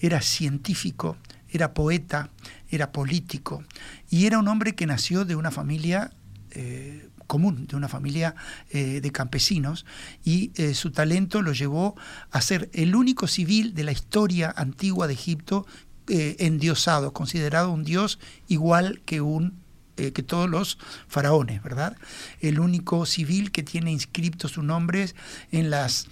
era 0.00 0.20
científico 0.20 1.16
era 1.50 1.74
poeta 1.74 2.30
era 2.70 2.92
político 2.92 3.64
y 4.10 4.26
era 4.26 4.38
un 4.38 4.48
hombre 4.48 4.74
que 4.74 4.86
nació 4.86 5.24
de 5.24 5.34
una 5.34 5.50
familia 5.50 6.12
eh, 6.50 7.07
común, 7.28 7.68
de 7.68 7.76
una 7.76 7.88
familia 7.88 8.34
eh, 8.70 9.00
de 9.00 9.12
campesinos, 9.12 9.86
y 10.24 10.50
eh, 10.56 10.74
su 10.74 10.90
talento 10.90 11.42
lo 11.42 11.52
llevó 11.52 11.94
a 12.32 12.40
ser 12.40 12.68
el 12.72 12.96
único 12.96 13.28
civil 13.28 13.74
de 13.74 13.84
la 13.84 13.92
historia 13.92 14.52
antigua 14.56 15.06
de 15.06 15.12
Egipto 15.12 15.64
eh, 16.08 16.36
endiosado, 16.40 17.12
considerado 17.12 17.70
un 17.70 17.84
dios 17.84 18.18
igual 18.48 19.02
que 19.04 19.20
un 19.20 19.68
que 20.14 20.22
todos 20.22 20.48
los 20.48 20.78
faraones, 21.08 21.60
¿verdad? 21.60 21.96
El 22.40 22.60
único 22.60 23.04
civil 23.04 23.50
que 23.50 23.64
tiene 23.64 23.90
inscripto 23.90 24.46
su 24.46 24.62
nombre 24.62 25.12
en 25.50 25.70
las 25.70 26.06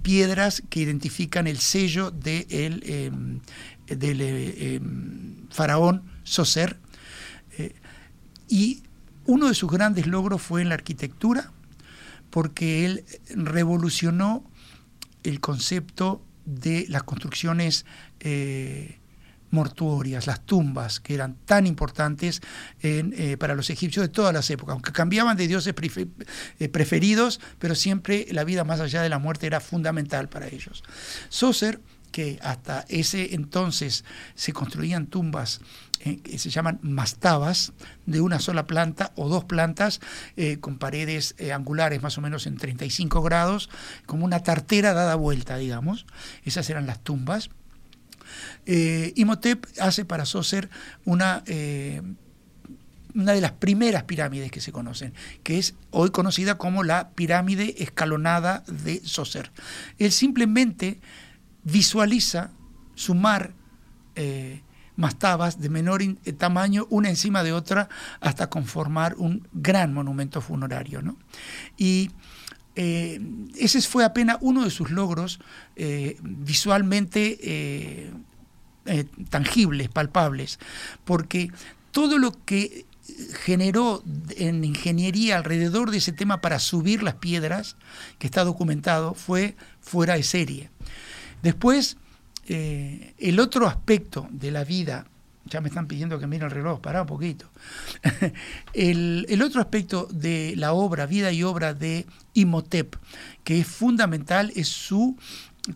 piedras 0.00 0.62
que 0.70 0.80
identifican 0.80 1.46
el 1.48 1.58
sello 1.58 2.10
de 2.10 2.46
el, 2.48 3.42
del 3.88 4.20
em, 4.22 5.46
faraón 5.50 6.04
Soser. 6.24 6.78
y 8.48 8.82
uno 9.26 9.48
de 9.48 9.54
sus 9.54 9.70
grandes 9.70 10.06
logros 10.06 10.42
fue 10.42 10.62
en 10.62 10.68
la 10.68 10.74
arquitectura, 10.74 11.52
porque 12.30 12.84
él 12.84 13.04
revolucionó 13.34 14.44
el 15.22 15.40
concepto 15.40 16.22
de 16.44 16.86
las 16.88 17.02
construcciones 17.02 17.84
eh, 18.20 18.98
mortuorias, 19.50 20.26
las 20.26 20.44
tumbas, 20.44 21.00
que 21.00 21.14
eran 21.14 21.36
tan 21.44 21.66
importantes 21.66 22.40
eh, 22.82 23.36
para 23.38 23.54
los 23.54 23.70
egipcios 23.70 24.06
de 24.06 24.12
todas 24.12 24.32
las 24.32 24.50
épocas, 24.50 24.74
aunque 24.74 24.92
cambiaban 24.92 25.36
de 25.36 25.48
dioses 25.48 25.74
eh, 26.58 26.68
preferidos, 26.68 27.40
pero 27.58 27.74
siempre 27.74 28.26
la 28.30 28.44
vida 28.44 28.64
más 28.64 28.80
allá 28.80 29.02
de 29.02 29.08
la 29.08 29.18
muerte 29.18 29.46
era 29.46 29.60
fundamental 29.60 30.28
para 30.28 30.48
ellos. 30.48 30.82
Saucer, 31.28 31.80
que 32.12 32.38
hasta 32.42 32.84
ese 32.88 33.34
entonces 33.34 34.04
se 34.34 34.52
construían 34.52 35.06
tumbas 35.06 35.60
eh, 36.06 36.20
que 36.22 36.38
se 36.38 36.50
llaman 36.50 36.78
mastabas, 36.82 37.72
de 38.06 38.20
una 38.20 38.38
sola 38.38 38.68
planta 38.68 39.12
o 39.16 39.28
dos 39.28 39.44
plantas, 39.44 40.00
eh, 40.36 40.58
con 40.60 40.78
paredes 40.78 41.34
eh, 41.38 41.52
angulares 41.52 42.00
más 42.00 42.16
o 42.16 42.20
menos 42.20 42.46
en 42.46 42.56
35 42.56 43.22
grados, 43.22 43.68
como 44.06 44.24
una 44.24 44.44
tartera 44.44 44.94
dada 44.94 45.16
vuelta, 45.16 45.56
digamos. 45.56 46.06
Esas 46.44 46.70
eran 46.70 46.86
las 46.86 47.02
tumbas. 47.02 47.50
Imhotep 48.66 49.66
hace 49.80 50.04
para 50.04 50.26
Soser 50.26 50.68
una 51.04 51.44
una 53.14 53.32
de 53.32 53.40
las 53.40 53.52
primeras 53.52 54.02
pirámides 54.02 54.50
que 54.50 54.60
se 54.60 54.72
conocen, 54.72 55.14
que 55.42 55.58
es 55.58 55.74
hoy 55.90 56.10
conocida 56.10 56.58
como 56.58 56.82
la 56.82 57.10
pirámide 57.10 57.82
escalonada 57.82 58.62
de 58.66 59.00
Soser. 59.04 59.52
Él 59.98 60.12
simplemente 60.12 61.00
visualiza 61.62 62.50
sumar 62.94 63.54
mastabas 64.96 65.60
de 65.60 65.68
menor 65.68 66.02
eh, 66.02 66.14
tamaño 66.32 66.86
una 66.90 67.08
encima 67.08 67.42
de 67.42 67.52
otra 67.52 67.88
hasta 68.20 68.50
conformar 68.50 69.14
un 69.16 69.46
gran 69.52 69.94
monumento 69.94 70.40
funerario. 70.40 71.02
¿no? 71.02 71.16
Y 71.76 72.10
eh, 72.74 73.20
ese 73.56 73.80
fue 73.82 74.04
apenas 74.04 74.38
uno 74.40 74.64
de 74.64 74.70
sus 74.70 74.90
logros 74.90 75.40
eh, 75.76 76.16
visualmente 76.22 78.12
tangibles, 79.30 79.88
palpables, 79.88 80.60
porque 81.04 81.50
todo 81.90 82.18
lo 82.18 82.30
que 82.44 82.86
generó 83.44 84.02
en 84.36 84.64
ingeniería 84.64 85.36
alrededor 85.36 85.90
de 85.90 85.98
ese 85.98 86.12
tema 86.12 86.40
para 86.40 86.58
subir 86.60 87.02
las 87.02 87.14
piedras, 87.14 87.76
que 88.18 88.26
está 88.26 88.44
documentado, 88.44 89.14
fue 89.14 89.56
fuera 89.80 90.14
de 90.14 90.22
serie. 90.22 90.70
Después, 91.42 91.96
eh, 92.48 93.14
el 93.18 93.40
otro 93.40 93.66
aspecto 93.66 94.28
de 94.30 94.50
la 94.50 94.64
vida, 94.64 95.06
ya 95.46 95.60
me 95.60 95.68
están 95.68 95.86
pidiendo 95.86 96.18
que 96.18 96.26
mire 96.26 96.44
el 96.44 96.50
reloj, 96.50 96.80
para 96.80 97.02
un 97.02 97.06
poquito. 97.06 97.50
el, 98.72 99.26
el, 99.28 99.42
otro 99.42 99.60
aspecto 99.60 100.08
de 100.10 100.54
la 100.56 100.72
obra, 100.72 101.06
vida 101.06 101.32
y 101.32 101.42
obra 101.42 101.74
de 101.74 102.06
Imhotep, 102.34 102.96
que 103.44 103.60
es 103.60 103.66
fundamental, 103.66 104.52
es 104.56 104.68
su 104.68 105.16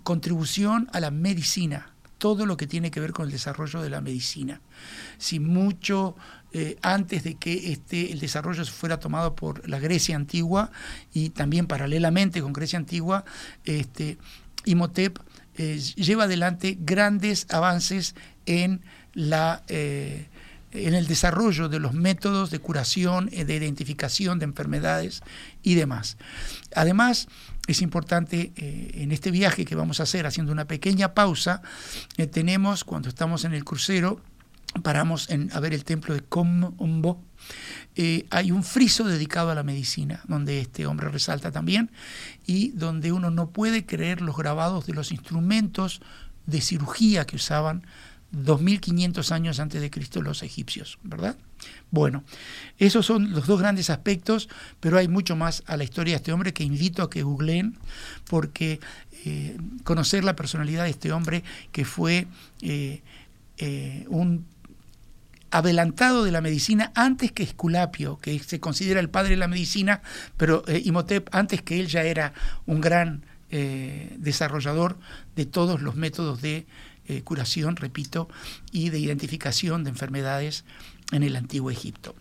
contribución 0.02 0.88
a 0.92 1.00
la 1.00 1.10
medicina, 1.10 1.92
todo 2.18 2.46
lo 2.46 2.56
que 2.56 2.66
tiene 2.66 2.90
que 2.90 3.00
ver 3.00 3.12
con 3.12 3.26
el 3.26 3.32
desarrollo 3.32 3.80
de 3.82 3.90
la 3.90 4.00
medicina. 4.00 4.60
Si 5.18 5.40
mucho 5.40 6.16
eh, 6.52 6.76
antes 6.82 7.22
de 7.22 7.36
que 7.36 7.72
este, 7.72 8.12
el 8.12 8.18
desarrollo 8.18 8.64
fuera 8.66 8.98
tomado 8.98 9.36
por 9.36 9.68
la 9.68 9.78
Grecia 9.78 10.16
antigua 10.16 10.72
y 11.14 11.30
también 11.30 11.66
paralelamente 11.66 12.42
con 12.42 12.52
Grecia 12.52 12.78
antigua, 12.78 13.24
este, 13.64 14.18
Imhotep 14.64 15.18
eh, 15.62 15.78
lleva 15.94 16.24
adelante 16.24 16.78
grandes 16.80 17.46
avances 17.50 18.14
en, 18.46 18.80
la, 19.12 19.62
eh, 19.68 20.26
en 20.72 20.94
el 20.94 21.06
desarrollo 21.06 21.68
de 21.68 21.78
los 21.78 21.92
métodos 21.92 22.50
de 22.50 22.60
curación, 22.60 23.28
eh, 23.30 23.44
de 23.44 23.56
identificación 23.56 24.38
de 24.38 24.46
enfermedades 24.46 25.20
y 25.62 25.74
demás. 25.74 26.16
Además, 26.74 27.28
es 27.66 27.82
importante 27.82 28.52
en 28.56 29.12
este 29.12 29.30
viaje 29.30 29.66
que 29.66 29.74
vamos 29.74 30.00
a 30.00 30.04
hacer, 30.04 30.24
haciendo 30.24 30.50
una 30.50 30.64
pequeña 30.64 31.12
pausa, 31.12 31.60
tenemos, 32.32 32.82
cuando 32.82 33.10
estamos 33.10 33.44
en 33.44 33.52
el 33.52 33.64
crucero, 33.64 34.18
paramos 34.82 35.28
a 35.52 35.60
ver 35.60 35.74
el 35.74 35.84
templo 35.84 36.14
de 36.14 36.20
Komombo, 36.20 37.22
eh, 37.96 38.26
hay 38.30 38.52
un 38.52 38.62
friso 38.62 39.04
dedicado 39.04 39.50
a 39.50 39.54
la 39.54 39.62
medicina, 39.62 40.20
donde 40.28 40.60
este 40.60 40.86
hombre 40.86 41.08
resalta 41.08 41.50
también, 41.50 41.90
y 42.46 42.70
donde 42.70 43.12
uno 43.12 43.30
no 43.30 43.50
puede 43.50 43.84
creer 43.84 44.20
los 44.20 44.36
grabados 44.36 44.86
de 44.86 44.94
los 44.94 45.10
instrumentos 45.10 46.00
de 46.46 46.60
cirugía 46.60 47.26
que 47.26 47.36
usaban 47.36 47.84
2500 48.30 49.32
años 49.32 49.58
antes 49.58 49.80
de 49.80 49.90
Cristo 49.90 50.22
los 50.22 50.44
egipcios, 50.44 50.98
¿verdad? 51.02 51.36
Bueno, 51.90 52.22
esos 52.78 53.04
son 53.04 53.32
los 53.32 53.48
dos 53.48 53.58
grandes 53.58 53.90
aspectos, 53.90 54.48
pero 54.78 54.98
hay 54.98 55.08
mucho 55.08 55.34
más 55.34 55.64
a 55.66 55.76
la 55.76 55.82
historia 55.82 56.12
de 56.12 56.18
este 56.18 56.32
hombre 56.32 56.54
que 56.54 56.62
invito 56.62 57.02
a 57.02 57.10
que 57.10 57.24
googleen, 57.24 57.76
porque 58.28 58.78
eh, 59.24 59.58
conocer 59.82 60.22
la 60.22 60.36
personalidad 60.36 60.84
de 60.84 60.90
este 60.90 61.10
hombre 61.12 61.42
que 61.72 61.84
fue... 61.84 62.28
Eh, 62.62 63.02
eh, 63.62 64.06
un 64.08 64.46
adelantado 65.50 66.24
de 66.24 66.30
la 66.30 66.40
medicina 66.40 66.92
antes 66.94 67.32
que 67.32 67.42
Esculapio, 67.42 68.18
que 68.18 68.38
se 68.38 68.60
considera 68.60 69.00
el 69.00 69.10
padre 69.10 69.30
de 69.30 69.36
la 69.36 69.48
medicina, 69.48 70.02
pero 70.36 70.62
eh, 70.66 70.80
Imhotep 70.84 71.28
antes 71.32 71.62
que 71.62 71.80
él 71.80 71.88
ya 71.88 72.02
era 72.02 72.32
un 72.66 72.80
gran 72.80 73.24
eh, 73.50 74.16
desarrollador 74.18 74.98
de 75.34 75.46
todos 75.46 75.82
los 75.82 75.96
métodos 75.96 76.40
de 76.40 76.66
eh, 77.06 77.22
curación, 77.22 77.76
repito, 77.76 78.28
y 78.70 78.90
de 78.90 79.00
identificación 79.00 79.82
de 79.82 79.90
enfermedades 79.90 80.64
en 81.10 81.24
el 81.24 81.34
antiguo 81.34 81.70
Egipto. 81.70 82.14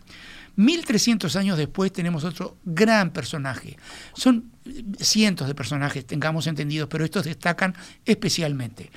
1300 0.56 1.36
años 1.36 1.56
después 1.56 1.92
tenemos 1.92 2.24
otro 2.24 2.56
gran 2.64 3.12
personaje. 3.12 3.78
Son 4.14 4.50
cientos 4.98 5.46
de 5.46 5.54
personajes, 5.54 6.04
tengamos 6.04 6.48
entendido, 6.48 6.88
pero 6.88 7.04
estos 7.04 7.24
destacan 7.24 7.74
especialmente. 8.04 8.90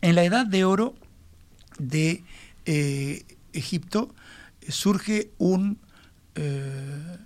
En 0.00 0.14
la 0.14 0.22
edad 0.22 0.46
de 0.46 0.64
oro 0.64 0.94
de 1.78 2.22
Egipto 3.52 4.14
surge 4.68 5.30
un 5.38 5.78
eh, 6.34 7.18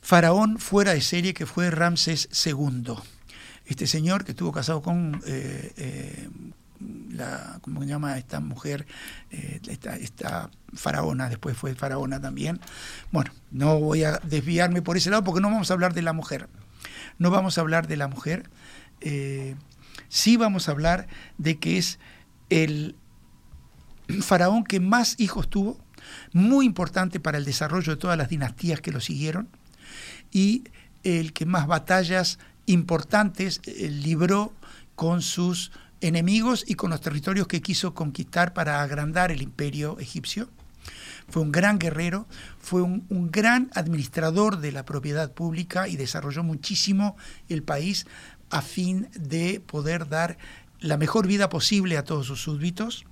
faraón 0.00 0.58
fuera 0.58 0.94
de 0.94 1.00
serie 1.00 1.34
que 1.34 1.46
fue 1.46 1.70
Ramsés 1.70 2.28
II. 2.44 2.94
Este 3.64 3.86
señor 3.86 4.24
que 4.24 4.32
estuvo 4.32 4.52
casado 4.52 4.80
con 4.80 5.20
eh, 5.26 6.28
la, 7.10 7.58
¿cómo 7.62 7.82
se 7.82 7.88
llama 7.88 8.16
esta 8.16 8.38
mujer? 8.38 8.86
esta, 9.30 9.96
esta, 9.96 10.50
faraona, 10.74 11.28
después 11.28 11.56
fue 11.56 11.74
faraona 11.74 12.20
también. 12.20 12.60
Bueno, 13.10 13.32
no 13.50 13.80
voy 13.80 14.04
a 14.04 14.20
desviarme 14.22 14.82
por 14.82 14.96
ese 14.96 15.10
lado 15.10 15.24
porque 15.24 15.40
no 15.40 15.50
vamos 15.50 15.70
a 15.70 15.74
hablar 15.74 15.94
de 15.94 16.02
la 16.02 16.12
mujer. 16.12 16.48
No 17.18 17.30
vamos 17.30 17.58
a 17.58 17.62
hablar 17.62 17.88
de 17.88 17.96
la 17.96 18.06
mujer. 18.08 18.48
sí 20.08 20.36
vamos 20.36 20.68
a 20.68 20.72
hablar 20.72 21.08
de 21.38 21.58
que 21.58 21.78
es 21.78 21.98
el 22.50 22.94
faraón 24.20 24.64
que 24.64 24.80
más 24.80 25.16
hijos 25.18 25.48
tuvo, 25.48 25.78
muy 26.32 26.66
importante 26.66 27.20
para 27.20 27.38
el 27.38 27.44
desarrollo 27.44 27.92
de 27.92 28.00
todas 28.00 28.18
las 28.18 28.28
dinastías 28.28 28.80
que 28.80 28.92
lo 28.92 29.00
siguieron, 29.00 29.48
y 30.30 30.64
el 31.02 31.32
que 31.32 31.46
más 31.46 31.66
batallas 31.66 32.38
importantes 32.66 33.60
eh, 33.64 33.88
libró 33.90 34.52
con 34.94 35.22
sus 35.22 35.70
enemigos 36.00 36.64
y 36.66 36.74
con 36.74 36.90
los 36.90 37.00
territorios 37.00 37.46
que 37.46 37.62
quiso 37.62 37.94
conquistar 37.94 38.52
para 38.52 38.82
agrandar 38.82 39.30
el 39.30 39.42
imperio 39.42 39.98
egipcio. 39.98 40.48
Fue 41.28 41.42
un 41.42 41.50
gran 41.50 41.78
guerrero, 41.78 42.26
fue 42.60 42.82
un, 42.82 43.04
un, 43.08 43.30
gran 43.30 43.70
administrador 43.74 44.58
de 44.58 44.70
la 44.72 44.84
propiedad 44.84 45.32
pública 45.32 45.88
y 45.88 45.96
desarrolló 45.96 46.44
muchísimo 46.44 47.16
el 47.48 47.62
país 47.62 48.06
a 48.50 48.62
fin 48.62 49.08
de 49.14 49.60
poder 49.60 50.08
dar 50.08 50.38
la 50.78 50.96
mejor 50.96 51.26
vida 51.26 51.48
posible 51.48 51.96
a 51.96 52.04
todos 52.04 52.26
sus 52.26 52.42
súbditos 52.42 53.06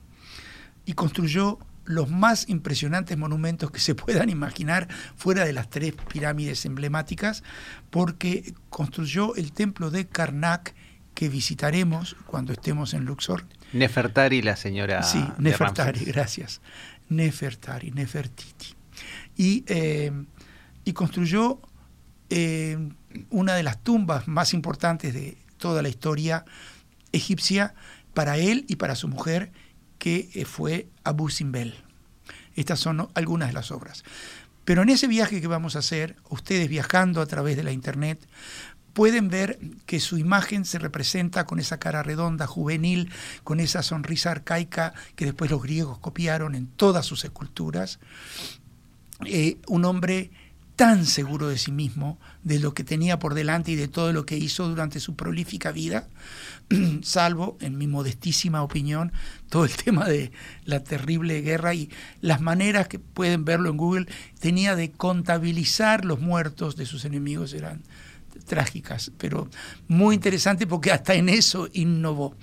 y 0.87 0.93
construyó 0.95 1.59
los 1.85 2.11
más 2.11 2.49
impresionantes 2.49 3.17
monumentos 3.19 3.71
que 3.71 3.81
se 3.81 3.95
puedan 3.95 4.31
imaginar 4.31 4.89
fuera 5.17 5.45
de 5.45 5.53
las 5.53 5.69
tres 5.69 5.95
pirámides 6.09 6.65
emblemáticas, 6.65 7.43
porque 7.91 8.55
construyó 8.71 9.35
el 9.37 9.53
templo 9.53 9.91
de 9.91 10.07
Karnak 10.07 10.75
que 11.15 11.29
visitaremos 11.29 12.17
cuando 12.27 12.53
estemos 12.53 12.95
en 12.95 13.05
Luxor. 13.05 13.47
Nefertari, 13.73 14.43
la 14.43 14.57
señora. 14.57 15.03
Sí, 15.03 15.25
Nefertari, 15.39 16.05
gracias. 16.05 16.61
Nefertari, 17.09 17.91
Nefertiti. 17.91 18.75
Y, 19.37 19.65
eh, 19.67 20.13
y 20.85 20.93
construyó 20.93 21.61
eh, 22.31 22.79
una 23.31 23.55
de 23.55 23.63
las 23.63 23.83
tumbas 23.83 24.27
más 24.27 24.55
importantes 24.55 25.15
de 25.15 25.37
toda 25.59 25.83
la 25.83 25.89
historia 25.89 26.45
egipcia 27.13 27.75
para 28.13 28.39
él 28.39 28.65
y 28.69 28.77
para 28.77 28.95
su 28.97 29.09
mujer, 29.09 29.53
que 30.05 30.29
eh, 30.35 30.45
fue 30.45 30.87
Abu 31.03 31.31
Simbel. 31.31 31.77
Estas 32.57 32.79
son 32.79 33.09
algunas 33.15 33.49
de 33.49 33.55
las 33.55 33.71
obras. 33.71 34.05
Pero 34.67 34.83
en 34.83 34.91
ese 34.91 35.07
viaje 35.07 35.41
que 35.41 35.47
vamos 35.47 35.77
a 35.77 35.79
hacer, 35.79 36.17
ustedes 36.29 36.69
viajando 36.69 37.23
a 37.23 37.27
través 37.27 37.57
de 37.57 37.63
la 37.63 37.73
internet, 37.73 38.21
pueden 38.93 39.31
ver 39.31 39.59
que 39.87 40.01
su 40.01 40.19
imagen 40.19 40.67
se 40.67 40.79
representa 40.79 41.47
con 41.47 41.59
esa 41.59 41.79
cara 41.79 42.03
redonda, 42.03 42.47
juvenil, 42.47 43.11
con 43.45 43.61
esa 43.61 43.83
sonrisa 43.83 44.31
arcaica 44.31 44.93
que 45.17 45.25
después 45.25 45.51
los 45.51 45.63
griegos 45.63 45.99
copiaron 46.01 46.55
en 46.55 46.67
todas 46.67 47.07
sus 47.07 47.25
esculturas. 47.25 47.99
Eh, 49.25 49.57
un 49.69 49.87
hombre 49.87 50.31
tan 50.77 51.07
seguro 51.07 51.49
de 51.49 51.59
sí 51.59 51.71
mismo, 51.71 52.19
de 52.43 52.59
lo 52.59 52.75
que 52.75 52.83
tenía 52.83 53.19
por 53.19 53.35
delante 53.35 53.71
y 53.71 53.77
de 53.77 53.89
todo 53.89 54.13
lo 54.13 54.27
que 54.27 54.37
hizo 54.37 54.69
durante 54.69 54.99
su 54.99 55.15
prolífica 55.15 55.71
vida, 55.71 56.09
salvo, 57.03 57.57
en 57.61 57.79
mi 57.79 57.87
modestísima 57.87 58.63
opinión, 58.63 59.13
todo 59.49 59.65
el 59.65 59.73
tema 59.85 60.09
de 60.09 60.33
la 60.65 60.83
terrible 60.83 61.41
guerra 61.43 61.75
y 61.75 61.91
las 62.21 62.41
maneras 62.41 62.89
que 62.89 62.99
pueden 62.99 63.45
verlo 63.45 63.71
en 63.71 63.77
Google, 63.77 64.07
tenía 64.41 64.75
de 64.75 64.91
contabilizar 64.91 66.05
los 66.05 66.21
muertos 66.21 66.77
de 66.77 66.87
sus 66.87 67.05
enemigos, 67.05 67.53
eran 67.53 67.83
trágicas, 68.45 69.11
pero 69.19 69.49
muy 69.89 70.15
interesante 70.15 70.67
porque 70.67 70.93
hasta 70.93 71.15
en 71.15 71.29
eso 71.29 71.69
innovó. 71.73 72.37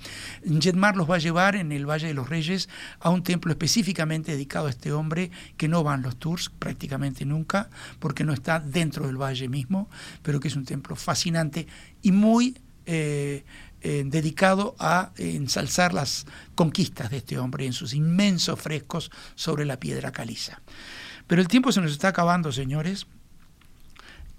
Jetmar 0.60 0.96
los 0.96 1.10
va 1.10 1.16
a 1.16 1.18
llevar 1.18 1.56
en 1.56 1.72
el 1.72 1.86
Valle 1.88 2.08
de 2.08 2.14
los 2.14 2.28
Reyes 2.28 2.68
a 3.00 3.10
un 3.10 3.22
templo 3.22 3.52
específicamente 3.52 4.32
dedicado 4.32 4.66
a 4.66 4.70
este 4.70 4.92
hombre, 4.92 5.30
que 5.56 5.68
no 5.68 5.82
van 5.82 6.02
los 6.02 6.16
tours 6.16 6.50
prácticamente 6.58 7.24
nunca, 7.24 7.70
porque 7.98 8.24
no 8.24 8.32
está 8.32 8.60
dentro 8.60 9.06
del 9.06 9.16
valle 9.16 9.48
mismo, 9.48 9.88
pero 10.22 10.40
que 10.40 10.48
es 10.48 10.56
un 10.56 10.64
templo 10.64 10.96
fascinante 10.96 11.66
y 12.02 12.12
muy 12.12 12.58
eh, 12.86 13.44
eh, 13.80 14.04
dedicado 14.06 14.76
a 14.78 15.10
ensalzar 15.16 15.92
las 15.92 16.26
conquistas 16.54 17.10
de 17.10 17.18
este 17.18 17.38
hombre 17.38 17.66
en 17.66 17.72
sus 17.72 17.94
inmensos 17.94 18.60
frescos 18.60 19.10
sobre 19.34 19.64
la 19.64 19.78
piedra 19.80 20.12
caliza. 20.12 20.60
Pero 21.26 21.42
el 21.42 21.48
tiempo 21.48 21.72
se 21.72 21.80
nos 21.80 21.92
está 21.92 22.08
acabando, 22.08 22.52
señores. 22.52 23.06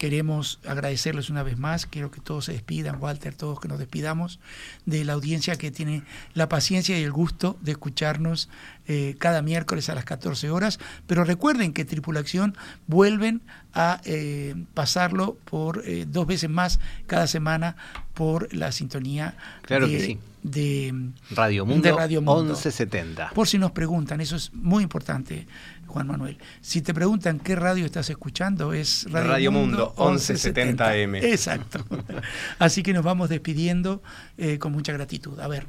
Queremos 0.03 0.59
agradecerles 0.67 1.29
una 1.29 1.43
vez 1.43 1.57
más, 1.57 1.85
quiero 1.85 2.11
que 2.11 2.19
todos 2.19 2.43
se 2.43 2.51
despidan, 2.51 3.01
Walter, 3.01 3.33
todos 3.33 3.61
que 3.61 3.69
nos 3.69 3.79
despidamos 3.79 4.41
de 4.85 5.05
la 5.05 5.13
audiencia 5.13 5.55
que 5.55 5.71
tiene 5.71 6.03
la 6.33 6.49
paciencia 6.49 6.99
y 6.99 7.03
el 7.03 7.13
gusto 7.13 7.57
de 7.61 7.71
escucharnos 7.71 8.49
eh, 8.87 9.15
cada 9.19 9.41
miércoles 9.41 9.89
a 9.89 9.95
las 9.95 10.05
14 10.05 10.49
horas, 10.49 10.79
pero 11.07 11.23
recuerden 11.23 11.73
que 11.73 11.85
Tripulación 11.85 12.55
vuelven 12.87 13.41
a 13.73 14.01
eh, 14.05 14.55
pasarlo 14.73 15.37
por 15.45 15.83
eh, 15.85 16.05
dos 16.07 16.27
veces 16.27 16.49
más 16.49 16.79
cada 17.07 17.27
semana 17.27 17.75
por 18.13 18.53
la 18.53 18.71
sintonía 18.71 19.35
claro 19.63 19.87
que 19.87 19.99
sí 19.99 20.19
de 20.43 20.93
Radio 21.31 21.65
Mundo, 21.65 21.81
de 21.81 21.95
Radio 21.95 22.21
Mundo 22.21 22.53
1170. 22.53 23.31
Por 23.33 23.47
si 23.47 23.57
nos 23.57 23.71
preguntan, 23.71 24.19
eso 24.21 24.35
es 24.35 24.53
muy 24.53 24.83
importante, 24.83 25.47
Juan 25.87 26.05
Manuel. 26.07 26.37
Si 26.61 26.81
te 26.81 26.93
preguntan 26.93 27.39
qué 27.39 27.55
radio 27.55 27.85
estás 27.85 28.09
escuchando, 28.09 28.73
es 28.73 29.09
Radio, 29.09 29.51
Mundo, 29.51 29.93
1170M. 29.95 31.23
Exacto. 31.23 31.85
Así 32.59 32.83
que 32.83 32.93
nos 32.93 33.03
vamos 33.03 33.29
despidiendo 33.29 34.03
eh, 34.37 34.59
con 34.59 34.73
mucha 34.73 34.91
gratitud. 34.91 35.39
A 35.39 35.47
ver. 35.47 35.65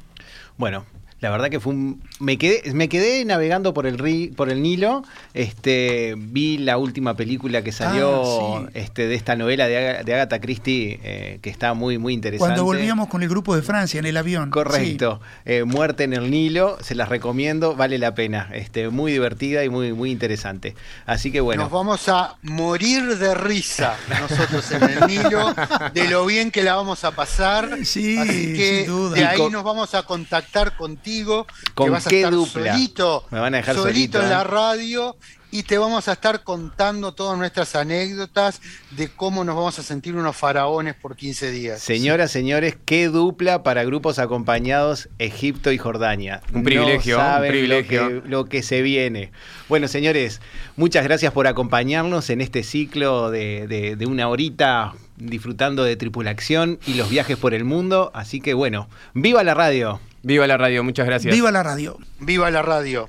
Bueno, 0.57 0.85
la 1.25 1.31
verdad 1.31 1.49
que 1.49 1.59
fue 1.59 1.73
un, 1.73 2.03
me 2.19 2.37
quedé 2.37 2.71
me 2.73 2.87
quedé 2.87 3.25
navegando 3.25 3.73
por 3.73 3.87
el 3.87 4.31
por 4.35 4.51
el 4.51 4.61
Nilo 4.61 5.01
este 5.33 6.13
vi 6.15 6.59
la 6.59 6.77
última 6.77 7.15
película 7.15 7.63
que 7.63 7.71
salió 7.71 8.57
ah, 8.57 8.69
este 8.75 9.07
de 9.07 9.15
esta 9.15 9.35
novela 9.35 9.65
de, 9.67 10.03
de 10.03 10.13
Agatha 10.13 10.39
Christie 10.39 10.99
eh, 11.01 11.39
que 11.41 11.49
está 11.49 11.73
muy 11.73 11.97
muy 11.97 12.13
interesante. 12.13 12.45
Cuando 12.47 12.63
volvíamos 12.63 13.07
con 13.07 13.23
el 13.23 13.29
grupo 13.29 13.55
de 13.55 13.63
Francia 13.63 13.97
en 13.99 14.05
el 14.05 14.17
avión 14.17 14.51
correcto. 14.51 15.19
eh, 15.45 15.63
muerte 15.63 16.03
en 16.03 16.13
el 16.13 16.29
Nilo 16.29 16.77
se 16.81 16.93
las 16.93 17.09
recomiendo 17.09 17.75
vale 17.75 17.97
la 17.97 18.13
pena. 18.13 18.51
Este 18.53 18.89
muy 18.89 19.11
divertida 19.11 19.63
y 19.63 19.69
muy 19.69 19.93
muy 19.93 20.11
interesante. 20.11 20.75
Así 21.07 21.31
que 21.31 21.41
bueno. 21.41 21.63
Nos 21.63 21.71
vamos 21.71 22.07
a 22.07 22.35
morir 22.43 23.17
de 23.17 23.33
risa 23.33 23.97
nosotros 24.21 24.71
en 24.73 24.83
el 24.83 25.07
Nilo 25.07 25.55
de 25.91 26.07
lo 26.07 26.23
bien 26.27 26.51
que 26.51 26.61
la 26.61 26.75
vamos 26.75 27.03
a 27.03 27.09
pasar. 27.09 27.79
Sí 27.83 28.15
así 28.19 28.53
que 28.53 28.87
de 29.15 29.25
ahí 29.25 29.49
nos 29.49 29.63
vamos 29.63 29.95
a 29.95 30.03
contactar 30.03 30.77
con 31.23 31.45
¿Con 31.73 31.85
que 31.85 31.91
vas 31.91 32.07
qué 32.07 32.15
a 32.15 32.19
estar 32.19 32.33
dupla? 32.33 32.73
solito, 32.73 33.25
Me 33.31 33.39
van 33.39 33.53
a 33.53 33.57
dejar 33.57 33.75
solito 33.75 34.19
en 34.19 34.25
¿eh? 34.25 34.29
la 34.29 34.43
radio 34.43 35.15
y 35.51 35.63
te 35.63 35.77
vamos 35.77 36.09
a 36.09 36.13
estar 36.13 36.43
contando 36.43 37.13
todas 37.13 37.37
nuestras 37.37 37.77
anécdotas 37.77 38.59
de 38.91 39.07
cómo 39.07 39.45
nos 39.45 39.55
vamos 39.55 39.79
a 39.79 39.83
sentir 39.83 40.15
unos 40.15 40.35
faraones 40.35 40.95
por 40.95 41.15
15 41.15 41.51
días. 41.51 41.81
Señoras, 41.81 42.29
señores, 42.31 42.75
qué 42.83 43.07
dupla 43.07 43.63
para 43.63 43.85
grupos 43.85 44.19
acompañados 44.19 45.07
Egipto 45.17 45.71
y 45.71 45.77
Jordania. 45.77 46.41
Un 46.53 46.63
privilegio, 46.63 47.17
no 47.17 47.23
saben 47.23 47.43
un 47.43 47.53
privilegio. 47.53 48.09
Lo 48.09 48.23
que, 48.23 48.29
lo 48.29 48.45
que 48.45 48.63
se 48.63 48.81
viene. 48.81 49.31
Bueno, 49.69 49.87
señores, 49.87 50.41
muchas 50.75 51.05
gracias 51.05 51.31
por 51.31 51.47
acompañarnos 51.47 52.29
en 52.29 52.41
este 52.41 52.63
ciclo 52.63 53.31
de, 53.31 53.67
de, 53.67 53.95
de 53.95 54.05
una 54.05 54.27
horita 54.27 54.93
disfrutando 55.15 55.85
de 55.85 55.95
tripulación 55.95 56.79
y 56.85 56.95
los 56.95 57.09
viajes 57.09 57.37
por 57.37 57.53
el 57.53 57.63
mundo. 57.63 58.11
Así 58.13 58.41
que 58.41 58.53
bueno, 58.53 58.89
viva 59.13 59.41
la 59.45 59.53
radio. 59.53 60.01
Viva 60.25 60.47
la 60.47 60.57
radio, 60.57 60.83
muchas 60.83 61.05
gracias. 61.05 61.31
Viva 61.35 61.51
la 61.51 61.61
radio. 61.61 61.99
Viva 62.19 62.49
la 62.49 62.63
radio. 62.63 63.07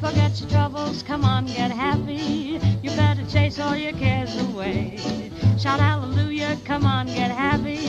Forget 0.00 0.40
your 0.40 0.50
troubles, 0.50 1.04
come 1.04 1.24
on, 1.24 1.46
get 1.46 1.70
happy. 1.70 2.58
You 2.82 2.90
better 2.96 3.24
chase 3.30 3.60
all 3.60 3.76
your 3.76 3.92
cares 3.92 4.36
away. 4.36 4.98
Shout 5.56 5.78
hallelujah, 5.78 6.58
come 6.64 6.86
on, 6.86 7.06
get 7.06 7.30
happy. 7.30 7.85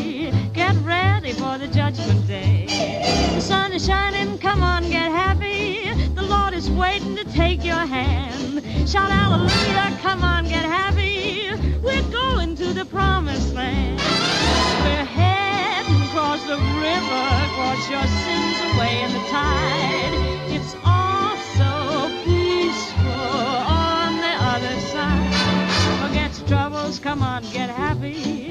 Sun 3.77 4.11
shining, 4.13 4.39
come 4.39 4.63
on, 4.63 4.89
get 4.89 5.11
happy. 5.11 5.93
The 6.15 6.23
Lord 6.23 6.55
is 6.55 6.67
waiting 6.67 7.15
to 7.15 7.23
take 7.25 7.63
your 7.63 7.75
hand. 7.75 8.63
Shout 8.89 9.11
hallelujah, 9.11 9.95
come 10.01 10.23
on, 10.23 10.45
get 10.45 10.65
happy. 10.65 11.51
We're 11.83 12.09
going 12.09 12.55
to 12.55 12.73
the 12.73 12.85
promised 12.85 13.53
land. 13.53 13.99
We're 13.99 15.05
heading 15.05 16.01
across 16.07 16.41
the 16.47 16.57
river, 16.57 17.25
cross 17.53 17.89
your 17.89 18.07
sins 18.07 18.57
away 18.73 19.03
in 19.03 19.13
the 19.13 19.23
tide. 19.29 20.13
It's 20.49 20.75
all 20.83 21.37
so 21.37 22.23
peaceful 22.25 23.11
on 23.11 24.17
the 24.17 24.35
other 24.53 24.79
side. 24.89 26.07
Forget 26.07 26.35
your 26.39 26.47
troubles, 26.47 26.97
come 26.97 27.21
on, 27.21 27.43
get 27.51 27.69
happy. 27.69 28.46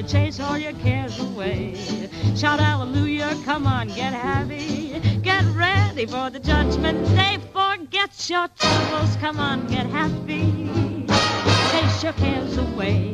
Better 0.00 0.12
chase 0.12 0.40
all 0.40 0.56
your 0.56 0.72
cares 0.72 1.18
away. 1.20 1.74
Shout 2.34 2.58
hallelujah, 2.58 3.36
come 3.44 3.66
on, 3.66 3.88
get 3.88 4.14
happy. 4.14 4.98
Get 5.20 5.44
ready 5.54 6.06
for 6.06 6.30
the 6.30 6.38
judgment 6.38 7.04
day. 7.08 7.36
Forget 7.52 8.30
your 8.30 8.48
troubles, 8.58 9.16
come 9.16 9.38
on, 9.38 9.66
get 9.66 9.84
happy. 9.84 11.06
Chase 11.70 12.02
your 12.02 12.14
cares 12.14 12.56
away. 12.56 13.12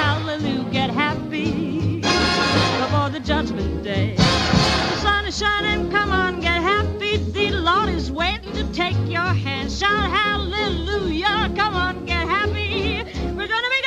Hallelujah, 0.00 0.70
get 0.70 0.88
happy 0.88 2.00
before 2.00 3.10
the 3.10 3.20
judgment 3.22 3.84
day. 3.84 4.14
The 4.16 4.96
sun 5.02 5.26
is 5.26 5.38
shining, 5.38 5.90
come 5.90 6.12
on, 6.12 6.40
get 6.40 6.62
happy. 6.62 7.18
The 7.18 7.50
Lord 7.50 7.90
is 7.90 8.10
waiting 8.10 8.54
to 8.54 8.64
take 8.72 8.96
your 9.06 9.34
hand. 9.44 9.70
Shout 9.70 10.10
hallelujah, 10.10 11.52
come 11.54 11.74
on, 11.74 12.06
get 12.06 12.26
happy. 12.26 13.04
We're 13.34 13.48
gonna 13.48 13.68
be 13.68 13.86